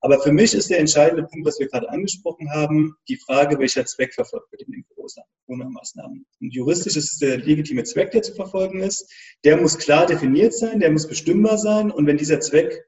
Aber 0.00 0.18
für 0.20 0.32
mich 0.32 0.54
ist 0.54 0.70
der 0.70 0.78
entscheidende 0.78 1.24
Punkt, 1.24 1.46
was 1.46 1.60
wir 1.60 1.68
gerade 1.68 1.88
angesprochen 1.90 2.50
haben, 2.50 2.94
die 3.08 3.18
Frage, 3.18 3.58
welcher 3.58 3.84
Zweck 3.84 4.14
verfolgt 4.14 4.50
wird 4.50 4.62
in 4.62 4.72
den 4.72 4.84
Corona-Maßnahmen. 4.94 6.24
Und 6.40 6.54
juristisch 6.54 6.96
ist 6.96 7.12
es 7.12 7.18
der 7.18 7.36
legitime 7.36 7.84
Zweck, 7.84 8.10
der 8.10 8.22
zu 8.22 8.34
verfolgen 8.34 8.80
ist. 8.80 9.06
Der 9.44 9.58
muss 9.58 9.76
klar 9.76 10.06
definiert 10.06 10.54
sein, 10.54 10.80
der 10.80 10.90
muss 10.90 11.06
bestimmbar 11.06 11.58
sein. 11.58 11.90
Und 11.90 12.06
wenn 12.06 12.16
dieser 12.16 12.40
Zweck 12.40 12.86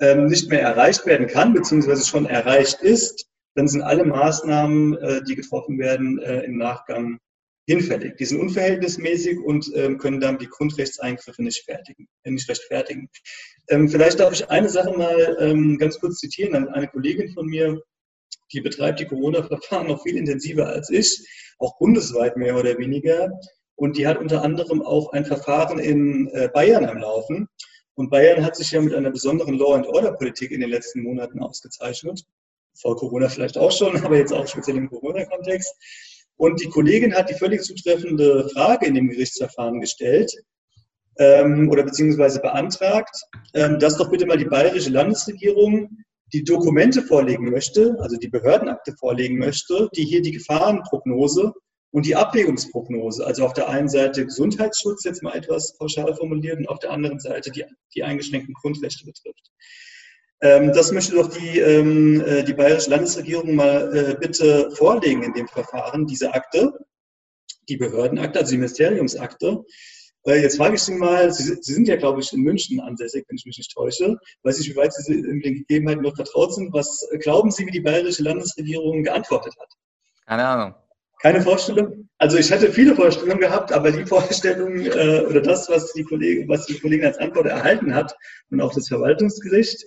ähm, 0.00 0.26
nicht 0.26 0.48
mehr 0.50 0.62
erreicht 0.62 1.06
werden 1.06 1.26
kann, 1.26 1.52
beziehungsweise 1.52 2.06
schon 2.06 2.26
erreicht 2.26 2.80
ist, 2.82 3.28
dann 3.54 3.68
sind 3.68 3.82
alle 3.82 4.04
Maßnahmen, 4.04 4.96
äh, 4.98 5.22
die 5.24 5.34
getroffen 5.34 5.78
werden, 5.78 6.18
äh, 6.20 6.42
im 6.42 6.58
Nachgang 6.58 7.18
hinfällig. 7.68 8.16
Die 8.16 8.24
sind 8.24 8.40
unverhältnismäßig 8.40 9.38
und 9.40 9.70
ähm, 9.74 9.98
können 9.98 10.20
dann 10.20 10.38
die 10.38 10.48
Grundrechtseingriffe 10.48 11.42
nicht, 11.42 11.64
fertigen, 11.64 12.08
äh, 12.22 12.30
nicht 12.30 12.48
rechtfertigen. 12.48 13.10
Ähm, 13.68 13.88
vielleicht 13.88 14.20
darf 14.20 14.32
ich 14.32 14.48
eine 14.48 14.70
Sache 14.70 14.96
mal 14.96 15.36
ähm, 15.40 15.76
ganz 15.76 16.00
kurz 16.00 16.18
zitieren. 16.18 16.68
Eine 16.68 16.88
Kollegin 16.88 17.28
von 17.34 17.46
mir, 17.46 17.82
die 18.52 18.62
betreibt 18.62 19.00
die 19.00 19.06
Corona-Verfahren 19.06 19.88
noch 19.88 20.02
viel 20.02 20.16
intensiver 20.16 20.66
als 20.66 20.88
ich, 20.88 21.26
auch 21.58 21.76
bundesweit 21.78 22.36
mehr 22.36 22.56
oder 22.56 22.78
weniger. 22.78 23.30
Und 23.74 23.98
die 23.98 24.06
hat 24.06 24.18
unter 24.18 24.42
anderem 24.42 24.80
auch 24.80 25.12
ein 25.12 25.26
Verfahren 25.26 25.78
in 25.78 26.28
äh, 26.28 26.48
Bayern 26.52 26.86
am 26.86 26.98
Laufen. 26.98 27.48
Und 27.98 28.10
Bayern 28.10 28.44
hat 28.44 28.54
sich 28.54 28.70
ja 28.70 28.80
mit 28.80 28.94
einer 28.94 29.10
besonderen 29.10 29.58
Law-and-Order-Politik 29.58 30.52
in 30.52 30.60
den 30.60 30.70
letzten 30.70 31.02
Monaten 31.02 31.40
ausgezeichnet. 31.40 32.24
Vor 32.72 32.94
Corona 32.96 33.28
vielleicht 33.28 33.58
auch 33.58 33.72
schon, 33.72 33.96
aber 34.04 34.16
jetzt 34.16 34.32
auch 34.32 34.46
speziell 34.46 34.76
im 34.76 34.88
Corona-Kontext. 34.88 35.74
Und 36.36 36.60
die 36.60 36.68
Kollegin 36.68 37.12
hat 37.12 37.28
die 37.28 37.34
völlig 37.34 37.62
zutreffende 37.62 38.48
Frage 38.50 38.86
in 38.86 38.94
dem 38.94 39.08
Gerichtsverfahren 39.08 39.80
gestellt 39.80 40.32
ähm, 41.18 41.68
oder 41.72 41.82
beziehungsweise 41.82 42.38
beantragt, 42.38 43.16
ähm, 43.54 43.80
dass 43.80 43.96
doch 43.96 44.12
bitte 44.12 44.26
mal 44.26 44.38
die 44.38 44.44
bayerische 44.44 44.90
Landesregierung 44.90 45.90
die 46.32 46.44
Dokumente 46.44 47.02
vorlegen 47.02 47.50
möchte, 47.50 47.96
also 47.98 48.16
die 48.16 48.28
Behördenakte 48.28 48.94
vorlegen 48.96 49.38
möchte, 49.38 49.88
die 49.96 50.04
hier 50.04 50.22
die 50.22 50.30
Gefahrenprognose 50.30 51.52
und 51.90 52.04
die 52.06 52.16
Abwägungsprognose, 52.16 53.26
also 53.26 53.44
auf 53.44 53.54
der 53.54 53.68
einen 53.68 53.88
Seite 53.88 54.24
Gesundheitsschutz, 54.24 55.04
jetzt 55.04 55.22
mal 55.22 55.34
etwas 55.34 55.76
pauschal 55.78 56.14
formuliert, 56.14 56.58
und 56.58 56.68
auf 56.68 56.78
der 56.80 56.90
anderen 56.90 57.18
Seite 57.18 57.50
die, 57.50 57.64
die 57.94 58.02
eingeschränkten 58.02 58.54
Grundrechte 58.54 59.04
betrifft. 59.04 59.50
Ähm, 60.40 60.72
das 60.72 60.92
möchte 60.92 61.14
doch 61.14 61.28
die, 61.28 61.58
ähm, 61.58 62.20
äh, 62.20 62.44
die 62.44 62.52
bayerische 62.52 62.90
Landesregierung 62.90 63.54
mal 63.54 63.96
äh, 63.96 64.16
bitte 64.20 64.70
vorlegen 64.72 65.22
in 65.22 65.32
dem 65.32 65.48
Verfahren, 65.48 66.06
diese 66.06 66.32
Akte, 66.32 66.72
die 67.68 67.76
Behördenakte, 67.76 68.38
also 68.38 68.52
die 68.52 68.58
Ministeriumsakte. 68.58 69.64
Äh, 70.26 70.42
jetzt 70.42 70.58
frage 70.58 70.76
ich 70.76 70.82
Sie 70.82 70.94
mal, 70.94 71.32
Sie, 71.32 71.56
Sie, 71.60 71.72
sind 71.72 71.88
ja, 71.88 71.96
glaube 71.96 72.20
ich, 72.20 72.32
in 72.32 72.42
München 72.42 72.80
ansässig, 72.80 73.24
wenn 73.28 73.36
ich 73.36 73.46
mich 73.46 73.58
nicht 73.58 73.72
täusche. 73.74 74.16
Weiß 74.42 74.58
nicht, 74.58 74.70
wie 74.70 74.76
weit 74.76 74.92
Sie 74.92 75.14
in 75.14 75.40
den 75.40 75.54
Gegebenheiten 75.54 76.02
noch 76.02 76.14
vertraut 76.14 76.54
sind. 76.54 76.72
Was 76.72 77.08
glauben 77.20 77.50
Sie, 77.50 77.66
wie 77.66 77.72
die 77.72 77.80
bayerische 77.80 78.22
Landesregierung 78.22 79.02
geantwortet 79.02 79.54
hat? 79.58 79.68
Keine 80.26 80.46
Ahnung. 80.46 80.74
Keine 81.20 81.42
Vorstellung? 81.42 82.08
Also 82.18 82.36
ich 82.36 82.50
hatte 82.50 82.72
viele 82.72 82.94
Vorstellungen 82.94 83.40
gehabt, 83.40 83.72
aber 83.72 83.90
die 83.90 84.06
Vorstellung 84.06 84.78
äh, 84.78 85.24
oder 85.28 85.40
das, 85.40 85.68
was 85.68 85.92
die, 85.92 86.04
Kollegin, 86.04 86.48
was 86.48 86.66
die 86.66 86.78
Kollegin 86.78 87.06
als 87.06 87.18
Antwort 87.18 87.46
erhalten 87.46 87.94
hat 87.94 88.16
und 88.50 88.60
auch 88.60 88.74
das 88.74 88.88
Verwaltungsgericht, 88.88 89.84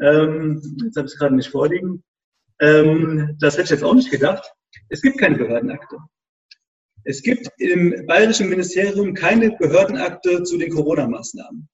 ähm, 0.00 0.60
jetzt 0.84 0.96
habe 0.96 1.06
ich 1.06 1.12
es 1.12 1.18
gerade 1.18 1.34
nicht 1.34 1.50
vorliegen, 1.50 2.02
ähm, 2.60 3.36
das 3.40 3.54
hätte 3.54 3.64
ich 3.64 3.70
jetzt 3.70 3.84
auch 3.84 3.94
nicht 3.94 4.10
gedacht. 4.10 4.52
Es 4.88 5.02
gibt 5.02 5.18
keine 5.18 5.36
Behördenakte. 5.36 5.96
Es 7.04 7.22
gibt 7.22 7.48
im 7.58 8.06
Bayerischen 8.06 8.48
Ministerium 8.48 9.14
keine 9.14 9.50
Behördenakte 9.52 10.44
zu 10.44 10.56
den 10.56 10.72
Corona-Maßnahmen 10.72 11.68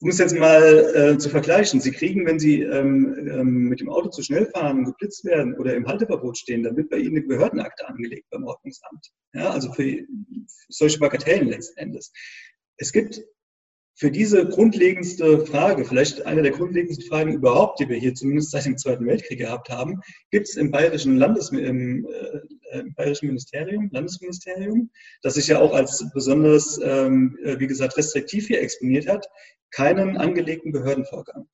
um 0.00 0.10
es 0.10 0.18
jetzt 0.18 0.36
mal 0.36 0.62
äh, 0.94 1.18
zu 1.18 1.30
vergleichen, 1.30 1.80
Sie 1.80 1.90
kriegen, 1.90 2.26
wenn 2.26 2.38
Sie 2.38 2.62
ähm, 2.62 3.28
ähm, 3.30 3.68
mit 3.68 3.80
dem 3.80 3.88
Auto 3.88 4.10
zu 4.10 4.22
schnell 4.22 4.46
fahren, 4.46 4.84
geblitzt 4.84 5.24
werden 5.24 5.54
oder 5.54 5.74
im 5.74 5.86
Halteverbot 5.86 6.36
stehen, 6.36 6.62
dann 6.62 6.76
wird 6.76 6.90
bei 6.90 6.98
Ihnen 6.98 7.16
eine 7.16 7.26
Behördenakte 7.26 7.88
angelegt 7.88 8.26
beim 8.30 8.44
Ordnungsamt. 8.44 9.10
Ja, 9.32 9.50
also 9.50 9.72
für, 9.72 9.82
für 9.82 10.06
solche 10.68 10.98
Bagatellen 10.98 11.48
letzten 11.48 11.78
Endes. 11.78 12.12
Es 12.76 12.92
gibt 12.92 13.22
für 13.98 14.10
diese 14.10 14.46
grundlegendste 14.46 15.46
Frage, 15.46 15.86
vielleicht 15.86 16.26
eine 16.26 16.42
der 16.42 16.52
grundlegendsten 16.52 17.08
Fragen 17.08 17.32
überhaupt, 17.32 17.80
die 17.80 17.88
wir 17.88 17.96
hier 17.96 18.14
zumindest 18.14 18.50
seit 18.50 18.66
dem 18.66 18.76
Zweiten 18.76 19.06
Weltkrieg 19.06 19.38
gehabt 19.38 19.70
haben, 19.70 20.00
gibt 20.30 20.48
es 20.48 20.56
im 20.56 20.70
bayerischen 20.70 21.16
Landes, 21.16 21.50
im, 21.50 22.06
äh, 22.06 22.78
im, 22.78 22.94
bayerischen 22.94 23.28
Ministerium, 23.28 23.88
Landesministerium, 23.92 24.90
das 25.22 25.34
sich 25.34 25.48
ja 25.48 25.60
auch 25.60 25.72
als 25.72 26.04
besonders, 26.12 26.78
ähm, 26.84 27.38
äh, 27.42 27.58
wie 27.58 27.66
gesagt, 27.66 27.96
restriktiv 27.96 28.48
hier 28.48 28.60
exponiert 28.60 29.08
hat, 29.08 29.26
keinen 29.70 30.18
angelegten 30.18 30.72
Behördenvorgang. 30.72 31.48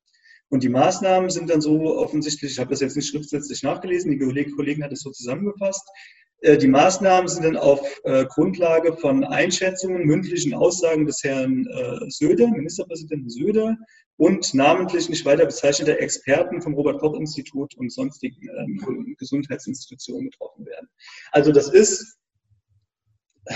Und 0.48 0.64
die 0.64 0.68
Maßnahmen 0.68 1.30
sind 1.30 1.48
dann 1.48 1.60
so 1.60 1.96
offensichtlich, 1.96 2.52
ich 2.52 2.58
habe 2.58 2.70
das 2.70 2.80
jetzt 2.80 2.96
nicht 2.96 3.08
schriftsätzlich 3.08 3.62
nachgelesen, 3.62 4.10
die 4.10 4.50
Kollegin 4.50 4.82
hat 4.82 4.92
es 4.92 5.00
so 5.00 5.10
zusammengefasst, 5.10 5.88
äh, 5.88 6.21
die 6.42 6.66
Maßnahmen 6.66 7.28
sind 7.28 7.44
dann 7.44 7.56
auf 7.56 7.80
äh, 8.04 8.24
Grundlage 8.26 8.96
von 8.96 9.24
Einschätzungen, 9.24 10.06
mündlichen 10.06 10.54
Aussagen 10.54 11.06
des 11.06 11.22
Herrn 11.22 11.66
äh, 11.66 12.10
Söder, 12.10 12.48
Ministerpräsidenten 12.48 13.30
Söder 13.30 13.76
und 14.16 14.52
namentlich 14.52 15.08
nicht 15.08 15.24
weiter 15.24 15.46
bezeichneter 15.46 15.98
Experten 16.00 16.60
vom 16.60 16.74
Robert-Koch-Institut 16.74 17.76
und 17.76 17.92
sonstigen 17.92 18.48
ähm, 18.58 19.14
Gesundheitsinstitutionen 19.18 20.30
getroffen 20.30 20.66
werden. 20.66 20.88
Also 21.30 21.52
das 21.52 21.68
ist, 21.68 22.18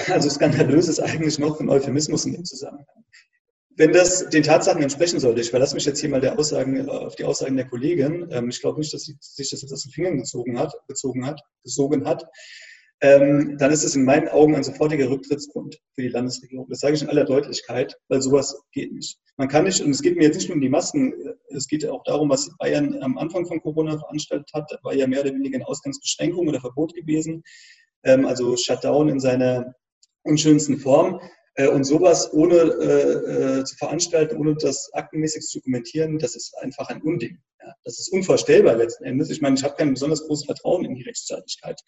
also 0.09 0.31
skandalös 0.31 0.88
ist 0.88 1.01
eigentlich 1.01 1.38
noch 1.38 1.61
ein 1.61 1.68
Euphemismus 1.68 2.25
in 2.25 2.33
dem 2.33 2.44
Zusammenhang. 2.44 2.87
Wenn 3.79 3.92
das 3.92 4.31
den 4.31 4.42
Tatsachen 4.42 4.83
entsprechen 4.83 5.20
sollte, 5.20 5.42
ich 5.42 5.51
verlasse 5.51 5.75
mich 5.75 5.85
jetzt 5.85 6.01
hier 6.01 6.09
mal 6.09 6.20
der 6.20 6.38
Aussagen, 6.38 6.88
auf 6.88 7.14
die 7.14 7.25
Aussagen 7.25 7.57
der 7.57 7.68
Kollegin. 7.68 8.27
Ähm, 8.31 8.49
ich 8.49 8.61
glaube 8.61 8.81
nicht, 8.81 8.94
dass 8.94 9.03
sie 9.03 9.16
sich 9.20 9.51
das 9.51 9.61
jetzt 9.61 9.72
aus 9.72 9.83
den 9.83 9.92
Fingern 9.92 10.16
gezogen 10.16 10.59
hat, 10.59 10.72
gezogen 10.88 11.27
hat, 11.27 11.40
gesogen 11.62 12.07
hat. 12.07 12.25
Ähm, 13.03 13.57
dann 13.59 13.71
ist 13.71 13.85
es 13.85 13.95
in 13.95 14.05
meinen 14.05 14.29
Augen 14.29 14.55
ein 14.55 14.65
sofortiger 14.65 15.11
Rücktrittsgrund 15.11 15.79
für 15.95 16.03
die 16.03 16.09
Landesregierung. 16.09 16.67
Das 16.69 16.81
sage 16.81 16.95
ich 16.95 17.03
in 17.03 17.09
aller 17.09 17.25
Deutlichkeit, 17.25 17.95
weil 18.09 18.23
sowas 18.23 18.59
geht 18.73 18.93
nicht. 18.93 19.19
Man 19.37 19.49
kann 19.49 19.65
nicht, 19.65 19.83
und 19.83 19.91
es 19.91 20.01
geht 20.01 20.17
mir 20.17 20.25
jetzt 20.25 20.37
nicht 20.37 20.49
nur 20.49 20.55
um 20.55 20.63
die 20.63 20.71
Masken, 20.71 21.13
es 21.51 21.69
geht 21.69 21.83
ja 21.83 21.93
auch 21.93 22.03
darum, 22.05 22.31
was 22.31 22.51
Bayern 22.59 23.03
am 23.03 23.19
Anfang 23.19 23.47
von 23.47 23.61
Corona 23.61 23.99
veranstaltet 23.99 24.51
hat, 24.55 24.71
da 24.71 24.79
war 24.83 24.95
ja 24.95 25.07
mehr 25.07 25.21
oder 25.21 25.35
weniger 25.35 25.57
eine 25.57 25.69
Ausgangsbeschränkung 25.69 26.49
oder 26.49 26.61
Verbot 26.61 26.95
gewesen, 26.95 27.43
ähm, 28.05 28.25
also 28.25 28.57
Shutdown 28.57 29.11
in 29.11 29.21
seiner 29.21 29.75
unschönsten 30.23 30.79
Form. 30.79 31.21
Äh, 31.57 31.69
und 31.69 31.85
sowas 31.85 32.33
ohne 32.33 32.55
äh, 32.55 33.61
äh, 33.61 33.64
zu 33.64 33.77
veranstalten, 33.77 34.37
ohne 34.37 34.55
das 34.57 34.92
aktenmäßig 34.92 35.42
zu 35.42 35.59
dokumentieren, 35.59 36.19
das 36.19 36.37
ist 36.37 36.55
einfach 36.59 36.88
ein 36.88 37.03
Unding. 37.03 37.38
Ja, 37.61 37.75
das 37.85 37.99
ist 37.99 38.12
unvorstellbar 38.12 38.77
letzten 38.77 39.05
Endes. 39.05 39.31
Ich 39.31 39.40
meine, 39.40 39.57
ich 39.57 39.64
habe 39.64 39.75
kein 39.75 39.95
besonders 39.95 40.27
großes 40.27 40.45
Vertrauen 40.45 40.85
in 40.85 40.95
die 40.95 41.03
Rechtsstaatlichkeit 41.03 41.81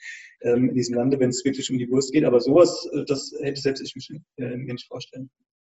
ähm, 0.42 0.70
in 0.70 0.74
diesem 0.74 0.94
Lande, 0.94 1.20
wenn 1.20 1.30
es 1.30 1.44
wirklich 1.44 1.70
um 1.70 1.78
die 1.78 1.88
Wurst 1.90 2.12
geht. 2.12 2.24
Aber 2.24 2.40
sowas, 2.40 2.88
äh, 2.92 3.04
das 3.06 3.32
hätte 3.40 3.60
selbst 3.60 3.82
ich 3.82 4.10
äh, 4.10 4.56
mir 4.56 4.72
nicht 4.72 4.88
vorstellen. 4.88 5.30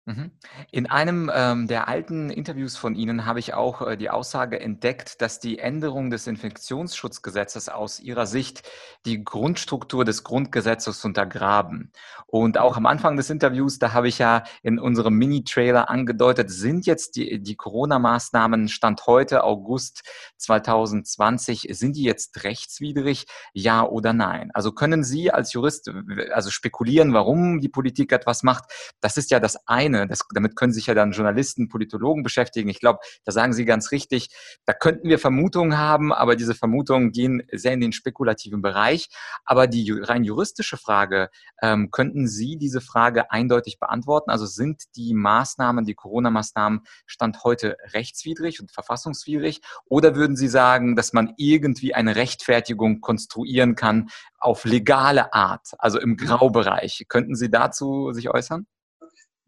Mhm. 0.08 0.30
In 0.70 0.86
einem 0.86 1.32
ähm, 1.34 1.68
der 1.68 1.88
alten 1.88 2.30
Interviews 2.30 2.78
von 2.78 2.94
Ihnen 2.94 3.26
habe 3.26 3.39
ich 3.39 3.56
auch 3.56 3.82
äh, 3.82 3.98
die 3.98 4.12
Aussage 4.12 4.60
entdeckt, 4.60 5.20
dass 5.20 5.39
die 5.39 5.58
Änderung 5.58 6.12
des 6.12 6.28
Infektionsschutzgesetzes 6.28 7.70
aus 7.70 8.00
Ihrer 8.00 8.28
Sicht 8.28 8.62
die 9.08 9.24
Grundstruktur 9.24 10.06
des 10.06 10.24
Grundgesetzes 10.24 11.04
untergraben. 11.04 11.91
Und 12.28 12.60
auch 12.60 12.78
am 12.78 12.86
Anfang 12.86 13.18
des 13.18 13.32
Interviews, 13.32 13.80
da 13.80 13.94
habe 13.94 14.08
ich 14.08 14.20
ja 14.20 14.44
in 14.62 14.78
unserem 14.78 15.15
Mini-Trailer 15.15 15.89
angedeutet, 15.89 16.52
sind 16.52 16.86
jetzt 16.86 17.15
die, 17.15 17.41
die 17.41 17.56
Corona-Maßnahmen 17.56 18.68
Stand 18.68 19.08
heute, 19.08 19.44
August 19.44 20.04
2020, 20.38 21.68
sind 21.72 21.96
die 21.96 22.04
jetzt 22.04 22.44
rechtswidrig, 22.44 23.26
ja 23.54 23.84
oder 23.84 24.13
nein? 24.13 24.52
Also 24.54 24.72
können 24.72 25.04
Sie 25.04 25.32
als 25.32 25.54
Jurist 25.54 25.91
also 26.32 26.52
spekulieren, 26.52 27.12
warum 27.13 27.60
die 27.60 27.70
Politik 27.70 28.12
etwas 28.12 28.44
macht? 28.44 28.65
Das 29.02 29.18
ist 29.18 29.32
ja 29.32 29.39
das 29.39 29.58
eine 29.65 29.94
Szene. 29.95 30.08
Das, 30.08 30.19
damit 30.34 30.55
können 30.55 30.73
sich 30.73 30.88
ja 30.88 30.93
dann 30.93 31.12
Journalisten, 31.12 31.69
Politologen 31.69 32.23
beschäftigen. 32.23 32.69
Ich 32.69 32.79
glaube, 32.79 32.99
da 33.23 33.31
sagen 33.31 33.53
Sie 33.53 33.65
ganz 33.65 33.91
richtig, 33.91 34.29
da 34.65 34.73
könnten 34.73 35.10
wir 35.10 35.19
Vermutungen 35.19 35.77
haben, 35.77 36.13
aber 36.13 36.36
diese 36.36 36.55
Vermutungen 36.55 37.12
gehen 37.12 37.43
sehr 37.51 37.73
in 37.73 37.81
den 37.81 37.91
spekulativen 37.91 38.62
Bereich. 38.62 39.10
Aber 39.45 39.67
die 39.67 39.91
rein 39.91 40.23
juristische 40.23 40.77
Frage, 40.77 41.29
ähm, 41.62 41.91
könnten 41.91 42.27
Sie 42.27 42.58
diese 42.58 42.81
Frage 42.81 43.31
eindeutig 43.31 43.79
beantworten? 43.79 44.29
Also 44.29 44.45
sind 44.45 44.84
die 44.95 45.13
Maßnahmen, 45.13 45.86
die 45.86 45.95
Corona-Maßnahmen 45.95 46.81
Stand 47.05 47.43
heute 47.43 47.77
rechtswidrig 47.93 48.60
und 48.62 48.71
verfassungswidrig? 48.71 49.62
Oder 49.86 50.15
würden 50.15 50.36
Sie 50.36 50.47
sagen, 50.47 50.95
dass 50.95 51.13
man 51.13 51.34
irgendwie 51.38 51.93
eine 51.93 52.15
Rechtfertigung 52.15 53.01
konstruieren 53.01 53.75
kann 53.75 54.10
auf 54.38 54.65
legale 54.65 55.34
Art, 55.34 55.69
also 55.77 55.99
im 55.99 56.17
Graubereich? 56.17 57.05
Könnten 57.08 57.36
Sie 57.36 57.49
dazu 57.49 58.12
sich 58.13 58.29
äußern? 58.29 58.67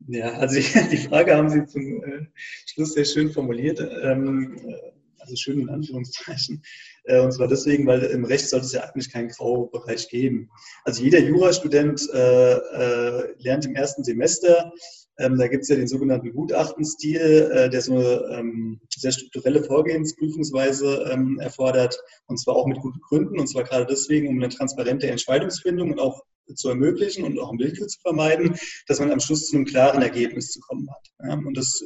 Ja, 0.05 0.33
also 0.33 0.60
die 0.91 0.97
Frage 0.97 1.36
haben 1.36 1.49
Sie 1.49 1.65
zum 1.65 2.03
äh, 2.03 2.27
Schluss 2.65 2.93
sehr 2.93 3.05
schön 3.05 3.31
formuliert, 3.31 3.79
ähm, 3.79 4.57
äh, 4.67 4.91
also 5.19 5.36
schön 5.36 5.60
in 5.60 5.69
Anführungszeichen. 5.69 6.63
Äh, 7.03 7.19
und 7.19 7.31
zwar 7.31 7.47
deswegen, 7.47 7.88
weil 7.88 8.03
im 8.03 8.23
Recht 8.23 8.47
sollte 8.47 8.65
es 8.65 8.73
ja 8.73 8.81
eigentlich 8.81 9.12
keinen 9.12 9.29
Graubereich 9.29 10.07
geben. 10.10 10.49
Also 10.83 11.03
jeder 11.03 11.19
Jurastudent 11.19 12.07
lernt 12.12 13.65
im 13.65 13.75
ersten 13.75 14.03
Semester, 14.03 14.71
ähm, 15.19 15.36
da 15.36 15.47
gibt 15.47 15.63
es 15.63 15.69
ja 15.69 15.75
den 15.75 15.88
sogenannten 15.88 16.31
Gutachtenstil, 16.31 17.69
der 17.71 17.81
so 17.81 17.95
eine 17.95 18.38
ähm, 18.38 18.79
sehr 18.95 19.12
strukturelle 19.12 19.63
Vorgehensprüfungsweise 19.63 21.17
erfordert, 21.39 21.99
und 22.27 22.38
zwar 22.38 22.55
auch 22.55 22.67
mit 22.67 22.79
guten 22.79 22.99
Gründen, 22.99 23.39
und 23.39 23.47
zwar 23.47 23.63
gerade 23.63 23.88
deswegen, 23.88 24.27
um 24.27 24.38
eine 24.38 24.49
transparente 24.49 25.07
Entscheidungsfindung 25.07 25.91
und 25.91 25.99
auch 25.99 26.23
zu 26.55 26.69
ermöglichen 26.69 27.23
und 27.23 27.39
auch 27.39 27.51
Willkür 27.57 27.88
zu 27.88 27.99
vermeiden, 27.99 28.55
dass 28.88 28.99
man 28.99 29.12
am 29.12 29.19
Schluss 29.19 29.47
zu 29.47 29.55
einem 29.55 29.65
klaren 29.65 30.01
Ergebnis 30.01 30.51
zu 30.51 30.60
kommen 30.60 30.88
hat. 30.89 31.38
Und 31.45 31.57
das 31.57 31.83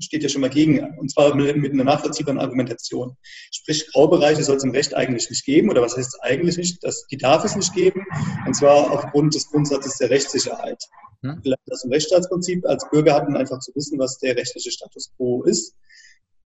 steht 0.00 0.22
ja 0.22 0.28
schon 0.28 0.40
mal 0.40 0.50
gegen, 0.50 0.80
und 0.98 1.10
zwar 1.10 1.34
mit, 1.34 1.72
einer 1.72 1.84
nachvollziehbaren 1.84 2.38
Argumentation. 2.38 3.16
Sprich, 3.50 3.86
Graubereiche 3.92 4.42
soll 4.44 4.56
es 4.56 4.64
im 4.64 4.70
Recht 4.70 4.94
eigentlich 4.94 5.30
nicht 5.30 5.44
geben, 5.44 5.70
oder 5.70 5.82
was 5.82 5.96
heißt 5.96 6.18
eigentlich 6.22 6.56
nicht? 6.56 6.84
Das, 6.84 7.06
die 7.06 7.16
darf 7.16 7.44
es 7.44 7.56
nicht 7.56 7.72
geben, 7.74 8.04
und 8.46 8.54
zwar 8.54 8.90
aufgrund 8.90 9.34
des 9.34 9.48
Grundsatzes 9.50 9.96
der 9.98 10.10
Rechtssicherheit. 10.10 10.82
Hm? 11.22 11.42
Das 11.66 11.84
Rechtsstaatsprinzip 11.88 12.66
als 12.66 12.88
Bürger 12.90 13.14
hat 13.14 13.28
man 13.28 13.36
einfach 13.36 13.58
zu 13.60 13.74
wissen, 13.74 13.98
was 13.98 14.18
der 14.18 14.36
rechtliche 14.36 14.70
Status 14.70 15.10
quo 15.16 15.42
ist 15.44 15.74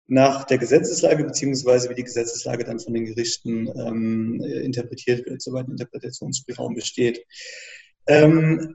nach 0.08 0.44
der 0.44 0.58
Gesetzeslage 0.58 1.22
beziehungsweise 1.22 1.90
wie 1.90 1.94
die 1.94 2.04
Gesetzeslage 2.04 2.64
dann 2.64 2.80
von 2.80 2.94
den 2.94 3.04
Gerichten 3.04 3.68
ähm, 3.68 4.40
interpretiert 4.42 5.26
wird, 5.26 5.42
soweit 5.42 5.68
ein 5.68 5.72
Interpretationsspielraum 5.72 6.74
besteht. 6.74 7.24
Ähm, 8.06 8.74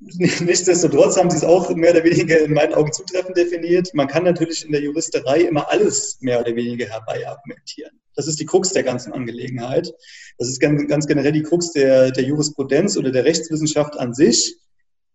Nichtsdestotrotz 0.00 1.16
haben 1.16 1.30
sie 1.30 1.38
es 1.38 1.44
auch 1.44 1.74
mehr 1.74 1.92
oder 1.92 2.04
weniger 2.04 2.40
in 2.40 2.52
meinen 2.52 2.74
Augen 2.74 2.92
zutreffend 2.92 3.36
definiert. 3.36 3.92
Man 3.94 4.06
kann 4.06 4.24
natürlich 4.24 4.64
in 4.64 4.72
der 4.72 4.80
Juristerei 4.80 5.40
immer 5.40 5.70
alles 5.70 6.18
mehr 6.20 6.40
oder 6.40 6.54
weniger 6.54 6.86
herbeiargumentieren. 6.86 7.98
Das 8.14 8.26
ist 8.26 8.40
die 8.40 8.46
Krux 8.46 8.72
der 8.72 8.82
ganzen 8.82 9.12
Angelegenheit. 9.12 9.92
Das 10.38 10.48
ist 10.48 10.60
ganz 10.60 11.06
generell 11.06 11.32
die 11.32 11.42
Krux 11.42 11.72
der, 11.72 12.10
der 12.10 12.24
Jurisprudenz 12.24 12.96
oder 12.96 13.12
der 13.12 13.24
Rechtswissenschaft 13.24 13.98
an 13.98 14.12
sich 14.12 14.56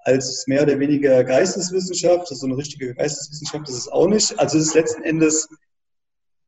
als 0.03 0.45
mehr 0.47 0.63
oder 0.63 0.79
weniger 0.79 1.23
Geisteswissenschaft. 1.23 2.23
Das 2.23 2.31
ist 2.31 2.39
so 2.41 2.47
eine 2.47 2.57
richtige 2.57 2.93
Geisteswissenschaft, 2.93 3.67
das 3.67 3.75
ist 3.75 3.91
auch 3.91 4.07
nicht. 4.07 4.37
Also 4.39 4.57
es 4.57 4.67
ist 4.67 4.75
letzten 4.75 5.03
Endes, 5.03 5.49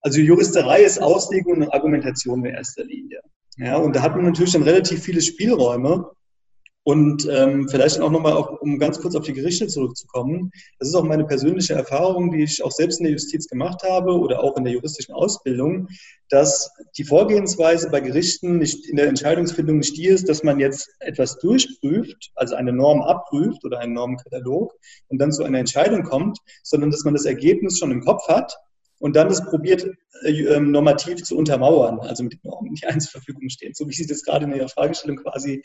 also 0.01 0.19
Juristerei 0.19 0.83
ist 0.83 1.01
Auslegung 1.01 1.61
und 1.61 1.73
Argumentation 1.73 2.45
in 2.45 2.53
erster 2.53 2.83
Linie. 2.83 3.21
Ja, 3.57 3.77
und 3.77 3.95
da 3.95 4.01
hat 4.01 4.15
man 4.15 4.25
natürlich 4.25 4.51
dann 4.53 4.63
relativ 4.63 5.03
viele 5.03 5.21
Spielräume, 5.21 6.11
und 6.85 7.27
ähm, 7.31 7.67
vielleicht 7.67 7.99
auch 7.99 8.11
nochmal, 8.11 8.37
um 8.37 8.77
ganz 8.77 8.99
kurz 8.99 9.15
auf 9.15 9.25
die 9.25 9.33
Gerichte 9.33 9.65
zurückzukommen. 9.65 10.51
Das 10.77 10.87
ist 10.87 10.93
auch 10.93 11.03
meine 11.03 11.25
persönliche 11.25 11.73
Erfahrung, 11.73 12.29
die 12.29 12.43
ich 12.43 12.63
auch 12.63 12.71
selbst 12.71 12.99
in 12.99 13.05
der 13.05 13.13
Justiz 13.13 13.47
gemacht 13.47 13.81
habe 13.81 14.11
oder 14.11 14.43
auch 14.43 14.55
in 14.55 14.65
der 14.65 14.73
juristischen 14.73 15.15
Ausbildung, 15.15 15.87
dass 16.29 16.71
die 16.95 17.03
Vorgehensweise 17.03 17.89
bei 17.89 18.01
Gerichten 18.01 18.59
nicht 18.59 18.87
in 18.87 18.97
der 18.97 19.07
Entscheidungsfindung 19.07 19.77
nicht 19.77 19.97
die 19.97 20.05
ist, 20.05 20.29
dass 20.29 20.43
man 20.43 20.59
jetzt 20.59 20.87
etwas 20.99 21.39
durchprüft, 21.39 22.31
also 22.35 22.53
eine 22.53 22.71
Norm 22.71 23.01
abprüft 23.01 23.65
oder 23.65 23.79
einen 23.79 23.93
Normenkatalog 23.93 24.71
und 25.07 25.17
dann 25.17 25.31
zu 25.31 25.43
einer 25.43 25.57
Entscheidung 25.57 26.03
kommt, 26.03 26.37
sondern 26.61 26.91
dass 26.91 27.03
man 27.03 27.15
das 27.15 27.25
Ergebnis 27.25 27.79
schon 27.79 27.89
im 27.89 28.01
Kopf 28.01 28.27
hat 28.27 28.55
und 28.99 29.15
dann 29.15 29.29
das 29.29 29.43
probiert 29.45 29.85
äh, 30.23 30.31
ähm, 30.31 30.71
normativ 30.71 31.23
zu 31.23 31.37
untermauern, 31.37 31.99
also 31.99 32.23
mit 32.23 32.33
den 32.33 32.41
Normen, 32.43 32.73
die 32.73 32.85
eins 32.87 33.05
zur 33.05 33.21
Verfügung 33.21 33.49
stehen, 33.49 33.73
so 33.73 33.87
wie 33.87 33.93
Sie 33.93 34.07
das 34.07 34.23
gerade 34.23 34.45
in 34.45 34.53
Ihrer 34.53 34.69
Fragestellung 34.69 35.17
quasi 35.17 35.61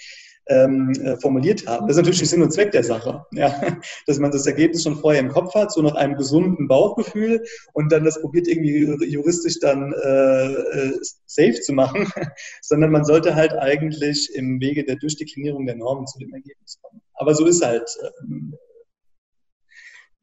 ähm, 0.49 0.93
äh, 1.03 1.17
formuliert 1.19 1.67
haben. 1.67 1.87
Das 1.87 1.97
ist 1.97 2.03
natürlich 2.03 2.29
Sinn 2.29 2.43
und 2.43 2.53
Zweck 2.53 2.73
der 2.73 2.83
Sache, 2.83 3.25
ja? 3.33 3.55
dass 4.07 4.19
man 4.19 4.31
das 4.31 4.47
Ergebnis 4.47 4.83
schon 4.83 4.99
vorher 4.99 5.21
im 5.21 5.29
Kopf 5.29 5.55
hat, 5.55 5.73
so 5.73 5.83
nach 5.83 5.95
einem 5.95 6.17
gesunden 6.17 6.67
Bauchgefühl 6.67 7.45
und 7.73 7.93
dann 7.93 8.05
das 8.05 8.21
probiert 8.21 8.49
irgendwie 8.49 9.07
juristisch 9.07 9.61
dann 9.61 9.93
äh, 9.93 10.53
äh 10.53 11.01
safe 11.27 11.61
zu 11.61 11.73
machen, 11.73 12.11
sondern 12.63 12.91
man 12.91 13.05
sollte 13.05 13.35
halt 13.35 13.53
eigentlich 13.53 14.35
im 14.35 14.61
Wege 14.61 14.85
der 14.85 14.97
Durchdeklinierung 14.97 15.67
der 15.67 15.77
Normen 15.77 16.07
zu 16.07 16.19
dem 16.19 16.33
Ergebnis 16.35 16.79
kommen. 16.83 17.01
Aber 17.15 17.35
so 17.35 17.47
ist 17.47 17.65
halt 17.65 17.89
ähm, 18.23 18.57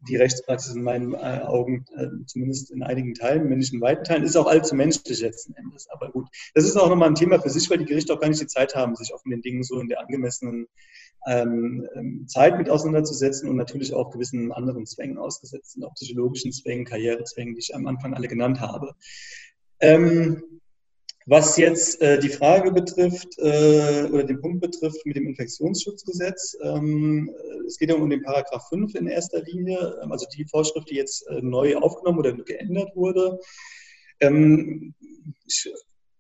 die 0.02 0.16
Rechtspraxis 0.16 0.76
in 0.76 0.84
meinen 0.84 1.14
äh, 1.14 1.42
Augen, 1.44 1.86
äh, 1.96 2.08
zumindest 2.26 2.72
in 2.72 2.84
einigen 2.84 3.14
Teilen, 3.14 3.50
wenn 3.50 3.58
nicht 3.58 3.74
in 3.74 3.82
weiten 3.82 4.04
Teilen, 4.04 4.24
ist 4.24 4.36
auch 4.36 4.46
allzu 4.46 4.76
menschlich 4.76 5.22
letzten 5.22 5.54
Endes. 5.56 5.90
Aber 5.90 6.12
gut, 6.12 6.28
das 6.54 6.66
ist 6.66 6.78
auch 6.78 6.90
nochmal 6.90 7.10
ein 7.10 7.16
Thema 7.16 7.40
für 7.40 7.50
sich, 7.50 7.70
weil 7.70 7.80
die 7.80 7.86
Gerichte 7.86 8.14
auch 8.14 8.20
gar 8.20 8.30
nicht 8.30 8.42
die 8.42 8.48
Zeit 8.48 8.76
haben, 8.76 8.96
sich 8.96 9.14
auf 9.14 9.24
den 9.24 9.42
Dingen 9.42 9.64
so 9.64 9.80
in 9.80 9.88
der 9.88 10.00
angemessenen 10.00 10.68
ähm, 11.26 11.88
ähm, 11.96 12.28
Zeit 12.28 12.58
mit 12.58 12.70
auseinanderzusetzen 12.70 13.50
und 13.50 13.56
natürlich 13.56 13.94
auch 13.94 14.12
gewissen 14.12 14.52
anderen 14.52 14.86
Zwängen 14.86 15.18
ausgesetzt 15.18 15.72
sind, 15.74 15.84
auch 15.84 15.94
psychologischen 15.96 16.52
Zwängen, 16.52 16.86
Karrierezwängen, 16.86 17.56
die 17.56 17.60
ich 17.60 17.76
am 17.76 17.88
Anfang 17.88 18.14
alle 18.14 18.28
genannt 18.28 18.62
habe. 18.62 18.94
Ähm, 19.80 20.57
was 21.28 21.58
jetzt 21.58 22.02
äh, 22.02 22.20
die 22.20 22.30
Frage 22.30 22.72
betrifft 22.72 23.38
äh, 23.38 24.08
oder 24.10 24.24
den 24.24 24.40
Punkt 24.40 24.62
betrifft 24.62 25.06
mit 25.06 25.18
dem 25.18 25.28
Infektionsschutzgesetz, 25.28 26.58
ähm, 26.64 27.30
es 27.68 27.78
geht 27.78 27.90
ja 27.90 27.96
um 27.96 28.10
den 28.10 28.24
Paragraph 28.24 28.70
5 28.70 28.96
in 28.96 29.08
erster 29.08 29.42
Linie, 29.42 30.00
ähm, 30.02 30.12
also 30.14 30.26
die 30.36 30.46
Vorschrift, 30.46 30.90
die 30.90 30.96
jetzt 30.96 31.28
äh, 31.28 31.42
neu 31.42 31.76
aufgenommen 31.76 32.20
oder 32.20 32.32
geändert 32.32 32.96
wurde. 32.96 33.40
Ähm, 34.22 34.94
ich, 35.46 35.70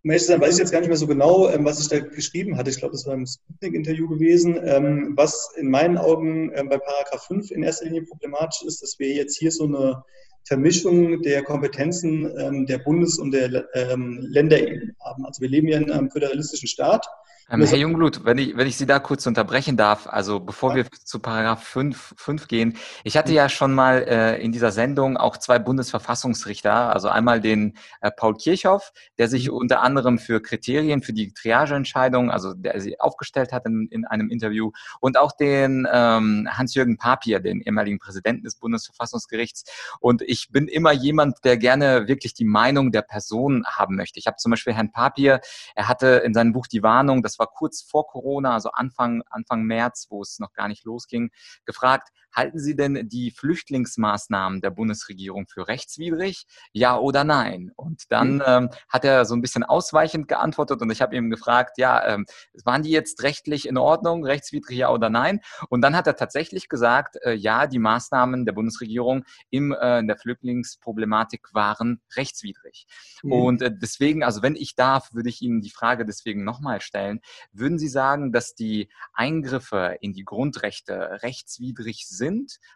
um 0.03 0.12
ehrlich 0.12 0.28
weiß 0.28 0.55
ich 0.55 0.60
jetzt 0.60 0.72
gar 0.72 0.80
nicht 0.80 0.89
mehr 0.89 0.97
so 0.97 1.08
genau, 1.08 1.49
ähm, 1.49 1.64
was 1.64 1.80
ich 1.80 1.88
da 1.88 1.99
geschrieben 1.99 2.58
hatte. 2.58 2.70
Ich 2.70 2.78
glaube, 2.78 2.91
das 2.91 3.05
war 3.05 3.14
im 3.14 3.26
Sputnik-Interview 3.26 4.10
gewesen. 4.10 4.60
Ähm, 4.62 5.14
was 5.16 5.53
in 5.55 5.70
meinen 5.70 5.97
Augen 5.97 6.51
ähm, 6.53 6.68
bei 6.68 6.80
Paragraph 6.80 7.24
5 7.28 7.51
in 7.51 7.64
erster 7.64 7.86
Linie 7.86 8.03
problematisch 8.03 8.64
ist, 8.64 8.82
dass 8.84 8.99
wir 8.99 9.14
jetzt 9.14 9.38
hier 9.38 9.51
so 9.51 9.64
eine 9.64 10.03
Vermischung 10.48 11.22
der 11.22 11.43
Kompetenzen 11.43 12.32
ähm, 12.39 12.66
der 12.66 12.78
Bundes- 12.80 13.20
und 13.20 13.32
der 13.32 13.68
ähm, 13.74 14.20
Länderebene 14.30 14.95
haben. 15.04 15.26
Also 15.26 15.41
wir 15.41 15.50
leben 15.50 15.68
ja 15.68 15.78
in 15.78 15.91
einem 15.91 16.10
föderalistischen 16.10 16.68
Staat 16.68 17.06
ähm, 17.50 17.64
Herr 17.64 17.78
Jungblut, 17.78 18.26
wenn 18.26 18.38
ich, 18.38 18.58
wenn 18.58 18.68
ich 18.68 18.76
Sie 18.76 18.86
da 18.86 19.00
kurz 19.00 19.26
unterbrechen 19.26 19.78
darf, 19.78 20.06
also 20.08 20.41
bevor 20.41 20.76
wir 20.76 20.86
zu 20.91 21.20
Paragraph 21.20 21.64
5, 21.64 22.16
5 22.18 22.48
gehen, 22.50 22.78
ich 23.06 23.16
hatte 23.16 23.32
ja 23.32 23.48
schon 23.48 23.74
mal 23.74 24.04
äh, 24.06 24.41
in 24.41 24.52
dieser 24.52 24.72
Sendung 24.72 25.16
auch 25.16 25.38
zwei 25.38 25.58
Bundesverfassungsrichter, 25.58 26.93
also 26.93 27.08
einmal 27.08 27.39
den 27.39 27.78
äh, 28.02 28.12
Paul 28.12 28.36
Kirchhoff, 28.36 28.91
der 29.18 29.30
sich 29.30 29.48
mhm. 29.48 29.56
unter 29.56 29.82
anderem 29.82 30.20
für 30.20 30.41
Kriterien 30.41 31.02
für 31.02 31.14
die 31.14 31.32
Triageentscheidung, 31.32 32.32
also 32.32 32.54
der 32.54 32.82
sie 32.82 33.00
aufgestellt 33.00 33.54
hat 33.54 33.66
in, 33.66 33.88
in 33.91 34.06
einem 34.06 34.30
Interview, 34.30 34.72
und 35.00 35.18
auch 35.18 35.32
den 35.32 35.88
ähm, 35.89 36.50
Hans-Jürgen 36.52 36.98
Papier, 36.98 37.39
den 37.39 37.62
ehemaligen 37.62 38.00
Präsidenten 38.00 38.43
des 38.43 38.56
Bundesverfassungsgerichts. 38.56 39.64
Und 40.02 40.22
ich 40.22 40.36
bin 40.51 40.67
immer 40.67 40.91
jemand, 40.91 41.38
der 41.43 41.57
gerne 41.57 42.07
wirklich 42.07 42.33
die 42.33 42.45
Meinung 42.45 42.91
der 42.91 43.01
Person 43.01 43.65
haben 43.65 43.95
möchte. 43.95 44.19
Ich 44.19 44.27
habe 44.27 44.38
zum 44.38 44.51
Beispiel 44.51 44.73
Herrn 44.73 44.91
Papier, 44.91 45.41
er 45.75 45.88
hatte 45.88 46.21
in 46.25 46.33
seinem 46.33 46.53
Buch 46.53 46.67
die 46.67 46.83
Warnung, 46.83 47.23
dass 47.23 47.39
war 47.39 47.47
kurz 47.47 47.81
vor 47.81 48.07
Corona, 48.07 48.53
also 48.53 48.69
Anfang, 48.71 49.23
Anfang 49.29 49.63
März, 49.63 50.07
wo 50.09 50.21
es 50.21 50.39
noch 50.39 50.53
gar 50.53 50.67
nicht 50.67 50.85
losging, 50.85 51.31
gefragt, 51.65 52.09
halten 52.38 52.59
Sie 52.59 52.75
denn 52.75 53.09
die 53.09 53.31
Flüchtlingsmaßnahmen 53.31 54.61
der 54.61 54.69
Bundesregierung 54.69 55.47
für 55.47 55.67
rechtswidrig? 55.67 56.45
Ja 56.71 56.97
oder 56.97 57.23
nein? 57.23 57.71
Und 57.75 58.03
dann 58.09 58.35
mhm. 58.35 58.43
ähm, 58.45 58.69
hat 58.88 59.03
er 59.03 59.25
so 59.25 59.35
ein 59.35 59.41
bisschen 59.41 59.63
ausweichend 59.63 60.27
geantwortet 60.27 60.81
und 60.81 60.91
ich 60.91 61.01
habe 61.01 61.15
ihm 61.15 61.29
gefragt, 61.29 61.77
ja, 61.77 62.05
ähm, 62.07 62.25
waren 62.63 62.83
die 62.83 62.91
jetzt 62.91 63.23
rechtlich 63.23 63.67
in 63.67 63.77
Ordnung, 63.77 64.23
rechtswidrig 64.23 64.77
ja 64.77 64.89
oder 64.89 65.09
nein? 65.09 65.41
Und 65.69 65.81
dann 65.81 65.95
hat 65.95 66.05
er 66.05 66.15
tatsächlich 66.15 66.69
gesagt, 66.69 67.17
äh, 67.23 67.33
ja, 67.33 67.65
die 67.65 67.79
Maßnahmen 67.79 68.45
der 68.45 68.53
Bundesregierung 68.53 69.25
im, 69.49 69.71
äh, 69.71 69.99
in 69.99 70.07
der 70.07 70.17
Flüchtlingsproblematik 70.17 71.53
waren 71.53 72.01
rechtswidrig. 72.15 72.85
Mhm. 73.23 73.31
Und 73.31 73.61
äh, 73.63 73.71
deswegen, 73.75 74.23
also 74.23 74.43
wenn 74.43 74.55
ich 74.55 74.75
darf, 74.75 75.13
würde 75.13 75.29
ich 75.29 75.41
Ihnen 75.41 75.61
die 75.61 75.71
Frage 75.71 76.05
deswegen 76.05 76.43
nochmal 76.43 76.81
stellen, 76.81 77.19
würden 77.51 77.79
Sie 77.79 77.88
sagen, 77.88 78.31
dass 78.31 78.53
die 78.53 78.89
Eingriffe 79.13 79.97
in 80.01 80.13
die 80.13 80.23
Grundrechte 80.23 81.23
rechtswidrig 81.23 82.07
sind? 82.07 82.26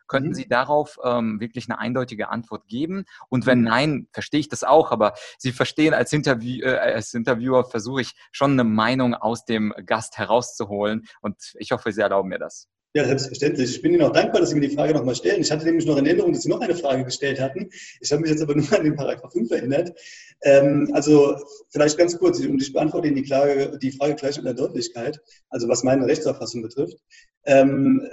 Könnten 0.08 0.30
mhm. 0.30 0.34
Sie 0.34 0.48
darauf 0.48 0.98
ähm, 1.04 1.40
wirklich 1.40 1.70
eine 1.70 1.80
eindeutige 1.80 2.30
Antwort 2.30 2.68
geben? 2.68 3.06
Und 3.30 3.46
wenn 3.46 3.60
mhm. 3.60 3.66
nein, 3.66 4.08
verstehe 4.12 4.40
ich 4.40 4.50
das 4.50 4.64
auch, 4.64 4.92
aber 4.92 5.14
Sie 5.38 5.52
verstehen, 5.52 5.94
als, 5.94 6.14
Interview, 6.14 6.66
äh, 6.66 6.78
als 6.78 7.14
Interviewer 7.14 7.66
versuche 7.66 8.02
ich 8.02 8.14
schon 8.32 8.52
eine 8.52 8.64
Meinung 8.64 9.14
aus 9.14 9.46
dem 9.46 9.74
Gast 9.86 10.18
herauszuholen 10.18 11.08
und 11.22 11.36
ich 11.56 11.72
hoffe, 11.72 11.92
Sie 11.92 12.02
erlauben 12.02 12.30
mir 12.30 12.40
das. 12.40 12.68
Ja, 12.94 13.06
selbstverständlich. 13.06 13.76
Ich 13.76 13.82
bin 13.82 13.94
Ihnen 13.94 14.02
auch 14.02 14.12
dankbar, 14.12 14.42
dass 14.42 14.50
Sie 14.50 14.56
mir 14.56 14.68
die 14.68 14.76
Frage 14.76 14.94
nochmal 14.94 15.16
stellen. 15.16 15.42
Ich 15.42 15.50
hatte 15.50 15.64
nämlich 15.64 15.86
noch 15.86 15.96
in 15.96 16.06
Erinnerung, 16.06 16.34
dass 16.34 16.42
Sie 16.42 16.50
noch 16.50 16.60
eine 16.60 16.76
Frage 16.76 17.06
gestellt 17.06 17.40
hatten. 17.40 17.70
Ich 18.02 18.12
habe 18.12 18.22
mich 18.22 18.32
jetzt 18.32 18.42
aber 18.42 18.54
nur 18.56 18.72
an 18.74 18.84
den 18.84 18.96
Paragraph 18.96 19.32
5 19.32 19.50
erinnert. 19.50 19.94
Ähm, 20.44 20.90
also 20.92 21.38
vielleicht 21.70 21.98
ganz 21.98 22.18
kurz, 22.18 22.40
und 22.42 22.62
ich 22.62 22.74
beantworte 22.74 23.08
Ihnen 23.08 23.16
die, 23.16 23.24
Klage, 23.24 23.78
die 23.82 23.94
Frage 23.94 24.16
gleich 24.16 24.38
in 24.38 24.44
der 24.44 24.56
Deutlichkeit, 24.56 25.22
also 25.50 25.70
was 25.70 25.84
meine 25.84 26.06
Rechtsauffassung 26.06 26.62
betrifft. 26.62 26.98
Ähm, 27.46 28.06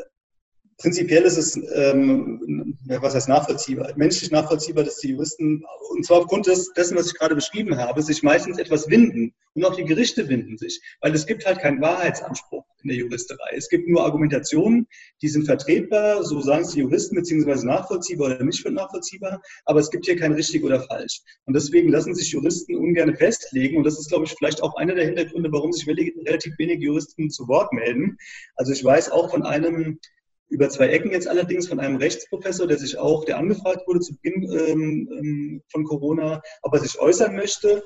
prinzipiell 0.79 1.25
ist 1.25 1.37
es, 1.37 1.57
ähm, 1.75 2.79
was 2.87 3.15
heißt 3.15 3.29
nachvollziehbar, 3.29 3.93
menschlich 3.97 4.31
nachvollziehbar, 4.31 4.85
dass 4.85 4.99
die 4.99 5.11
Juristen, 5.11 5.65
und 5.91 6.07
zwar 6.07 6.19
aufgrund 6.19 6.47
des, 6.47 6.73
dessen, 6.73 6.97
was 6.97 7.09
ich 7.09 7.15
gerade 7.15 7.35
beschrieben 7.35 7.77
habe, 7.77 8.01
sich 8.03 8.23
meistens 8.23 8.59
etwas 8.59 8.89
winden. 8.89 9.35
Und 9.55 9.65
auch 9.65 9.75
die 9.75 9.85
Gerichte 9.85 10.29
winden 10.29 10.57
sich, 10.57 10.81
weil 11.01 11.13
es 11.15 11.27
gibt 11.27 11.45
halt 11.45 11.59
keinen 11.59 11.81
Wahrheitsanspruch 11.81 12.65
in 12.83 12.91
der 12.91 12.99
Juristerei. 12.99 13.57
Es 13.57 13.69
gibt 13.69 13.89
nur 13.89 14.05
Argumentationen, 14.05 14.87
die 15.21 15.27
sind 15.27 15.47
vertretbar, 15.47 16.23
so 16.23 16.41
sagen 16.41 16.63
es 16.63 16.71
die 16.71 16.81
Juristen, 16.81 17.17
beziehungsweise 17.17 17.67
nachvollziehbar 17.67 18.29
oder 18.29 18.45
nicht 18.45 18.65
nachvollziehbar, 18.71 19.43
aber 19.65 19.81
es 19.81 19.91
gibt 19.91 20.07
hier 20.07 20.15
kein 20.15 20.33
richtig 20.33 20.63
oder 20.63 20.81
falsch. 20.83 21.23
Und 21.47 21.55
deswegen 21.55 21.89
lassen 21.89 22.15
sich 22.15 22.31
Juristen 22.31 22.77
ungern 22.77 23.17
festlegen 23.17 23.79
und 23.79 23.85
das 23.85 23.99
ist, 23.99 24.11
glaube 24.11 24.27
ich, 24.27 24.33
vielleicht 24.33 24.63
auch 24.63 24.77
einer 24.77 24.95
der 24.95 25.07
Hintergründe, 25.07 25.51
warum 25.51 25.73
sich 25.73 25.89
relativ 25.89 26.57
wenige 26.59 26.85
Juristen 26.85 27.29
zu 27.29 27.49
Wort 27.49 27.73
melden. 27.73 28.17
Also 28.55 28.73
ich 28.73 28.85
weiß 28.85 29.11
auch 29.11 29.31
von 29.31 29.43
einem 29.43 29.99
über 30.49 30.69
zwei 30.69 30.89
Ecken 30.89 31.11
jetzt 31.11 31.29
allerdings 31.29 31.69
von 31.69 31.81
einem 31.81 31.97
Rechtsprofessor, 31.97 32.67
der 32.67 32.79
sich 32.79 32.99
auch, 32.99 33.25
der 33.25 33.39
angefragt 33.39 33.87
wurde 33.87 34.01
zu 34.01 34.17
Beginn 34.17 34.51
ähm, 34.51 35.09
ähm, 35.13 35.63
von 35.71 35.85
Corona, 35.85 36.43
ob 36.63 36.75
er 36.75 36.81
sich 36.81 36.99
äußern 36.99 37.35
möchte 37.37 37.85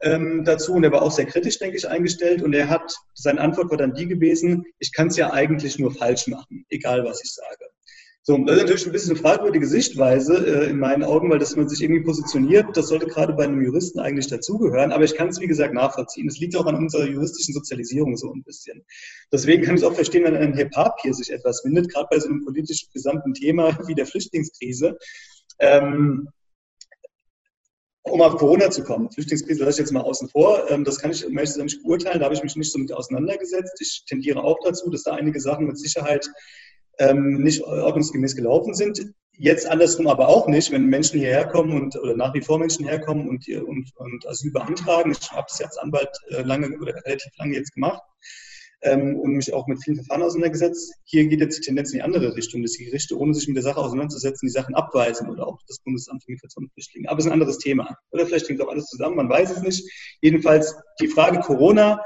ähm, 0.00 0.44
dazu. 0.44 0.74
Und 0.74 0.84
er 0.84 0.92
war 0.92 1.02
auch 1.02 1.12
sehr 1.12 1.26
kritisch, 1.26 1.58
denke 1.58 1.76
ich, 1.76 1.88
eingestellt. 1.88 2.42
Und 2.42 2.52
er 2.54 2.68
hat, 2.68 2.94
seine 3.14 3.40
Antwort 3.40 3.70
war 3.70 3.78
dann 3.78 3.94
die 3.94 4.06
gewesen, 4.06 4.64
ich 4.78 4.92
kann 4.92 5.08
es 5.08 5.16
ja 5.16 5.32
eigentlich 5.32 5.78
nur 5.78 5.92
falsch 5.92 6.26
machen, 6.26 6.66
egal 6.68 7.04
was 7.04 7.22
ich 7.24 7.32
sage. 7.32 7.71
So, 8.24 8.38
das 8.38 8.56
ist 8.56 8.62
natürlich 8.62 8.86
ein 8.86 8.92
bisschen 8.92 9.10
eine 9.16 9.20
fragwürdige 9.20 9.66
Sichtweise 9.66 10.34
äh, 10.46 10.70
in 10.70 10.78
meinen 10.78 11.02
Augen, 11.02 11.28
weil 11.28 11.40
dass 11.40 11.56
man 11.56 11.68
sich 11.68 11.82
irgendwie 11.82 12.04
positioniert, 12.04 12.76
das 12.76 12.86
sollte 12.86 13.08
gerade 13.08 13.32
bei 13.32 13.42
einem 13.42 13.60
Juristen 13.60 13.98
eigentlich 13.98 14.28
dazugehören. 14.28 14.92
Aber 14.92 15.02
ich 15.02 15.16
kann 15.16 15.28
es, 15.28 15.40
wie 15.40 15.48
gesagt, 15.48 15.74
nachvollziehen. 15.74 16.28
Es 16.28 16.38
liegt 16.38 16.54
auch 16.54 16.66
an 16.66 16.76
unserer 16.76 17.04
juristischen 17.04 17.52
Sozialisierung 17.52 18.16
so 18.16 18.32
ein 18.32 18.44
bisschen. 18.44 18.84
Deswegen 19.32 19.64
kann 19.64 19.74
ich 19.74 19.82
es 19.82 19.86
auch 19.88 19.94
verstehen, 19.94 20.22
wenn 20.22 20.36
ein 20.36 20.54
Herr 20.54 20.68
Papier 20.68 21.12
sich 21.14 21.32
etwas 21.32 21.62
findet, 21.62 21.92
gerade 21.92 22.06
bei 22.12 22.20
so 22.20 22.28
einem 22.28 22.44
politisch 22.44 22.86
gesamten 22.92 23.34
Thema 23.34 23.76
wie 23.88 23.94
der 23.96 24.06
Flüchtlingskrise. 24.06 24.96
Ähm, 25.58 26.28
um 28.04 28.22
auf 28.22 28.36
Corona 28.36 28.70
zu 28.70 28.84
kommen. 28.84 29.10
Flüchtlingskrise 29.10 29.64
lasse 29.64 29.80
ich 29.80 29.86
jetzt 29.86 29.92
mal 29.92 30.02
außen 30.02 30.28
vor. 30.28 30.70
Ähm, 30.70 30.84
das 30.84 30.98
kann 30.98 31.10
ich 31.10 31.28
meistens 31.28 31.62
nicht 31.62 31.82
beurteilen. 31.82 32.20
Da 32.20 32.26
habe 32.26 32.34
ich 32.36 32.42
mich 32.44 32.54
nicht 32.54 32.70
so 32.70 32.78
mit 32.78 32.92
auseinandergesetzt. 32.92 33.80
Ich 33.80 34.04
tendiere 34.06 34.44
auch 34.44 34.58
dazu, 34.64 34.90
dass 34.90 35.02
da 35.02 35.14
einige 35.14 35.40
Sachen 35.40 35.66
mit 35.66 35.76
Sicherheit 35.76 36.30
ähm, 36.98 37.42
nicht 37.42 37.62
ordnungsgemäß 37.62 38.36
gelaufen 38.36 38.74
sind. 38.74 39.12
Jetzt 39.38 39.66
andersrum 39.66 40.08
aber 40.08 40.28
auch 40.28 40.46
nicht, 40.46 40.70
wenn 40.70 40.86
Menschen 40.86 41.18
hierher 41.18 41.46
kommen 41.46 41.72
und 41.72 41.96
oder 41.96 42.16
nach 42.16 42.34
wie 42.34 42.42
vor 42.42 42.58
Menschen 42.58 42.86
herkommen 42.86 43.28
und, 43.28 43.48
und, 43.48 43.90
und 43.96 44.26
Asyl 44.28 44.52
beantragen. 44.52 45.12
Ich 45.12 45.32
habe 45.32 45.46
ja 45.58 45.66
als 45.66 45.78
Anwalt 45.78 46.10
äh, 46.28 46.42
lange 46.42 46.78
oder 46.78 46.94
relativ 47.04 47.32
lange 47.38 47.54
jetzt 47.54 47.72
gemacht 47.74 48.02
ähm, 48.82 49.18
und 49.18 49.32
mich 49.32 49.52
auch 49.54 49.66
mit 49.66 49.82
vielen 49.82 49.96
Verfahren 49.96 50.22
auseinandergesetzt. 50.22 50.94
Hier 51.04 51.26
geht 51.26 51.40
jetzt 51.40 51.58
die 51.58 51.62
Tendenz 51.62 51.90
in 51.92 51.98
die 51.98 52.02
andere 52.02 52.34
Richtung, 52.36 52.62
dass 52.62 52.72
die 52.72 52.84
Gerichte, 52.84 53.16
ohne 53.18 53.32
sich 53.34 53.46
mit 53.46 53.56
der 53.56 53.62
Sache 53.62 53.78
auseinanderzusetzen, 53.78 54.46
die 54.46 54.52
Sachen 54.52 54.74
abweisen 54.74 55.30
oder 55.30 55.46
auch 55.46 55.58
das 55.66 55.78
Bundesamt 55.80 56.24
für 56.24 56.32
Migration 56.32 56.64
und 56.64 56.72
Flüchtlinge. 56.72 57.08
Aber 57.08 57.18
es 57.18 57.24
ist 57.24 57.30
ein 57.30 57.34
anderes 57.34 57.58
Thema. 57.58 57.96
Oder 58.10 58.26
vielleicht 58.26 58.48
hängt 58.48 58.60
auch 58.60 58.68
alles 58.68 58.86
zusammen, 58.86 59.16
man 59.16 59.28
weiß 59.28 59.50
es 59.50 59.62
nicht. 59.62 59.90
Jedenfalls 60.20 60.76
die 61.00 61.08
Frage 61.08 61.40
Corona 61.40 62.00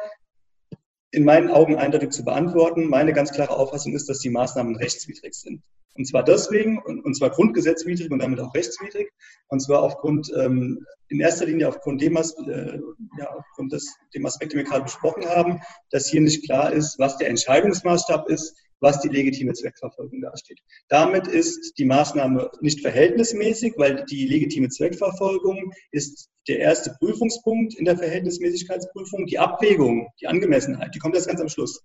in 1.16 1.24
meinen 1.24 1.50
Augen 1.50 1.76
eindeutig 1.76 2.10
zu 2.10 2.24
beantworten. 2.24 2.90
Meine 2.90 3.14
ganz 3.14 3.32
klare 3.32 3.56
Auffassung 3.56 3.94
ist, 3.94 4.06
dass 4.10 4.18
die 4.18 4.28
Maßnahmen 4.28 4.76
rechtswidrig 4.76 5.32
sind. 5.32 5.62
Und 5.94 6.06
zwar 6.06 6.22
deswegen, 6.22 6.78
und 6.78 7.16
zwar 7.16 7.30
grundgesetzwidrig 7.30 8.10
und 8.10 8.18
damit 8.18 8.38
auch 8.38 8.54
rechtswidrig, 8.54 9.08
und 9.48 9.60
zwar 9.60 9.82
aufgrund, 9.82 10.30
ähm, 10.36 10.84
in 11.08 11.20
erster 11.20 11.46
Linie 11.46 11.68
aufgrund 11.68 12.02
dem, 12.02 12.16
äh, 12.16 12.80
ja, 13.18 13.30
aufgrund 13.34 13.72
des, 13.72 13.96
dem 14.14 14.26
Aspekt, 14.26 14.52
den 14.52 14.58
wir 14.58 14.64
gerade 14.64 14.84
besprochen 14.84 15.24
haben, 15.24 15.62
dass 15.90 16.06
hier 16.06 16.20
nicht 16.20 16.44
klar 16.44 16.70
ist, 16.70 16.98
was 16.98 17.16
der 17.16 17.30
Entscheidungsmaßstab 17.30 18.28
ist, 18.28 18.54
was 18.80 19.00
die 19.00 19.08
legitime 19.08 19.52
Zweckverfolgung 19.52 20.20
dasteht. 20.20 20.60
Damit 20.88 21.26
ist 21.26 21.78
die 21.78 21.84
Maßnahme 21.84 22.50
nicht 22.60 22.80
verhältnismäßig, 22.80 23.74
weil 23.76 24.04
die 24.04 24.26
legitime 24.26 24.68
Zweckverfolgung 24.68 25.72
ist 25.92 26.28
der 26.48 26.58
erste 26.58 26.94
Prüfungspunkt 26.98 27.74
in 27.74 27.84
der 27.84 27.96
Verhältnismäßigkeitsprüfung. 27.96 29.26
Die 29.26 29.38
Abwägung, 29.38 30.08
die 30.20 30.26
Angemessenheit, 30.26 30.94
die 30.94 30.98
kommt 30.98 31.14
erst 31.14 31.28
ganz 31.28 31.40
am 31.40 31.48
Schluss. 31.48 31.82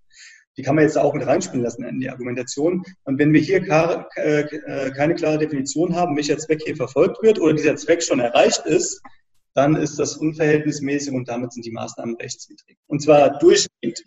Die 0.58 0.64
kann 0.64 0.76
man 0.76 0.84
jetzt 0.84 0.98
auch 0.98 1.14
mit 1.14 1.26
reinspielen 1.26 1.64
lassen 1.64 1.84
in 1.86 2.00
die 2.00 2.10
Argumentation. 2.10 2.84
Und 3.04 3.18
wenn 3.18 3.32
wir 3.32 3.40
hier 3.40 3.58
äh, 4.16 4.92
keine 4.92 5.16
klare 5.16 5.38
Definition 5.38 5.96
haben, 5.96 6.18
welcher 6.18 6.38
Zweck 6.38 6.62
hier 6.66 6.76
verfolgt 6.76 7.24
wird 7.24 7.40
oder 7.40 7.54
dieser 7.54 7.78
Zweck 7.78 8.04
schon 8.04 8.20
erreicht 8.20 8.66
ist, 8.66 9.02
dann 9.54 9.76
ist 9.76 9.98
das 10.00 10.18
unverhältnismäßig 10.18 11.14
und 11.14 11.28
damit 11.28 11.54
sind 11.54 11.66
die 11.66 11.72
Maßnahmen 11.72 12.16
rechtswidrig. 12.16 12.78
Und 12.88 13.02
zwar 13.02 13.38
durchgehend. 13.40 14.04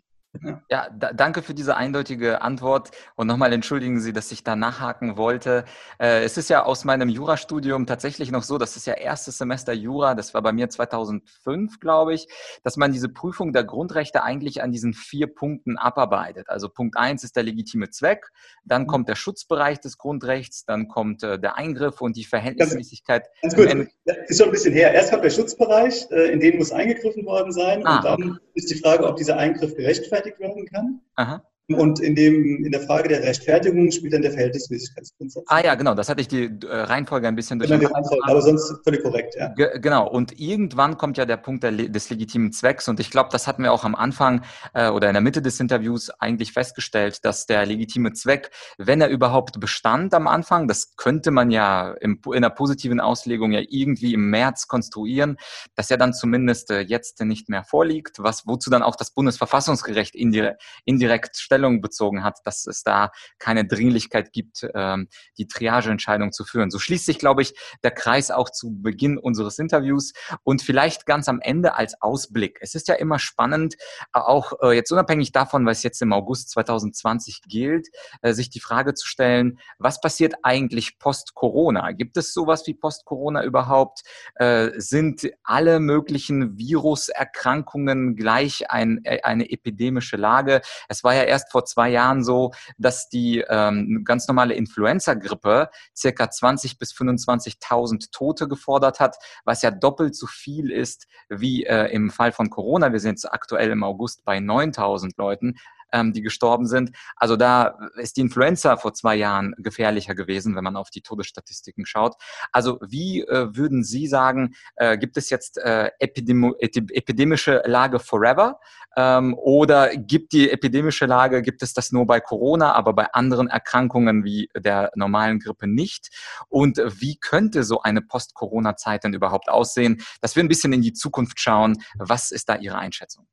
Ja, 0.68 0.88
da, 0.90 1.12
danke 1.12 1.42
für 1.42 1.54
diese 1.54 1.76
eindeutige 1.76 2.42
Antwort 2.42 2.90
und 3.14 3.26
nochmal 3.26 3.52
entschuldigen 3.52 4.00
Sie, 4.00 4.12
dass 4.12 4.32
ich 4.32 4.42
da 4.42 4.56
nachhaken 4.56 5.16
wollte. 5.16 5.64
Äh, 5.98 6.24
es 6.24 6.36
ist 6.36 6.50
ja 6.50 6.64
aus 6.64 6.84
meinem 6.84 7.08
Jurastudium 7.08 7.86
tatsächlich 7.86 8.30
noch 8.30 8.42
so, 8.42 8.58
das 8.58 8.76
ist 8.76 8.86
ja 8.86 8.94
erstes 8.94 9.38
Semester 9.38 9.72
Jura, 9.72 10.14
das 10.14 10.34
war 10.34 10.42
bei 10.42 10.52
mir 10.52 10.68
2005, 10.68 11.78
glaube 11.78 12.14
ich, 12.14 12.26
dass 12.62 12.76
man 12.76 12.92
diese 12.92 13.08
Prüfung 13.08 13.52
der 13.52 13.64
Grundrechte 13.64 14.22
eigentlich 14.24 14.62
an 14.62 14.72
diesen 14.72 14.92
vier 14.92 15.28
Punkten 15.28 15.78
abarbeitet. 15.78 16.48
Also 16.48 16.68
Punkt 16.68 16.96
eins 16.96 17.22
ist 17.22 17.36
der 17.36 17.44
legitime 17.44 17.90
Zweck, 17.90 18.26
dann 18.64 18.82
mhm. 18.82 18.86
kommt 18.88 19.08
der 19.08 19.16
Schutzbereich 19.16 19.80
des 19.80 19.98
Grundrechts, 19.98 20.64
dann 20.64 20.88
kommt 20.88 21.22
äh, 21.22 21.38
der 21.38 21.56
Eingriff 21.56 22.00
und 22.00 22.16
die 22.16 22.24
Verhältnismäßigkeit. 22.24 23.26
Ganz, 23.42 23.54
ganz 23.56 23.74
gut, 23.74 23.88
ist 24.26 24.38
schon 24.38 24.48
ein 24.48 24.52
bisschen 24.52 24.74
her. 24.74 24.92
Erst 24.92 25.10
kommt 25.10 25.24
der 25.24 25.30
Schutzbereich, 25.30 26.10
äh, 26.10 26.32
in 26.32 26.40
den 26.40 26.58
muss 26.58 26.72
eingegriffen 26.72 27.24
worden 27.24 27.52
sein 27.52 27.86
ah, 27.86 27.96
und 27.96 28.04
dann 28.04 28.30
okay. 28.32 28.40
ist 28.54 28.70
die 28.70 28.78
Frage, 28.78 29.06
ob 29.06 29.16
dieser 29.16 29.36
Eingriff 29.36 29.76
gerechtfertigt 29.76 30.23
gerechtfertigt 30.24 30.40
werden 30.40 30.66
kann. 30.66 31.00
Aha. 31.16 31.42
Und 31.68 32.00
in, 32.00 32.14
dem, 32.14 32.62
in 32.62 32.70
der 32.72 32.82
Frage 32.82 33.08
der 33.08 33.22
Rechtfertigung 33.22 33.90
spielt 33.90 34.12
dann 34.12 34.20
der 34.20 34.32
Verhältnismäßigkeitsgrundsatz. 34.32 35.44
Ah 35.48 35.64
ja, 35.64 35.74
genau, 35.76 35.94
das 35.94 36.10
hatte 36.10 36.20
ich 36.20 36.28
die 36.28 36.44
äh, 36.44 36.66
Reihenfolge 36.70 37.26
ein 37.26 37.34
bisschen 37.34 37.58
durch. 37.58 37.70
Genau, 37.70 37.90
aber 38.24 38.42
sonst 38.42 38.74
völlig 38.84 39.02
korrekt, 39.02 39.34
ja. 39.34 39.48
G 39.54 39.78
genau, 39.80 40.06
und 40.06 40.38
irgendwann 40.38 40.98
kommt 40.98 41.16
ja 41.16 41.24
der 41.24 41.38
Punkt 41.38 41.62
der, 41.62 41.72
des 41.72 42.10
legitimen 42.10 42.52
Zwecks 42.52 42.86
und 42.86 43.00
ich 43.00 43.10
glaube, 43.10 43.30
das 43.32 43.46
hatten 43.46 43.62
wir 43.62 43.72
auch 43.72 43.84
am 43.84 43.94
Anfang 43.94 44.42
äh, 44.74 44.90
oder 44.90 45.08
in 45.08 45.14
der 45.14 45.22
Mitte 45.22 45.40
des 45.40 45.58
Interviews 45.58 46.10
eigentlich 46.10 46.52
festgestellt, 46.52 47.24
dass 47.24 47.46
der 47.46 47.64
legitime 47.64 48.12
Zweck, 48.12 48.50
wenn 48.76 49.00
er 49.00 49.08
überhaupt 49.08 49.58
bestand 49.58 50.12
am 50.12 50.26
Anfang, 50.26 50.68
das 50.68 50.96
könnte 50.96 51.30
man 51.30 51.50
ja 51.50 51.92
im, 52.00 52.20
in 52.34 52.42
der 52.42 52.50
positiven 52.50 53.00
Auslegung 53.00 53.52
ja 53.52 53.62
irgendwie 53.66 54.12
im 54.12 54.28
März 54.28 54.68
konstruieren, 54.68 55.38
dass 55.76 55.90
er 55.90 55.96
dann 55.96 56.12
zumindest 56.12 56.70
äh, 56.70 56.80
jetzt 56.80 57.22
nicht 57.22 57.48
mehr 57.48 57.64
vorliegt, 57.64 58.18
was 58.18 58.46
wozu 58.46 58.68
dann 58.68 58.82
auch 58.82 58.96
das 58.96 59.12
Bundesverfassungsgericht 59.12 60.14
indirekt, 60.14 60.62
indirekt 60.84 61.36
Stellung 61.54 61.80
bezogen 61.80 62.24
hat, 62.24 62.40
dass 62.44 62.66
es 62.66 62.82
da 62.82 63.12
keine 63.38 63.64
Dringlichkeit 63.64 64.32
gibt, 64.32 64.66
ähm, 64.74 65.06
die 65.38 65.46
Triageentscheidung 65.46 66.32
zu 66.32 66.44
führen. 66.44 66.70
So 66.72 66.80
schließt 66.80 67.06
sich, 67.06 67.20
glaube 67.20 67.42
ich, 67.42 67.54
der 67.84 67.92
Kreis 67.92 68.32
auch 68.32 68.50
zu 68.50 68.82
Beginn 68.82 69.18
unseres 69.18 69.60
Interviews 69.60 70.12
und 70.42 70.62
vielleicht 70.62 71.06
ganz 71.06 71.28
am 71.28 71.40
Ende 71.40 71.76
als 71.76 72.00
Ausblick. 72.02 72.58
Es 72.60 72.74
ist 72.74 72.88
ja 72.88 72.96
immer 72.96 73.20
spannend, 73.20 73.76
auch 74.12 74.52
äh, 74.62 74.72
jetzt 74.72 74.90
unabhängig 74.90 75.30
davon, 75.30 75.64
was 75.64 75.84
jetzt 75.84 76.02
im 76.02 76.12
August 76.12 76.50
2020 76.50 77.42
gilt, 77.46 77.86
äh, 78.22 78.32
sich 78.32 78.50
die 78.50 78.60
Frage 78.60 78.94
zu 78.94 79.06
stellen, 79.06 79.60
was 79.78 80.00
passiert 80.00 80.34
eigentlich 80.42 80.98
post-Corona? 80.98 81.92
Gibt 81.92 82.16
es 82.16 82.34
sowas 82.34 82.66
wie 82.66 82.74
post-Corona 82.74 83.44
überhaupt? 83.44 84.02
Äh, 84.34 84.70
sind 84.76 85.30
alle 85.44 85.78
möglichen 85.78 86.58
Viruserkrankungen 86.58 88.16
gleich 88.16 88.72
ein, 88.72 89.04
eine 89.22 89.50
epidemische 89.50 90.16
Lage? 90.16 90.62
Es 90.88 91.04
war 91.04 91.14
ja 91.14 91.22
erst 91.22 91.43
erst 91.44 91.52
vor 91.52 91.64
zwei 91.64 91.90
Jahren 91.90 92.24
so, 92.24 92.52
dass 92.78 93.08
die 93.08 93.44
ähm, 93.48 94.02
ganz 94.04 94.26
normale 94.28 94.54
Influenza-Grippe 94.54 95.70
circa 95.96 96.30
20 96.30 96.78
bis 96.78 96.92
25.000 96.92 98.10
Tote 98.12 98.48
gefordert 98.48 99.00
hat, 99.00 99.16
was 99.44 99.62
ja 99.62 99.70
doppelt 99.70 100.16
so 100.16 100.26
viel 100.26 100.70
ist 100.70 101.06
wie 101.28 101.64
äh, 101.64 101.86
im 101.92 102.10
Fall 102.10 102.32
von 102.32 102.50
Corona. 102.50 102.92
Wir 102.92 103.00
sind 103.00 103.12
jetzt 103.12 103.32
aktuell 103.32 103.70
im 103.70 103.84
August 103.84 104.24
bei 104.24 104.38
9.000 104.38 105.12
Leuten 105.16 105.56
ähm, 105.94 106.12
die 106.12 106.20
gestorben 106.20 106.66
sind. 106.66 106.90
Also 107.16 107.36
da 107.36 107.78
ist 107.96 108.16
die 108.16 108.20
Influenza 108.20 108.76
vor 108.76 108.92
zwei 108.92 109.14
Jahren 109.14 109.54
gefährlicher 109.58 110.14
gewesen, 110.14 110.56
wenn 110.56 110.64
man 110.64 110.76
auf 110.76 110.90
die 110.90 111.00
Todesstatistiken 111.00 111.86
schaut. 111.86 112.16
Also 112.52 112.78
wie 112.86 113.22
äh, 113.22 113.56
würden 113.56 113.84
Sie 113.84 114.06
sagen, 114.06 114.54
äh, 114.76 114.98
gibt 114.98 115.16
es 115.16 115.30
jetzt 115.30 115.56
äh, 115.58 115.90
Epidemi 115.98 116.52
epidemische 116.60 117.62
Lage 117.64 118.00
forever? 118.00 118.58
Ähm, 118.96 119.34
oder 119.34 119.96
gibt 119.96 120.32
die 120.32 120.50
epidemische 120.50 121.06
Lage, 121.06 121.42
gibt 121.42 121.62
es 121.62 121.72
das 121.72 121.92
nur 121.92 122.06
bei 122.06 122.20
Corona, 122.20 122.72
aber 122.74 122.92
bei 122.92 123.12
anderen 123.12 123.48
Erkrankungen 123.48 124.24
wie 124.24 124.48
der 124.56 124.90
normalen 124.94 125.38
Grippe 125.38 125.66
nicht? 125.66 126.10
Und 126.48 126.78
wie 126.78 127.16
könnte 127.16 127.64
so 127.64 127.82
eine 127.82 128.02
Post-Corona-Zeit 128.02 129.04
denn 129.04 129.14
überhaupt 129.14 129.48
aussehen? 129.48 130.02
Dass 130.20 130.36
wir 130.36 130.42
ein 130.42 130.48
bisschen 130.48 130.72
in 130.72 130.82
die 130.82 130.92
Zukunft 130.92 131.40
schauen. 131.40 131.82
Was 131.98 132.30
ist 132.30 132.48
da 132.48 132.56
Ihre 132.56 132.78
Einschätzung? 132.78 133.26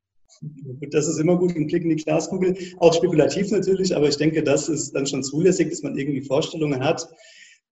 Das 0.90 1.08
ist 1.08 1.20
immer 1.20 1.38
gut, 1.38 1.56
ein 1.56 1.68
Blick 1.68 1.84
in 1.84 1.90
die 1.90 2.04
Glaskugel. 2.04 2.58
Auch 2.78 2.94
spekulativ 2.94 3.52
natürlich, 3.52 3.96
aber 3.96 4.08
ich 4.08 4.18
denke, 4.18 4.44
das 4.44 4.70
ist 4.70 4.94
dann 4.94 5.06
schon 5.06 5.24
zulässig, 5.24 5.70
dass 5.70 5.84
man 5.84 5.98
irgendwie 5.98 6.22
Vorstellungen 6.22 6.84
hat 6.84 7.08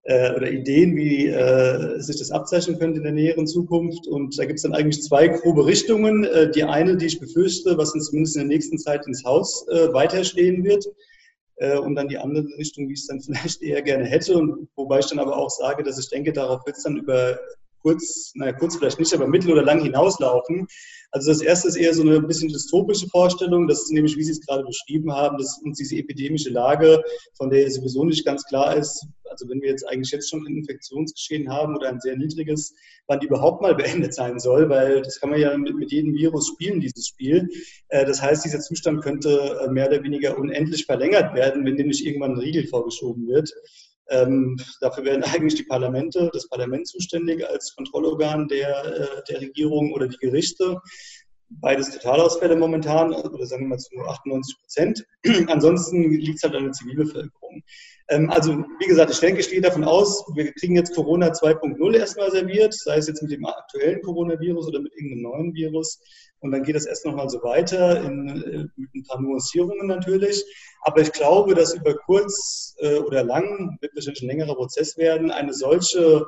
äh, 0.04 0.36
oder 0.36 0.52
Ideen, 0.52 0.96
wie 0.96 1.28
äh, 1.28 2.00
sich 2.00 2.18
das 2.18 2.30
abzeichnen 2.30 2.78
könnte 2.78 2.98
in 2.98 3.04
der 3.04 3.12
näheren 3.14 3.48
Zukunft. 3.48 4.08
Und 4.08 4.38
da 4.38 4.46
gibt 4.46 4.58
es 4.58 4.64
dann 4.64 4.74
eigentlich 4.74 5.02
zwei 5.02 5.28
grobe 5.28 5.66
Richtungen. 5.66 6.24
Äh, 6.26 6.52
die 6.52 6.64
eine, 6.64 6.96
die 6.96 7.08
ich 7.08 7.20
befürchte, 7.20 7.78
was 7.78 7.94
uns 7.94 8.08
zumindest 8.08 8.36
in 8.36 8.42
der 8.42 8.56
nächsten 8.56 8.78
Zeit 8.78 9.06
ins 9.08 9.24
Haus 9.24 9.68
äh, 9.70 9.92
weiterstehen 9.92 10.64
wird. 10.64 10.86
Äh, 11.56 11.78
und 11.78 11.96
dann 11.96 12.08
die 12.08 12.18
andere 12.18 12.46
Richtung, 12.58 12.88
wie 12.88 12.94
ich 12.94 13.00
es 13.00 13.08
dann 13.08 13.22
vielleicht 13.22 13.62
eher 13.62 13.82
gerne 13.82 14.06
hätte. 14.06 14.38
Und 14.38 14.70
wobei 14.76 15.00
ich 15.00 15.08
dann 15.08 15.20
aber 15.20 15.38
auch 15.38 15.50
sage, 15.50 15.84
dass 15.84 16.00
ich 16.00 16.10
denke, 16.10 16.34
darauf 16.34 16.66
wird 16.66 16.78
es 16.78 16.84
dann 16.84 16.98
über 16.98 17.40
kurz, 17.82 18.32
naja, 18.36 18.54
kurz 18.54 18.76
vielleicht 18.76 19.00
nicht, 19.00 19.14
aber 19.14 19.28
mittel- 19.28 19.52
oder 19.52 19.64
lang 19.64 19.82
hinauslaufen. 19.82 20.68
Also 21.12 21.32
das 21.32 21.42
erste 21.42 21.70
ist 21.70 21.76
eher 21.76 21.94
so 21.94 22.04
eine 22.04 22.22
bisschen 22.22 22.50
dystopische 22.50 23.08
Vorstellung, 23.08 23.68
das 23.68 23.82
ist 23.82 23.92
nämlich, 23.92 24.16
wie 24.16 24.24
Sie 24.24 24.32
es 24.32 24.46
gerade 24.46 24.64
beschrieben 24.64 25.12
haben, 25.12 25.38
dass 25.38 25.60
uns 25.64 25.78
diese 25.78 25.96
epidemische 25.96 26.52
Lage, 26.52 27.02
von 27.36 27.50
der 27.50 27.70
sowieso 27.72 28.04
nicht 28.06 28.26
ganz 28.26 28.44
klar 28.46 28.76
ist, 28.76 29.08
also 29.30 29.50
wenn 29.50 29.62
wir 29.62 29.70
jetzt 29.70 29.88
eigentlich 29.88 30.12
jetzt 30.12 30.30
schon 30.30 30.46
ein 30.46 30.58
Infektionsgeschehen 30.58 31.50
haben 31.50 31.76
oder 31.76 31.90
ein 31.90 32.00
sehr 32.00 32.18
niedriges, 32.18 32.74
wann 33.08 33.20
die 33.20 33.28
überhaupt 33.28 33.62
mal 33.62 33.76
beendet 33.76 34.14
sein 34.14 34.40
soll, 34.40 34.70
weil 34.70 35.02
das 35.02 35.20
kann 35.20 35.30
man 35.30 35.40
ja 35.40 35.56
mit, 35.58 35.76
mit 35.76 35.92
jedem 35.92 36.14
Virus 36.14 36.48
spielen, 36.48 36.80
dieses 36.80 37.08
Spiel. 37.08 37.48
Äh, 37.90 38.06
das 38.06 38.22
heißt, 38.22 38.46
dieser 38.46 38.60
Zustand 38.60 39.02
könnte 39.02 39.60
äh, 39.64 39.72
mehr 39.72 39.88
oder 39.88 40.04
weniger 40.04 40.38
unendlich 40.38 40.86
verlängert 40.86 41.34
werden, 41.36 41.66
wenn 41.66 41.78
dem 41.78 41.88
nicht 41.88 42.06
irgendwann 42.06 42.34
ein 42.34 42.40
Riegel 42.40 42.68
vorgeschoben 42.68 43.28
wird. 43.28 43.52
Ähm, 44.10 44.58
dafür 44.82 45.06
werden 45.06 45.24
eigentlich 45.34 45.56
die 45.56 45.64
Parlamente, 45.64 46.30
das 46.34 46.48
Parlament 46.50 46.88
zuständig 46.88 47.48
als 47.48 47.76
Kontrollorgan 47.76 48.48
der, 48.48 48.86
äh, 48.86 49.24
der 49.30 49.42
Regierung 49.42 49.94
oder 49.94 50.08
die 50.08 50.18
Gerichte. 50.18 50.80
Beides 51.52 51.90
Totalausfälle 51.90 52.56
momentan, 52.56 53.12
oder 53.12 53.46
sagen 53.46 53.64
wir 53.64 53.70
mal 53.70 53.80
zu 53.80 54.00
98 54.00 54.60
Prozent. 54.60 55.06
Ansonsten 55.48 56.12
liegt 56.12 56.38
es 56.38 56.44
halt 56.44 56.56
an 56.56 56.66
der 56.66 56.74
Zivilbevölkerung. 56.74 57.64
Ähm, 58.10 58.30
also, 58.30 58.64
wie 58.80 58.86
gesagt, 58.86 59.12
ich 59.12 59.20
denke, 59.20 59.42
ich 59.42 59.50
gehe 59.50 59.62
davon 59.62 59.84
aus, 59.84 60.24
wir 60.36 60.52
kriegen 60.54 60.76
jetzt 60.76 60.96
Corona 60.96 61.32
2.0 61.32 61.96
erstmal 61.96 62.32
serviert, 62.32 62.74
sei 62.74 62.98
es 62.98 63.08
jetzt 63.08 63.24
mit 63.24 63.32
dem 63.32 63.46
aktuellen 63.46 64.02
Coronavirus 64.02 64.68
oder 64.68 64.80
mit 64.80 64.94
irgendeinem 64.94 65.24
neuen 65.24 65.54
Virus. 65.54 66.00
Und 66.42 66.52
dann 66.52 66.64
geht 66.64 66.76
das 66.76 66.86
erst 66.86 67.06
nochmal 67.06 67.30
so 67.30 67.44
weiter, 67.44 68.02
in, 68.02 68.72
mit 68.76 68.90
ein 68.96 69.04
paar 69.08 69.22
Nuancierungen 69.22 69.88
natürlich. 69.88 70.44
Aber 70.82 71.02
ich 71.02 71.12
glaube, 71.12 71.54
dass 71.54 71.74
über 71.74 71.96
kurz 71.96 72.76
äh, 72.80 72.98
oder 73.00 73.24
lang, 73.24 73.78
wird 73.82 73.96
wahrscheinlich 73.96 74.24
ein 74.24 74.30
längerer 74.30 74.56
Prozess 74.56 74.98
werden, 74.98 75.32
eine 75.32 75.54
solche 75.54 76.26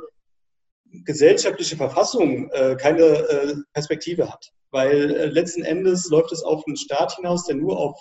gesellschaftliche 1.05 1.77
Verfassung 1.77 2.49
äh, 2.51 2.75
keine 2.75 3.03
äh, 3.03 3.55
Perspektive 3.73 4.29
hat. 4.29 4.51
Weil 4.71 5.29
letzten 5.31 5.63
Endes 5.63 6.09
läuft 6.09 6.31
es 6.31 6.43
auf 6.43 6.63
einen 6.65 6.77
Staat 6.77 7.15
hinaus, 7.15 7.45
der 7.45 7.55
nur 7.55 7.77
auf 7.77 7.97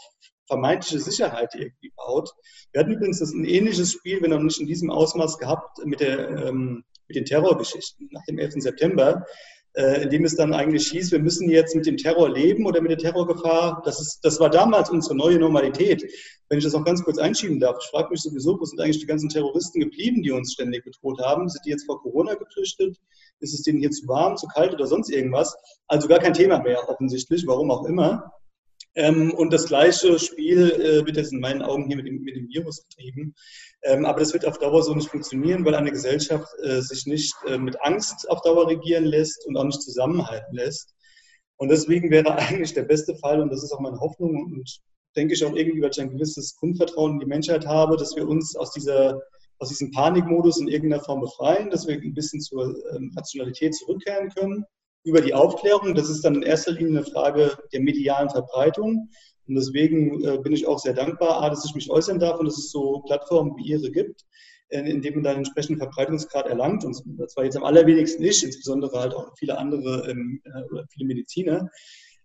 vermeintliche 0.46 0.98
Sicherheit 0.98 1.54
irgendwie 1.54 1.92
baut. 1.96 2.30
Wir 2.72 2.80
hatten 2.80 2.92
übrigens 2.92 3.20
ein 3.20 3.44
ähnliches 3.44 3.92
Spiel, 3.92 4.20
wenn 4.20 4.32
auch 4.32 4.40
nicht 4.40 4.61
in 4.61 4.66
diesem 4.66 4.90
Ausmaß 4.90 5.38
gehabt, 5.38 5.78
mit, 5.84 6.00
der, 6.00 6.28
ähm, 6.46 6.84
mit 7.06 7.16
den 7.16 7.24
Terrorgeschichten 7.24 8.08
nach 8.11 8.24
dem 8.24 8.38
11. 8.38 8.54
September 8.58 9.24
äh, 9.74 10.02
in 10.02 10.10
dem 10.10 10.24
es 10.24 10.36
dann 10.36 10.52
eigentlich 10.52 10.88
hieß, 10.88 11.12
wir 11.12 11.20
müssen 11.20 11.48
jetzt 11.48 11.76
mit 11.76 11.86
dem 11.86 11.96
Terror 11.96 12.28
leben 12.28 12.66
oder 12.66 12.80
mit 12.80 12.90
der 12.90 12.98
Terrorgefahr. 12.98 13.82
Das, 13.84 14.00
ist, 14.00 14.20
das 14.22 14.40
war 14.40 14.50
damals 14.50 14.90
unsere 14.90 15.16
neue 15.16 15.38
Normalität. 15.38 16.02
Wenn 16.48 16.58
ich 16.58 16.64
das 16.64 16.72
noch 16.72 16.84
ganz 16.84 17.02
kurz 17.04 17.18
einschieben 17.18 17.60
darf, 17.60 17.76
ich 17.80 17.90
frage 17.90 18.10
mich 18.10 18.20
sowieso, 18.20 18.58
wo 18.58 18.64
sind 18.64 18.80
eigentlich 18.80 18.98
die 18.98 19.06
ganzen 19.06 19.28
Terroristen 19.28 19.80
geblieben, 19.80 20.22
die 20.22 20.32
uns 20.32 20.52
ständig 20.52 20.84
bedroht 20.84 21.20
haben? 21.20 21.48
Sind 21.48 21.64
die 21.64 21.70
jetzt 21.70 21.86
vor 21.86 22.02
Corona 22.02 22.34
geflüchtet? 22.34 22.98
Ist 23.38 23.54
es 23.54 23.62
denen 23.62 23.78
hier 23.78 23.90
zu 23.90 24.08
warm, 24.08 24.36
zu 24.36 24.46
kalt 24.48 24.74
oder 24.74 24.86
sonst 24.86 25.10
irgendwas? 25.10 25.56
Also 25.86 26.08
gar 26.08 26.18
kein 26.18 26.34
Thema 26.34 26.58
mehr 26.58 26.88
offensichtlich, 26.88 27.46
warum 27.46 27.70
auch 27.70 27.84
immer. 27.84 28.32
Ähm, 28.97 29.32
und 29.32 29.53
das 29.53 29.66
gleiche 29.66 30.18
Spiel 30.18 30.70
äh, 30.72 31.07
wird 31.07 31.16
jetzt 31.16 31.32
in 31.32 31.41
meinen 31.41 31.62
Augen 31.62 31.86
hier 31.86 31.97
mit 31.97 32.07
dem, 32.07 32.22
mit 32.22 32.34
dem 32.34 32.49
Virus 32.49 32.84
getrieben. 32.88 33.34
Ähm, 33.82 34.05
aber 34.05 34.20
das 34.20 34.32
wird 34.32 34.45
auf 34.45 34.59
Dauer 34.59 34.82
so 34.82 34.95
nicht 34.95 35.09
funktionieren, 35.09 35.64
weil 35.64 35.74
eine 35.74 35.93
Gesellschaft 35.93 36.49
äh, 36.62 36.80
sich 36.80 37.07
nicht 37.07 37.34
äh, 37.47 37.57
mit 37.57 37.80
Angst 37.82 38.28
auf 38.28 38.43
Dauer 38.43 38.68
regieren 38.68 39.05
lässt 39.05 39.47
und 39.47 39.57
auch 39.57 39.64
nicht 39.64 39.82
zusammenhalten 39.82 40.55
lässt. 40.55 40.93
Und 41.57 41.68
deswegen 41.68 42.11
wäre 42.11 42.34
eigentlich 42.38 42.74
der 42.74 42.82
beste 42.82 43.14
Fall, 43.16 43.41
und 43.41 43.51
das 43.53 43.62
ist 43.62 43.72
auch 43.72 43.80
meine 43.80 44.01
Hoffnung 44.01 44.34
und 44.34 44.80
denke 45.16 45.34
ich 45.34 45.45
auch 45.45 45.55
irgendwie, 45.55 45.82
weil 45.82 45.91
ich 45.91 46.01
ein 46.01 46.11
gewisses 46.11 46.57
Grundvertrauen 46.57 47.12
in 47.12 47.20
die 47.20 47.26
Menschheit 47.26 47.66
habe, 47.66 47.97
dass 47.97 48.16
wir 48.16 48.28
uns 48.28 48.57
aus 48.57 48.72
dieser 48.72 49.20
aus 49.61 49.68
diesem 49.68 49.91
Panikmodus 49.91 50.59
in 50.59 50.68
irgendeiner 50.68 51.05
Form 51.05 51.20
befreien, 51.20 51.68
dass 51.68 51.86
wir 51.86 51.95
ein 51.95 52.14
bisschen 52.14 52.41
zur 52.41 52.74
ähm, 52.95 53.12
Rationalität 53.14 53.74
zurückkehren 53.74 54.30
können 54.30 54.64
über 55.05 55.20
die 55.20 55.34
Aufklärung. 55.34 55.94
Das 55.94 56.09
ist 56.11 56.24
dann 56.24 56.36
in 56.36 56.42
erster 56.42 56.72
Linie 56.72 56.98
eine 56.98 57.05
Frage 57.05 57.57
der 57.72 57.80
medialen 57.80 58.30
Verbreitung. 58.30 59.11
Und 59.46 59.55
deswegen 59.55 60.22
äh, 60.24 60.38
bin 60.38 60.53
ich 60.53 60.66
auch 60.66 60.78
sehr 60.78 60.94
dankbar, 60.94 61.42
A, 61.42 61.51
dass 61.51 61.64
ich 61.64 61.74
mich 61.74 61.90
äußern 61.90 62.18
darf 62.18 62.38
und 62.38 62.46
dass 62.46 62.59
es 62.59 62.70
so 62.70 63.01
Plattformen 63.07 63.57
wie 63.57 63.64
Ihre 63.64 63.90
gibt, 63.90 64.24
in, 64.68 64.86
in 64.86 65.03
denen 65.03 65.16
man 65.16 65.24
dann 65.24 65.36
entsprechenden 65.38 65.78
Verbreitungsgrad 65.78 66.46
erlangt. 66.46 66.84
Und 66.84 66.94
zwar 67.28 67.44
jetzt 67.44 67.57
am 67.57 67.64
allerwenigsten 67.64 68.22
ich, 68.22 68.44
insbesondere 68.44 68.98
halt 69.01 69.14
auch 69.14 69.32
viele 69.38 69.59
andere 69.59 70.09
ähm, 70.09 70.40
äh, 70.44 70.62
oder 70.70 70.86
viele 70.90 71.07
Mediziner. 71.07 71.68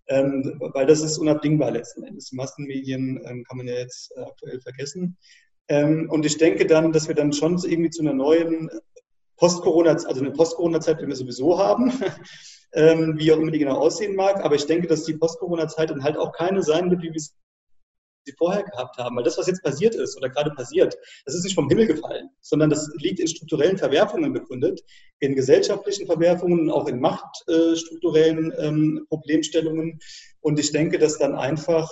Ähm, 0.07 0.59
weil 0.59 0.85
das 0.85 1.01
ist 1.01 1.17
unabdingbar 1.17 1.71
letzten 1.71 2.03
Endes. 2.03 2.29
Die 2.29 2.35
Massenmedien 2.35 3.19
ähm, 3.25 3.43
kann 3.43 3.57
man 3.57 3.67
ja 3.67 3.73
jetzt 3.73 4.11
äh, 4.15 4.21
aktuell 4.21 4.61
vergessen. 4.61 5.17
Und 5.67 6.23
ich 6.27 6.37
denke 6.37 6.67
dann, 6.67 6.91
dass 6.91 7.07
wir 7.07 7.15
dann 7.15 7.33
schon 7.33 7.57
irgendwie 7.57 7.89
zu 7.89 8.03
einer 8.03 8.13
neuen 8.13 8.69
Post-Corona, 9.37 9.93
also 9.93 10.21
eine 10.21 10.29
Post-Corona-Zeit, 10.31 11.01
die 11.01 11.07
wir 11.07 11.15
sowieso 11.15 11.57
haben, 11.57 11.91
ähm, 12.75 13.15
wie 13.17 13.31
auch 13.31 13.37
immer 13.37 13.51
die 13.51 13.59
genau 13.59 13.77
aussehen 13.77 14.15
mag. 14.15 14.43
Aber 14.43 14.55
ich 14.55 14.65
denke, 14.65 14.87
dass 14.87 15.03
die 15.03 15.15
Post-Corona-Zeit 15.15 15.89
dann 15.89 16.03
halt 16.03 16.17
auch 16.17 16.31
keine 16.33 16.61
sein 16.61 16.91
wird, 16.91 17.01
wie 17.01 17.13
wir 17.13 17.19
sie 17.19 18.33
vorher 18.37 18.63
gehabt 18.63 18.97
haben. 18.97 19.15
Weil 19.15 19.23
das, 19.23 19.37
was 19.37 19.47
jetzt 19.47 19.63
passiert 19.63 19.95
ist 19.95 20.17
oder 20.17 20.29
gerade 20.29 20.51
passiert, 20.51 20.97
das 21.25 21.35
ist 21.35 21.43
nicht 21.43 21.55
vom 21.55 21.69
Himmel 21.69 21.87
gefallen, 21.87 22.29
sondern 22.41 22.69
das 22.69 22.89
liegt 22.97 23.19
in 23.19 23.27
strukturellen 23.27 23.77
Verwerfungen 23.77 24.33
begründet, 24.33 24.81
in 25.19 25.35
gesellschaftlichen 25.35 26.05
Verwerfungen, 26.05 26.69
auch 26.69 26.87
in 26.87 26.99
machtstrukturellen 26.99 28.53
ähm, 28.57 29.05
Problemstellungen. 29.09 29.99
Und 30.41 30.59
ich 30.59 30.71
denke, 30.71 30.99
dass 30.99 31.17
dann 31.17 31.35
einfach, 31.35 31.89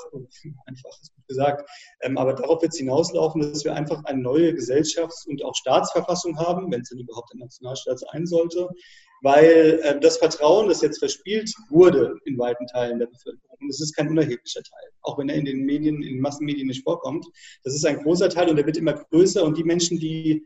einfach, 0.65 0.89
das 0.99 1.11
gesagt. 1.27 1.69
Ähm, 2.01 2.17
aber 2.17 2.33
darauf 2.33 2.61
wird 2.61 2.73
es 2.73 2.79
hinauslaufen, 2.79 3.41
dass 3.41 3.63
wir 3.63 3.73
einfach 3.73 4.03
eine 4.05 4.21
neue 4.21 4.51
Gesellschafts- 4.51 5.25
und 5.27 5.43
auch 5.43 5.55
Staatsverfassung 5.55 6.37
haben, 6.37 6.71
wenn 6.71 6.81
es 6.81 6.89
denn 6.89 6.99
überhaupt 6.99 7.33
ein 7.33 7.39
Nationalstaat 7.39 7.99
sein 7.99 8.25
sollte, 8.25 8.69
weil 9.23 9.79
äh, 9.83 9.99
das 9.99 10.17
Vertrauen, 10.17 10.67
das 10.67 10.81
jetzt 10.81 10.99
verspielt 10.99 11.51
wurde 11.69 12.15
in 12.25 12.37
weiten 12.37 12.67
Teilen 12.67 12.99
der 12.99 13.07
Bevölkerung, 13.07 13.69
es 13.69 13.81
ist 13.81 13.95
kein 13.95 14.09
unerheblicher 14.09 14.61
Teil, 14.61 14.89
auch 15.01 15.17
wenn 15.17 15.29
er 15.29 15.35
in 15.35 15.45
den 15.45 15.65
Medien, 15.65 16.03
in 16.03 16.15
den 16.15 16.21
Massenmedien 16.21 16.67
nicht 16.67 16.83
vorkommt, 16.83 17.25
das 17.63 17.73
ist 17.73 17.85
ein 17.85 18.03
großer 18.03 18.29
Teil 18.29 18.49
und 18.49 18.57
der 18.57 18.65
wird 18.65 18.77
immer 18.77 18.93
größer 18.93 19.43
und 19.43 19.57
die 19.57 19.63
Menschen, 19.63 19.97
die 19.97 20.45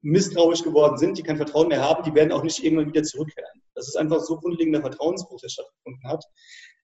misstrauisch 0.00 0.62
geworden 0.62 0.96
sind, 0.96 1.18
die 1.18 1.22
kein 1.22 1.36
Vertrauen 1.36 1.68
mehr 1.68 1.82
haben, 1.82 2.02
die 2.02 2.14
werden 2.14 2.32
auch 2.32 2.42
nicht 2.42 2.62
irgendwann 2.64 2.88
wieder 2.88 3.02
zurückkehren. 3.02 3.62
Das 3.74 3.88
ist 3.88 3.96
einfach 3.96 4.20
so 4.20 4.38
grundlegender 4.38 4.80
Vertrauensbruch, 4.80 5.40
der 5.40 5.48
stattgefunden 5.48 6.08
hat. 6.08 6.24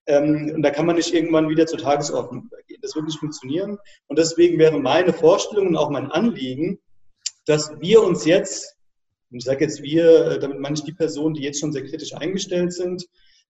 Ähm, 0.07 0.51
und 0.55 0.61
da 0.63 0.71
kann 0.71 0.85
man 0.85 0.95
nicht 0.95 1.13
irgendwann 1.13 1.49
wieder 1.49 1.67
zur 1.67 1.79
Tagesordnung 1.79 2.45
übergehen. 2.45 2.79
Das 2.81 2.95
wird 2.95 3.05
nicht 3.05 3.19
funktionieren. 3.19 3.77
Und 4.07 4.17
deswegen 4.17 4.57
wäre 4.57 4.79
meine 4.79 5.13
Vorstellung 5.13 5.67
und 5.67 5.77
auch 5.77 5.91
mein 5.91 6.11
Anliegen, 6.11 6.79
dass 7.45 7.71
wir 7.79 8.01
uns 8.01 8.25
jetzt, 8.25 8.75
und 9.31 9.37
ich 9.37 9.45
sage 9.45 9.63
jetzt 9.63 9.81
wir, 9.81 10.25
äh, 10.25 10.39
damit 10.39 10.59
meine 10.59 10.75
ich 10.75 10.83
die 10.83 10.93
Personen, 10.93 11.33
die 11.33 11.43
jetzt 11.43 11.59
schon 11.59 11.71
sehr 11.71 11.85
kritisch 11.85 12.13
eingestellt 12.13 12.73
sind 12.73 13.05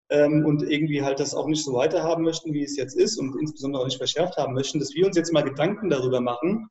ähm, 0.09 0.45
und 0.45 0.61
irgendwie 0.63 1.01
halt 1.01 1.19
das 1.19 1.34
auch 1.34 1.47
nicht 1.47 1.63
so 1.63 1.73
weiterhaben 1.73 2.23
möchten, 2.23 2.53
wie 2.53 2.63
es 2.63 2.77
jetzt 2.77 2.95
ist 2.95 3.17
und 3.17 3.36
insbesondere 3.39 3.82
auch 3.82 3.88
nicht 3.88 3.97
verschärft 3.97 4.38
haben 4.38 4.53
möchten, 4.53 4.79
dass 4.79 4.93
wir 4.93 5.07
uns 5.07 5.17
jetzt 5.17 5.34
mal 5.34 5.43
Gedanken 5.43 5.89
darüber 5.89 6.21
machen, 6.21 6.67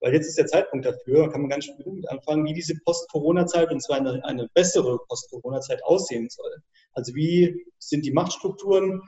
weil 0.00 0.14
jetzt 0.14 0.28
ist 0.28 0.38
der 0.38 0.46
Zeitpunkt 0.46 0.86
dafür, 0.86 1.30
kann 1.30 1.42
man 1.42 1.50
ganz 1.50 1.66
gut 1.82 2.08
anfangen, 2.08 2.44
wie 2.44 2.54
diese 2.54 2.74
Post-Corona-Zeit, 2.84 3.70
und 3.70 3.82
zwar 3.82 3.96
eine, 3.96 4.24
eine 4.24 4.48
bessere 4.54 4.98
Post-Corona-Zeit 5.08 5.82
aussehen 5.84 6.28
soll. 6.30 6.56
Also 6.92 7.14
wie 7.14 7.66
sind 7.78 8.04
die 8.04 8.12
Machtstrukturen? 8.12 9.02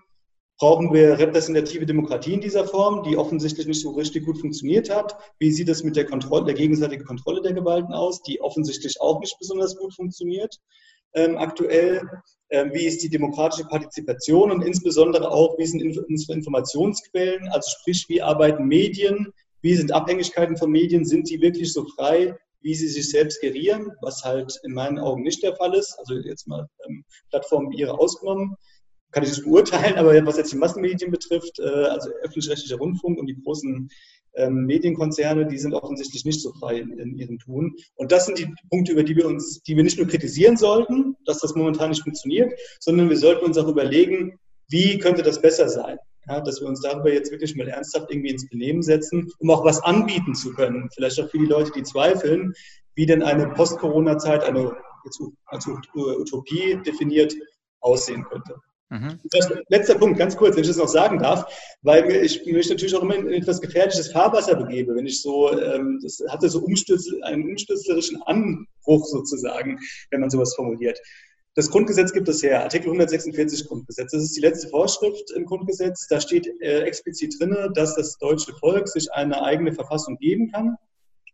Brauchen 0.59 0.92
wir 0.92 1.18
repräsentative 1.18 1.84
Demokratie 1.84 2.32
in 2.32 2.40
dieser 2.40 2.66
Form, 2.66 3.02
die 3.02 3.18
offensichtlich 3.18 3.66
nicht 3.66 3.82
so 3.82 3.90
richtig 3.90 4.24
gut 4.24 4.38
funktioniert 4.38 4.88
hat? 4.88 5.16
Wie 5.38 5.52
sieht 5.52 5.68
es 5.68 5.84
mit 5.84 5.96
der, 5.96 6.07
Kontrolle, 6.07 6.46
der 6.46 6.54
gegenseitigen 6.54 7.04
Kontrolle 7.04 7.42
der 7.42 7.52
Gewalten 7.52 7.92
aus, 7.92 8.22
die 8.22 8.40
offensichtlich 8.40 9.00
auch 9.00 9.20
nicht 9.20 9.38
besonders 9.38 9.76
gut 9.76 9.94
funktioniert 9.94 10.59
ähm, 11.12 11.36
aktuell? 11.36 12.09
Ähm, 12.48 12.70
wie 12.72 12.86
ist 12.86 13.02
die 13.02 13.11
demokratische 13.11 13.64
Partizipation 13.64 14.50
und 14.50 14.62
insbesondere 14.62 15.30
auch, 15.30 15.59
wie 15.59 15.66
sind 15.66 15.82
unsere 15.82 16.32
Informationsquellen, 16.32 17.48
also 17.48 17.70
sprich, 17.80 18.07
wie 18.09 18.22
arbeiten 18.22 18.66
Medien, 18.66 19.32
wie 19.61 19.74
sind 19.74 19.92
Abhängigkeiten 19.92 20.57
von 20.57 20.70
Medien? 20.70 21.04
Sind 21.04 21.28
die 21.28 21.40
wirklich 21.40 21.72
so 21.72 21.84
frei, 21.96 22.34
wie 22.61 22.74
sie 22.74 22.88
sich 22.88 23.11
selbst 23.11 23.40
gerieren? 23.40 23.92
Was 24.00 24.24
halt 24.24 24.59
in 24.62 24.72
meinen 24.72 24.98
Augen 24.98 25.22
nicht 25.22 25.42
der 25.42 25.57
Fall 25.57 25.74
ist. 25.74 25.98
Also 25.98 26.14
jetzt 26.14 26.46
mal 26.46 26.68
ähm, 26.86 27.04
Plattformen 27.30 27.70
wie 27.72 27.80
ihre 27.80 27.98
ausgenommen. 27.98 28.57
Kann 29.12 29.22
ich 29.22 29.30
nicht 29.30 29.44
beurteilen, 29.44 29.96
aber 29.96 30.14
was 30.26 30.36
jetzt 30.36 30.52
die 30.52 30.57
Massenmedien 30.57 31.11
betrifft, 31.11 31.59
äh, 31.59 31.64
also 31.64 32.11
öffentlich-rechtlicher 32.22 32.76
Rundfunk 32.76 33.18
und 33.18 33.26
die 33.26 33.40
großen 33.40 33.88
ähm, 34.36 34.66
Medienkonzerne, 34.66 35.46
die 35.46 35.59
sind 35.59 35.74
offensichtlich 35.74 36.24
nicht 36.24 36.42
so 36.42 36.52
frei 36.52 36.78
in, 36.80 36.98
in, 36.98 37.16
ihrem 37.16 37.38
Tun. 37.38 37.74
Und 37.94 38.12
das 38.12 38.26
sind 38.26 38.38
die 38.38 38.52
Punkte, 38.70 38.92
über 38.92 39.02
die 39.02 39.16
wir 39.16 39.26
uns, 39.26 39.62
die 39.62 39.76
wir 39.76 39.82
nicht 39.82 39.98
nur 39.98 40.07
kritisieren 40.07 40.57
sollten, 40.57 41.16
dass 41.24 41.38
das 41.38 41.54
momentan 41.54 41.90
nicht 41.90 42.02
funktioniert, 42.02 42.52
sondern 42.80 43.09
wir 43.09 43.16
sollten 43.16 43.44
uns 43.44 43.59
auch 43.59 43.68
überlegen, 43.68 44.38
wie 44.68 44.98
könnte 44.98 45.22
das 45.22 45.40
besser 45.40 45.68
sein? 45.68 45.98
Ja, 46.28 46.40
dass 46.40 46.61
wir 46.61 46.66
uns 46.66 46.80
darüber 46.80 47.12
jetzt 47.12 47.30
wirklich 47.30 47.54
mal 47.54 47.68
ernsthaft 47.68 48.11
irgendwie 48.11 48.30
ins 48.30 48.48
Benehmen 48.48 48.82
setzen, 48.82 49.30
um 49.38 49.50
auch 49.50 49.64
was 49.64 49.80
anbieten 49.82 50.34
zu 50.34 50.52
können. 50.52 50.90
Vielleicht 50.92 51.20
auch 51.20 51.30
für 51.30 51.38
die 51.38 51.46
Leute, 51.46 51.70
die 51.70 51.84
zweifeln, 51.84 52.52
wie 52.96 53.07
denn 53.07 53.22
eine 53.22 53.48
Post-Corona-Zeit, 53.50 54.42
eine 54.42 54.76
jetzt 55.04 55.22
als 55.46 55.68
Utopie 55.94 56.78
definiert, 56.84 57.32
aussehen 57.80 58.24
könnte. 58.24 58.57
Mhm. 58.89 59.18
Letzter 59.68 59.97
Punkt, 59.97 60.16
ganz 60.18 60.37
kurz, 60.37 60.55
wenn 60.55 60.62
ich 60.62 60.68
das 60.68 60.76
noch 60.76 60.89
sagen 60.89 61.18
darf, 61.18 61.45
weil 61.82 62.09
ich 62.24 62.45
mich 62.47 62.68
natürlich 62.70 62.95
auch 62.95 63.03
immer 63.03 63.16
in 63.16 63.32
etwas 63.32 63.61
gefährliches 63.61 64.12
Fahrwasser 64.12 64.55
begebe, 64.55 64.95
wenn 64.95 65.07
ich 65.07 65.20
so, 65.20 65.51
ähm, 65.51 65.99
das 66.03 66.22
hatte 66.28 66.49
so 66.49 66.64
einen 67.22 67.51
umstürzlerischen 67.51 68.22
Anbruch 68.22 69.07
sozusagen, 69.07 69.80
wenn 70.11 70.20
man 70.20 70.30
sowas 70.30 70.55
formuliert. 70.55 71.01
Das 71.57 71.70
Grundgesetz 71.70 72.12
gibt 72.12 72.28
es 72.28 72.43
her, 72.43 72.62
Artikel 72.62 72.89
146 72.89 73.66
Grundgesetz. 73.66 74.12
Das 74.12 74.22
ist 74.22 74.37
die 74.37 74.43
letzte 74.43 74.68
Vorschrift 74.68 75.30
im 75.32 75.47
Grundgesetz. 75.47 76.07
Da 76.07 76.20
steht 76.20 76.47
äh, 76.61 76.82
explizit 76.82 77.41
drin, 77.41 77.57
dass 77.74 77.97
das 77.97 78.18
deutsche 78.18 78.53
Volk 78.55 78.89
sich 78.89 79.11
eine 79.12 79.43
eigene 79.43 79.72
Verfassung 79.72 80.18
geben 80.18 80.53
kann. 80.53 80.76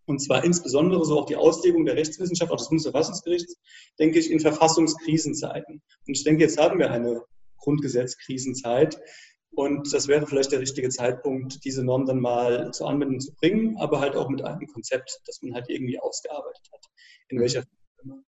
Und 0.07 0.20
zwar 0.20 0.44
insbesondere 0.44 1.05
so 1.05 1.18
auch 1.18 1.26
die 1.26 1.36
Auslegung 1.36 1.84
der 1.84 1.96
Rechtswissenschaft, 1.96 2.53
auch 2.53 2.57
des 2.57 2.68
Bundesverfassungsgerichts, 2.68 3.57
denke 3.98 4.20
ich, 4.20 4.30
in 4.30 4.40
Verfassungskrisenzeiten. 4.40 5.82
Und 6.07 6.16
ich 6.16 6.24
denke, 6.24 6.44
jetzt 6.44 6.59
haben 6.59 6.78
wir 6.78 6.90
eine 6.90 7.22
Grundgesetzkrisenzeit. 7.62 9.00
Und 9.54 9.92
das 9.92 10.08
wäre 10.08 10.26
vielleicht 10.26 10.52
der 10.52 10.60
richtige 10.60 10.88
Zeitpunkt, 10.88 11.64
diese 11.64 11.84
Norm 11.84 12.06
dann 12.06 12.20
mal 12.20 12.70
zur 12.72 12.88
Anwendung 12.88 13.20
zu 13.20 13.34
bringen, 13.34 13.76
aber 13.78 14.00
halt 14.00 14.16
auch 14.16 14.30
mit 14.30 14.42
einem 14.42 14.66
Konzept, 14.66 15.20
das 15.26 15.42
man 15.42 15.54
halt 15.54 15.68
irgendwie 15.68 15.98
ausgearbeitet 15.98 16.68
hat. 16.72 16.86
In 17.28 17.38
welcher 17.38 17.62
Form 17.62 18.24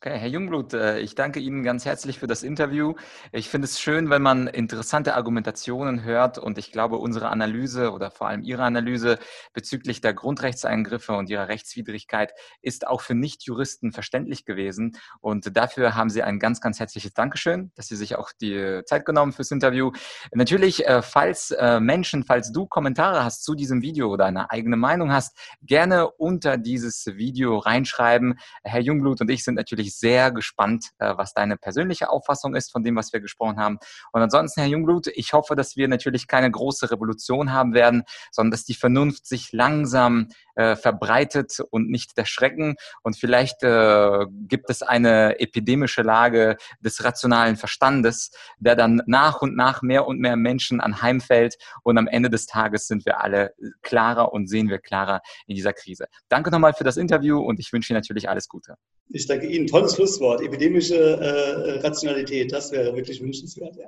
Okay, 0.00 0.16
Herr 0.16 0.28
Jungblut, 0.28 0.74
äh, 0.74 1.00
ich 1.00 1.16
danke 1.16 1.40
Ihnen 1.40 1.64
ganz 1.64 1.84
herzlich 1.84 2.20
für 2.20 2.28
das 2.28 2.44
Interview. 2.44 2.94
Ich 3.32 3.48
finde 3.48 3.64
es 3.64 3.80
schön, 3.80 4.10
wenn 4.10 4.22
man 4.22 4.46
interessante 4.46 5.16
Argumentationen 5.16 6.04
hört 6.04 6.38
und 6.38 6.56
ich 6.56 6.70
glaube, 6.70 6.98
unsere 6.98 7.30
Analyse 7.30 7.90
oder 7.90 8.12
vor 8.12 8.28
allem 8.28 8.44
Ihre 8.44 8.62
Analyse 8.62 9.18
bezüglich 9.54 10.00
der 10.00 10.14
Grundrechtseingriffe 10.14 11.14
und 11.14 11.28
ihrer 11.30 11.48
Rechtswidrigkeit 11.48 12.30
ist 12.62 12.86
auch 12.86 13.00
für 13.00 13.16
Nichtjuristen 13.16 13.90
verständlich 13.90 14.44
gewesen 14.44 14.96
und 15.20 15.56
dafür 15.56 15.96
haben 15.96 16.10
Sie 16.10 16.22
ein 16.22 16.38
ganz, 16.38 16.60
ganz 16.60 16.78
herzliches 16.78 17.12
Dankeschön, 17.14 17.72
dass 17.74 17.88
Sie 17.88 17.96
sich 17.96 18.14
auch 18.14 18.30
die 18.40 18.82
Zeit 18.84 19.04
genommen 19.04 19.32
fürs 19.32 19.50
Interview. 19.50 19.90
Natürlich, 20.32 20.86
äh, 20.86 21.02
falls 21.02 21.50
äh, 21.50 21.80
Menschen, 21.80 22.22
falls 22.22 22.52
du 22.52 22.66
Kommentare 22.66 23.24
hast 23.24 23.42
zu 23.42 23.56
diesem 23.56 23.82
Video 23.82 24.12
oder 24.12 24.26
eine 24.26 24.52
eigene 24.52 24.76
Meinung 24.76 25.10
hast, 25.10 25.36
gerne 25.60 26.08
unter 26.08 26.56
dieses 26.56 27.04
Video 27.16 27.58
reinschreiben. 27.58 28.38
Herr 28.62 28.80
Jungblut 28.80 29.20
und 29.20 29.28
ich 29.28 29.42
sind 29.42 29.56
natürlich 29.56 29.87
wirklich 29.88 29.96
sehr 29.96 30.30
gespannt, 30.30 30.90
äh, 30.98 31.14
was 31.16 31.34
deine 31.34 31.56
persönliche 31.56 32.10
Auffassung 32.10 32.54
ist 32.54 32.70
von 32.70 32.82
dem, 32.84 32.96
was 32.96 33.12
wir 33.12 33.20
gesprochen 33.20 33.58
haben. 33.58 33.78
Und 34.12 34.22
ansonsten, 34.22 34.60
Herr 34.60 34.68
Jungblut, 34.68 35.06
ich 35.08 35.32
hoffe, 35.32 35.56
dass 35.56 35.76
wir 35.76 35.88
natürlich 35.88 36.26
keine 36.26 36.50
große 36.50 36.90
Revolution 36.90 37.52
haben 37.52 37.74
werden, 37.74 38.04
sondern 38.30 38.50
dass 38.52 38.64
die 38.64 38.74
Vernunft 38.74 39.26
sich 39.26 39.52
langsam 39.52 40.28
äh, 40.58 40.74
verbreitet 40.74 41.60
und 41.70 41.88
nicht 41.88 42.18
der 42.18 42.24
Schrecken. 42.24 42.74
Und 43.04 43.16
vielleicht 43.16 43.62
äh, 43.62 44.26
gibt 44.48 44.70
es 44.70 44.82
eine 44.82 45.38
epidemische 45.38 46.02
Lage 46.02 46.56
des 46.80 47.04
rationalen 47.04 47.54
Verstandes, 47.54 48.32
der 48.58 48.74
dann 48.74 49.00
nach 49.06 49.40
und 49.40 49.54
nach 49.56 49.82
mehr 49.82 50.08
und 50.08 50.18
mehr 50.18 50.34
Menschen 50.34 50.80
anheimfällt. 50.80 51.58
Und 51.84 51.96
am 51.96 52.08
Ende 52.08 52.28
des 52.28 52.46
Tages 52.46 52.88
sind 52.88 53.06
wir 53.06 53.20
alle 53.20 53.54
klarer 53.82 54.32
und 54.32 54.48
sehen 54.48 54.68
wir 54.68 54.78
klarer 54.78 55.20
in 55.46 55.54
dieser 55.54 55.72
Krise. 55.72 56.06
Danke 56.28 56.50
nochmal 56.50 56.74
für 56.74 56.82
das 56.82 56.96
Interview 56.96 57.38
und 57.38 57.60
ich 57.60 57.72
wünsche 57.72 57.92
Ihnen 57.92 57.98
natürlich 57.98 58.28
alles 58.28 58.48
Gute. 58.48 58.74
Ich 59.10 59.28
danke 59.28 59.46
Ihnen. 59.46 59.68
Tolles 59.68 59.94
Schlusswort. 59.94 60.42
Epidemische 60.42 60.96
äh, 60.96 61.78
Rationalität, 61.86 62.52
das 62.52 62.72
wäre 62.72 62.96
wirklich 62.96 63.22
wünschenswert. 63.22 63.76
Ja. 63.76 63.86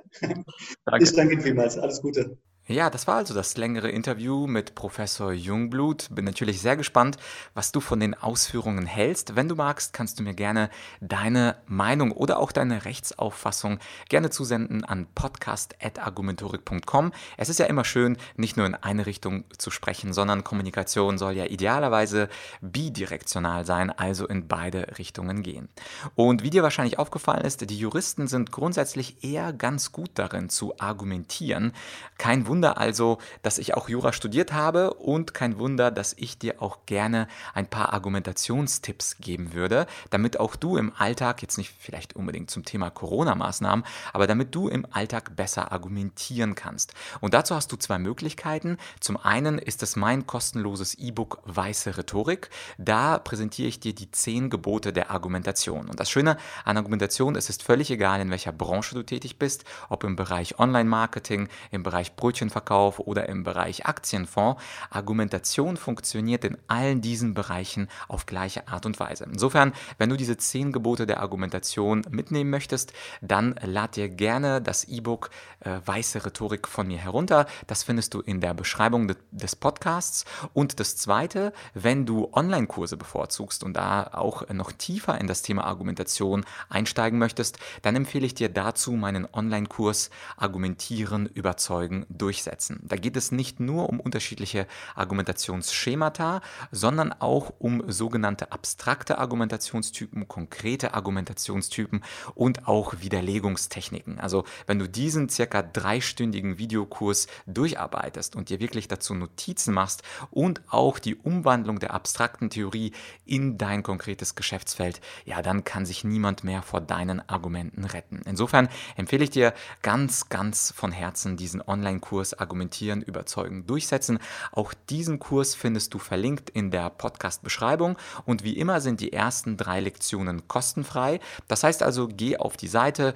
Danke. 0.85 1.03
Ich 1.03 1.13
danke 1.13 1.33
Ihnen 1.33 1.41
vielmals. 1.41 1.77
Alles 1.77 2.01
Gute. 2.01 2.37
Ja, 2.67 2.91
das 2.91 3.07
war 3.07 3.15
also 3.15 3.33
das 3.33 3.57
längere 3.57 3.89
Interview 3.89 4.45
mit 4.45 4.75
Professor 4.75 5.33
Jungblut. 5.33 6.09
Bin 6.11 6.25
natürlich 6.25 6.61
sehr 6.61 6.77
gespannt, 6.77 7.17
was 7.55 7.71
du 7.71 7.81
von 7.81 7.99
den 7.99 8.13
Ausführungen 8.13 8.85
hältst. 8.85 9.35
Wenn 9.35 9.49
du 9.49 9.55
magst, 9.55 9.93
kannst 9.93 10.19
du 10.19 10.23
mir 10.23 10.35
gerne 10.35 10.69
deine 11.01 11.55
Meinung 11.65 12.11
oder 12.11 12.37
auch 12.37 12.51
deine 12.51 12.85
Rechtsauffassung 12.85 13.79
gerne 14.09 14.29
zusenden 14.29 14.85
an 14.85 15.07
podcast.argumentorik.com. 15.15 17.13
Es 17.35 17.49
ist 17.49 17.57
ja 17.57 17.65
immer 17.65 17.83
schön, 17.83 18.15
nicht 18.35 18.57
nur 18.57 18.67
in 18.67 18.75
eine 18.75 19.07
Richtung 19.07 19.43
zu 19.57 19.71
sprechen, 19.71 20.13
sondern 20.13 20.43
Kommunikation 20.43 21.17
soll 21.17 21.33
ja 21.33 21.45
idealerweise 21.45 22.29
bidirektional 22.61 23.65
sein, 23.65 23.89
also 23.89 24.27
in 24.27 24.47
beide 24.47 24.99
Richtungen 24.99 25.41
gehen. 25.41 25.67
Und 26.13 26.43
wie 26.43 26.51
dir 26.51 26.61
wahrscheinlich 26.61 26.99
aufgefallen 26.99 27.43
ist, 27.43 27.67
die 27.67 27.79
Juristen 27.79 28.27
sind 28.27 28.51
grundsätzlich 28.51 29.23
eher 29.23 29.51
ganz 29.51 29.91
gut 29.91 30.11
darin 30.13 30.49
zu 30.49 30.79
argumentieren. 30.79 31.73
Kein 32.19 32.50
Wunder, 32.51 32.77
also, 32.77 33.17
dass 33.43 33.59
ich 33.59 33.75
auch 33.75 33.87
Jura 33.87 34.11
studiert 34.11 34.51
habe 34.51 34.95
und 34.95 35.33
kein 35.33 35.57
Wunder, 35.57 35.89
dass 35.89 36.13
ich 36.17 36.37
dir 36.37 36.61
auch 36.61 36.79
gerne 36.85 37.29
ein 37.53 37.65
paar 37.65 37.93
Argumentationstipps 37.93 39.19
geben 39.21 39.53
würde, 39.53 39.87
damit 40.09 40.37
auch 40.37 40.57
du 40.57 40.75
im 40.75 40.91
Alltag, 40.97 41.41
jetzt 41.41 41.57
nicht 41.57 41.73
vielleicht 41.79 42.13
unbedingt 42.13 42.51
zum 42.51 42.65
Thema 42.65 42.89
Corona-Maßnahmen, 42.89 43.85
aber 44.11 44.27
damit 44.27 44.53
du 44.53 44.67
im 44.67 44.85
Alltag 44.91 45.37
besser 45.37 45.71
argumentieren 45.71 46.53
kannst. 46.55 46.93
Und 47.21 47.33
dazu 47.33 47.55
hast 47.55 47.71
du 47.71 47.77
zwei 47.77 47.99
Möglichkeiten. 47.99 48.77
Zum 48.99 49.15
einen 49.15 49.57
ist 49.57 49.81
es 49.81 49.95
mein 49.95 50.27
kostenloses 50.27 50.95
E-Book 50.95 51.39
Weiße 51.45 51.95
Rhetorik. 51.95 52.49
Da 52.77 53.17
präsentiere 53.17 53.69
ich 53.69 53.79
dir 53.79 53.95
die 53.95 54.11
zehn 54.11 54.49
Gebote 54.49 54.91
der 54.91 55.09
Argumentation. 55.09 55.87
Und 55.87 56.01
das 56.01 56.09
Schöne 56.09 56.35
an 56.65 56.75
Argumentation, 56.75 57.37
es 57.37 57.49
ist 57.49 57.63
völlig 57.63 57.89
egal, 57.91 58.19
in 58.19 58.29
welcher 58.29 58.51
Branche 58.51 58.93
du 58.93 59.03
tätig 59.03 59.39
bist, 59.39 59.63
ob 59.87 60.03
im 60.03 60.17
Bereich 60.17 60.59
Online-Marketing, 60.59 61.47
im 61.71 61.83
Bereich 61.83 62.17
Brötchen 62.17 62.40
Brötchenverkauf 62.41 62.99
oder 62.99 63.29
im 63.29 63.43
Bereich 63.43 63.85
Aktienfonds. 63.85 64.61
Argumentation 64.89 65.77
funktioniert 65.77 66.43
in 66.43 66.57
allen 66.67 67.01
diesen 67.01 67.33
Bereichen 67.33 67.87
auf 68.07 68.25
gleiche 68.25 68.67
Art 68.67 68.85
und 68.85 68.99
Weise. 68.99 69.25
Insofern, 69.25 69.73
wenn 69.97 70.09
du 70.09 70.17
diese 70.17 70.37
zehn 70.37 70.71
Gebote 70.71 71.05
der 71.05 71.21
Argumentation 71.21 72.01
mitnehmen 72.09 72.49
möchtest, 72.49 72.93
dann 73.21 73.55
lad 73.63 73.95
dir 73.95 74.09
gerne 74.09 74.61
das 74.61 74.85
E-Book 74.85 75.29
äh, 75.59 75.79
Weiße 75.85 76.25
Rhetorik 76.25 76.67
von 76.67 76.87
mir 76.87 76.97
herunter. 76.97 77.45
Das 77.67 77.83
findest 77.83 78.13
du 78.13 78.21
in 78.21 78.41
der 78.41 78.53
Beschreibung 78.53 79.07
de 79.07 79.17
des 79.31 79.55
Podcasts. 79.55 80.25
Und 80.53 80.79
das 80.79 80.97
Zweite, 80.97 81.53
wenn 81.73 82.05
du 82.05 82.29
Online-Kurse 82.33 82.97
bevorzugst 82.97 83.63
und 83.63 83.73
da 83.73 84.09
auch 84.13 84.49
noch 84.49 84.71
tiefer 84.71 85.19
in 85.19 85.27
das 85.27 85.41
Thema 85.41 85.65
Argumentation 85.65 86.43
einsteigen 86.69 87.19
möchtest, 87.19 87.59
dann 87.81 87.95
empfehle 87.95 88.25
ich 88.25 88.33
dir 88.33 88.49
dazu 88.49 88.93
meinen 88.93 89.27
Online-Kurs 89.31 90.09
Argumentieren, 90.37 91.27
Überzeugen, 91.27 92.05
Durchsetzen. 92.31 92.79
Da 92.83 92.95
geht 92.95 93.17
es 93.17 93.33
nicht 93.33 93.59
nur 93.59 93.89
um 93.89 93.99
unterschiedliche 93.99 94.65
Argumentationsschemata, 94.95 96.39
sondern 96.71 97.11
auch 97.11 97.51
um 97.59 97.83
sogenannte 97.91 98.53
abstrakte 98.53 99.17
Argumentationstypen, 99.17 100.29
konkrete 100.29 100.93
Argumentationstypen 100.93 102.05
und 102.33 102.69
auch 102.69 102.93
Widerlegungstechniken. 103.01 104.17
Also 104.21 104.45
wenn 104.65 104.79
du 104.79 104.87
diesen 104.87 105.27
circa 105.27 105.61
dreistündigen 105.61 106.57
Videokurs 106.57 107.27
durcharbeitest 107.47 108.37
und 108.37 108.47
dir 108.47 108.61
wirklich 108.61 108.87
dazu 108.87 109.13
Notizen 109.13 109.73
machst 109.73 110.01
und 110.29 110.61
auch 110.69 110.99
die 110.99 111.17
Umwandlung 111.17 111.79
der 111.79 111.93
abstrakten 111.93 112.49
Theorie 112.49 112.93
in 113.25 113.57
dein 113.57 113.83
konkretes 113.83 114.35
Geschäftsfeld, 114.35 115.01
ja, 115.25 115.41
dann 115.41 115.65
kann 115.65 115.85
sich 115.85 116.05
niemand 116.05 116.45
mehr 116.45 116.61
vor 116.61 116.79
deinen 116.79 117.27
Argumenten 117.27 117.83
retten. 117.83 118.21
Insofern 118.25 118.69
empfehle 118.95 119.25
ich 119.25 119.31
dir 119.31 119.53
ganz, 119.81 120.29
ganz 120.29 120.71
von 120.73 120.93
Herzen 120.93 121.35
diesen 121.35 121.61
Online-Kurs 121.61 122.20
Argumentieren, 122.37 123.01
Überzeugen, 123.01 123.65
Durchsetzen. 123.65 124.19
Auch 124.51 124.73
diesen 124.89 125.19
Kurs 125.19 125.55
findest 125.55 125.93
du 125.93 125.99
verlinkt 125.99 126.49
in 126.49 126.71
der 126.71 126.89
Podcast-Beschreibung 126.89 127.97
und 128.25 128.43
wie 128.43 128.57
immer 128.57 128.81
sind 128.81 129.01
die 129.01 129.13
ersten 129.13 129.57
drei 129.57 129.79
Lektionen 129.79 130.47
kostenfrei. 130.47 131.19
Das 131.47 131.63
heißt 131.63 131.83
also, 131.83 132.07
geh 132.07 132.37
auf 132.37 132.57
die 132.57 132.67
Seite, 132.67 133.13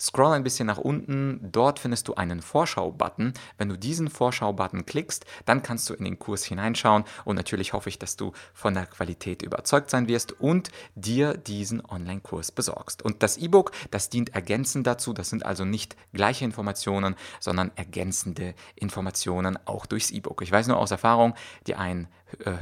Scroll 0.00 0.32
ein 0.32 0.44
bisschen 0.44 0.66
nach 0.66 0.78
unten, 0.78 1.40
dort 1.50 1.78
findest 1.78 2.06
du 2.08 2.14
einen 2.14 2.40
Vorschau-Button. 2.40 3.32
Wenn 3.56 3.68
du 3.68 3.76
diesen 3.76 4.08
Vorschau-Button 4.08 4.86
klickst, 4.86 5.24
dann 5.44 5.62
kannst 5.62 5.90
du 5.90 5.94
in 5.94 6.04
den 6.04 6.18
Kurs 6.18 6.44
hineinschauen 6.44 7.04
und 7.24 7.36
natürlich 7.36 7.72
hoffe 7.72 7.88
ich, 7.88 7.98
dass 7.98 8.16
du 8.16 8.32
von 8.54 8.74
der 8.74 8.86
Qualität 8.86 9.42
überzeugt 9.42 9.90
sein 9.90 10.06
wirst 10.06 10.40
und 10.40 10.70
dir 10.94 11.36
diesen 11.36 11.84
Online-Kurs 11.84 12.52
besorgst. 12.52 13.02
Und 13.02 13.22
das 13.22 13.36
E-Book, 13.36 13.72
das 13.90 14.08
dient 14.08 14.34
ergänzend 14.34 14.86
dazu, 14.86 15.12
das 15.12 15.30
sind 15.30 15.44
also 15.44 15.64
nicht 15.64 15.96
gleiche 16.12 16.44
Informationen, 16.44 17.16
sondern 17.40 17.72
ergänzende 17.74 18.54
Informationen 18.76 19.58
auch 19.64 19.86
durchs 19.86 20.10
E-Book. 20.10 20.42
Ich 20.42 20.52
weiß 20.52 20.68
nur 20.68 20.78
aus 20.78 20.90
Erfahrung, 20.92 21.34
die 21.66 21.74
einen 21.74 22.08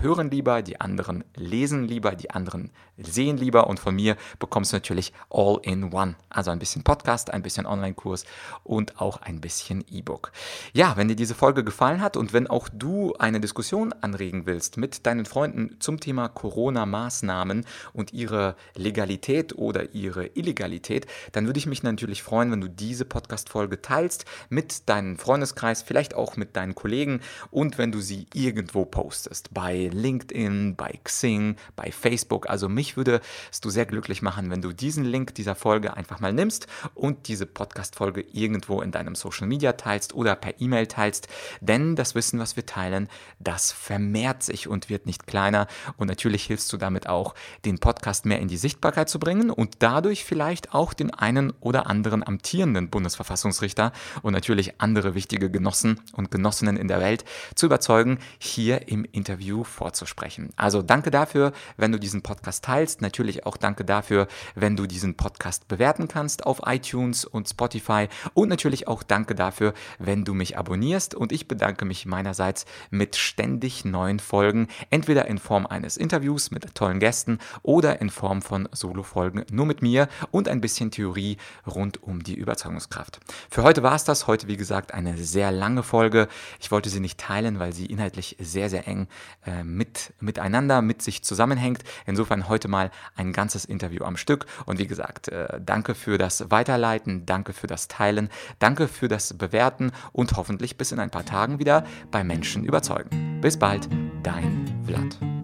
hören 0.01 0.31
lieber, 0.31 0.63
die 0.63 0.81
anderen 0.81 1.25
lesen 1.35 1.85
lieber, 1.85 2.15
die 2.15 2.31
anderen 2.31 2.71
sehen 2.99 3.37
lieber 3.37 3.67
und 3.67 3.79
von 3.81 3.95
mir 3.95 4.17
bekommst 4.39 4.73
du 4.73 4.77
natürlich 4.77 5.13
all 5.31 5.59
in 5.63 5.93
one. 5.93 6.17
Also 6.31 6.51
ein 6.51 6.59
bisschen 6.59 6.83
Podcast, 6.83 7.33
ein 7.33 7.43
bisschen 7.43 7.67
Online-Kurs 7.67 8.25
und 8.65 9.01
auch 9.01 9.21
ein 9.23 9.41
bisschen 9.41 9.85
E-Book. 9.91 10.33
Ja, 10.73 10.97
wenn 10.97 11.09
dir 11.09 11.17
diese 11.17 11.35
Folge 11.35 11.65
gefallen 11.65 12.01
hat 12.01 12.17
und 12.17 12.33
wenn 12.33 12.47
auch 12.47 12.69
du 12.69 13.15
eine 13.19 13.41
Diskussion 13.41 13.93
anregen 14.01 14.47
willst 14.47 14.77
mit 14.77 15.07
deinen 15.07 15.27
Freunden 15.27 15.77
zum 15.81 16.01
Thema 16.01 16.29
Corona-Maßnahmen 16.29 17.67
und 17.93 18.13
ihre 18.13 18.57
Legalität 18.75 19.57
oder 19.57 19.95
ihre 19.95 20.27
Illegalität, 20.29 21.07
dann 21.33 21.47
würde 21.47 21.59
ich 21.59 21.67
mich 21.67 21.83
natürlich 21.83 22.23
freuen, 22.23 22.51
wenn 22.51 22.61
du 22.61 22.69
diese 22.69 23.05
Podcast-Folge 23.05 23.83
teilst 23.83 24.25
mit 24.49 24.89
deinem 24.89 25.19
Freundeskreis, 25.19 25.83
vielleicht 25.83 26.15
auch 26.15 26.37
mit 26.37 26.57
deinen 26.57 26.75
Kollegen 26.75 27.21
und 27.51 27.79
wenn 27.79 27.93
du 27.93 28.01
sie 28.01 28.27
irgendwo 28.33 28.85
postest 28.85 29.53
bei 29.57 29.89
LinkedIn, 29.91 30.77
bei 30.77 31.01
Xing, 31.03 31.57
bei 31.77 31.91
Facebook. 31.91 32.51
Also 32.51 32.69
mich 32.69 32.99
würde 32.99 33.23
es 33.51 33.63
du 33.63 33.71
sehr 33.71 33.87
glücklich 33.87 34.21
machen, 34.21 34.51
wenn 34.51 34.61
du 34.61 34.75
diesen 34.75 35.07
Link 35.07 35.35
dieser 35.35 35.55
Folge 35.55 35.97
einfach 35.97 36.21
mal 36.21 36.35
nimmst 36.35 36.67
und 36.93 37.27
diese 37.27 37.47
Podcast-Folge 37.47 38.21
irgendwo 38.35 38.83
in 38.83 38.93
deinem 38.93 39.15
Social 39.15 39.47
Media 39.47 39.73
teilst 39.73 40.15
oder 40.15 40.37
per 40.37 40.61
E-Mail 40.61 40.89
teilst. 40.89 41.29
Denn 41.63 41.97
das 41.97 42.15
Wissen, 42.15 42.39
was 42.39 42.57
wir 42.57 42.67
teilen, 42.67 43.09
das 43.39 43.73
vermehrt 43.73 44.43
sich 44.43 44.69
und 44.69 44.91
wird 44.91 45.07
nicht 45.07 45.27
kleiner. 45.27 45.69
Und 45.97 46.09
natürlich 46.09 46.45
hilfst 46.45 46.71
du 46.75 46.77
damit 46.77 47.09
auch, 47.09 47.35
den 47.65 47.79
Podcast 47.79 48.27
mehr 48.27 48.41
in 48.41 48.49
die 48.49 48.59
Sichtbarkeit 48.59 49.09
zu 49.09 49.19
bringen 49.19 49.49
und 49.49 49.77
dadurch 49.79 50.27
vielleicht 50.27 50.75
auch 50.75 50.93
den 50.93 51.15
einen 51.15 51.55
oder 51.61 51.87
anderen 51.87 52.23
amtierenden 52.29 52.91
Bundesverfassungsrichter 52.91 53.93
und 54.21 54.35
natürlich 54.35 54.83
andere 54.83 55.15
wichtige 55.15 55.51
Genossen 55.51 56.03
und 56.13 56.31
Genossinnen 56.31 56.77
in 56.77 56.89
der 56.89 57.01
Welt 57.01 57.25
zu 57.55 57.65
überzeugen, 57.65 58.19
hier 58.39 58.89
im 58.89 59.07
Interview 59.13 59.46
Review 59.47 59.65
vorzusprechen. 59.65 60.51
Also 60.57 60.83
danke 60.83 61.11
dafür, 61.11 61.53
wenn 61.77 61.93
du 61.93 61.99
diesen 61.99 62.23
Podcast 62.23 62.65
teilst. 62.65 63.01
Natürlich 63.01 63.47
auch 63.47 63.57
danke 63.57 63.85
dafür, 63.85 64.27
wenn 64.55 64.77
du 64.77 64.87
diesen 64.87 65.17
Podcast 65.17 65.69
bewerten 65.69 66.09
kannst 66.09 66.45
auf 66.47 66.63
iTunes 66.67 67.25
und 67.25 67.49
Spotify. 67.49 68.09
Und 68.35 68.49
natürlich 68.49 68.89
auch 68.89 69.03
danke 69.03 69.35
dafür, 69.35 69.73
wenn 69.99 70.25
du 70.25 70.35
mich 70.35 70.59
abonnierst. 70.59 71.15
Und 71.15 71.33
ich 71.33 71.47
bedanke 71.49 71.85
mich 71.85 72.07
meinerseits 72.07 72.67
mit 72.91 73.17
ständig 73.17 73.85
neuen 73.85 74.19
Folgen, 74.19 74.69
entweder 74.91 75.27
in 75.27 75.39
Form 75.39 75.67
eines 75.67 75.97
Interviews 75.97 76.51
mit 76.51 76.75
tollen 76.75 76.99
Gästen 76.99 77.39
oder 77.63 78.01
in 78.01 78.11
Form 78.11 78.43
von 78.43 78.69
Solo-Folgen 78.73 79.45
nur 79.51 79.67
mit 79.67 79.83
mir 79.83 80.09
und 80.31 80.49
ein 80.49 80.61
bisschen 80.61 80.91
Theorie 80.91 81.37
rund 81.67 82.03
um 82.03 82.23
die 82.23 82.35
Überzeugungskraft. 82.35 83.21
Für 83.51 83.63
heute 83.63 83.83
war 83.83 83.95
es 83.95 84.05
das. 84.05 84.27
Heute, 84.27 84.49
wie 84.49 84.57
gesagt, 84.57 84.93
eine 84.93 85.17
sehr 85.19 85.53
lange 85.53 85.83
Folge. 85.83 86.29
Ich 86.61 86.71
wollte 86.71 86.89
sie 86.89 87.01
nicht 87.01 87.19
teilen, 87.19 87.59
weil 87.59 87.73
sie 87.73 87.87
inhaltlich 87.87 88.37
sehr, 88.41 88.69
sehr 88.69 88.89
eng 88.89 89.07
äh, 89.47 89.65
mit, 89.65 90.13
miteinander, 90.21 90.83
mit 90.83 91.03
sich 91.03 91.23
zusammenhängt. 91.23 91.83
Insofern 92.07 92.49
heute 92.49 92.69
mal 92.69 92.91
ein 93.15 93.33
ganzes 93.33 93.65
Interview 93.65 94.05
am 94.05 94.17
Stück. 94.17 94.47
Und 94.67 94.79
wie 94.79 94.87
gesagt, 94.87 95.29
äh, 95.29 95.61
danke 95.65 95.95
für 95.95 96.19
das 96.19 96.51
Weiterleiten, 96.51 97.27
danke 97.27 97.53
für 97.53 97.67
das 97.67 97.89
Teilen, 97.89 98.29
danke 98.59 98.89
für 98.89 99.09
das 99.09 99.35
Bewerten 99.35 99.93
und 100.13 100.37
hoffentlich 100.37 100.77
bis 100.77 100.93
in 100.93 101.01
ein 101.01 101.11
paar 101.11 101.25
Tagen 101.25 101.59
wieder 101.59 101.85
bei 102.11 102.25
Menschen 102.25 102.65
überzeugen. 102.65 103.41
Bis 103.41 103.59
bald, 103.59 103.89
dein 104.23 104.85
Vlad. 104.87 105.36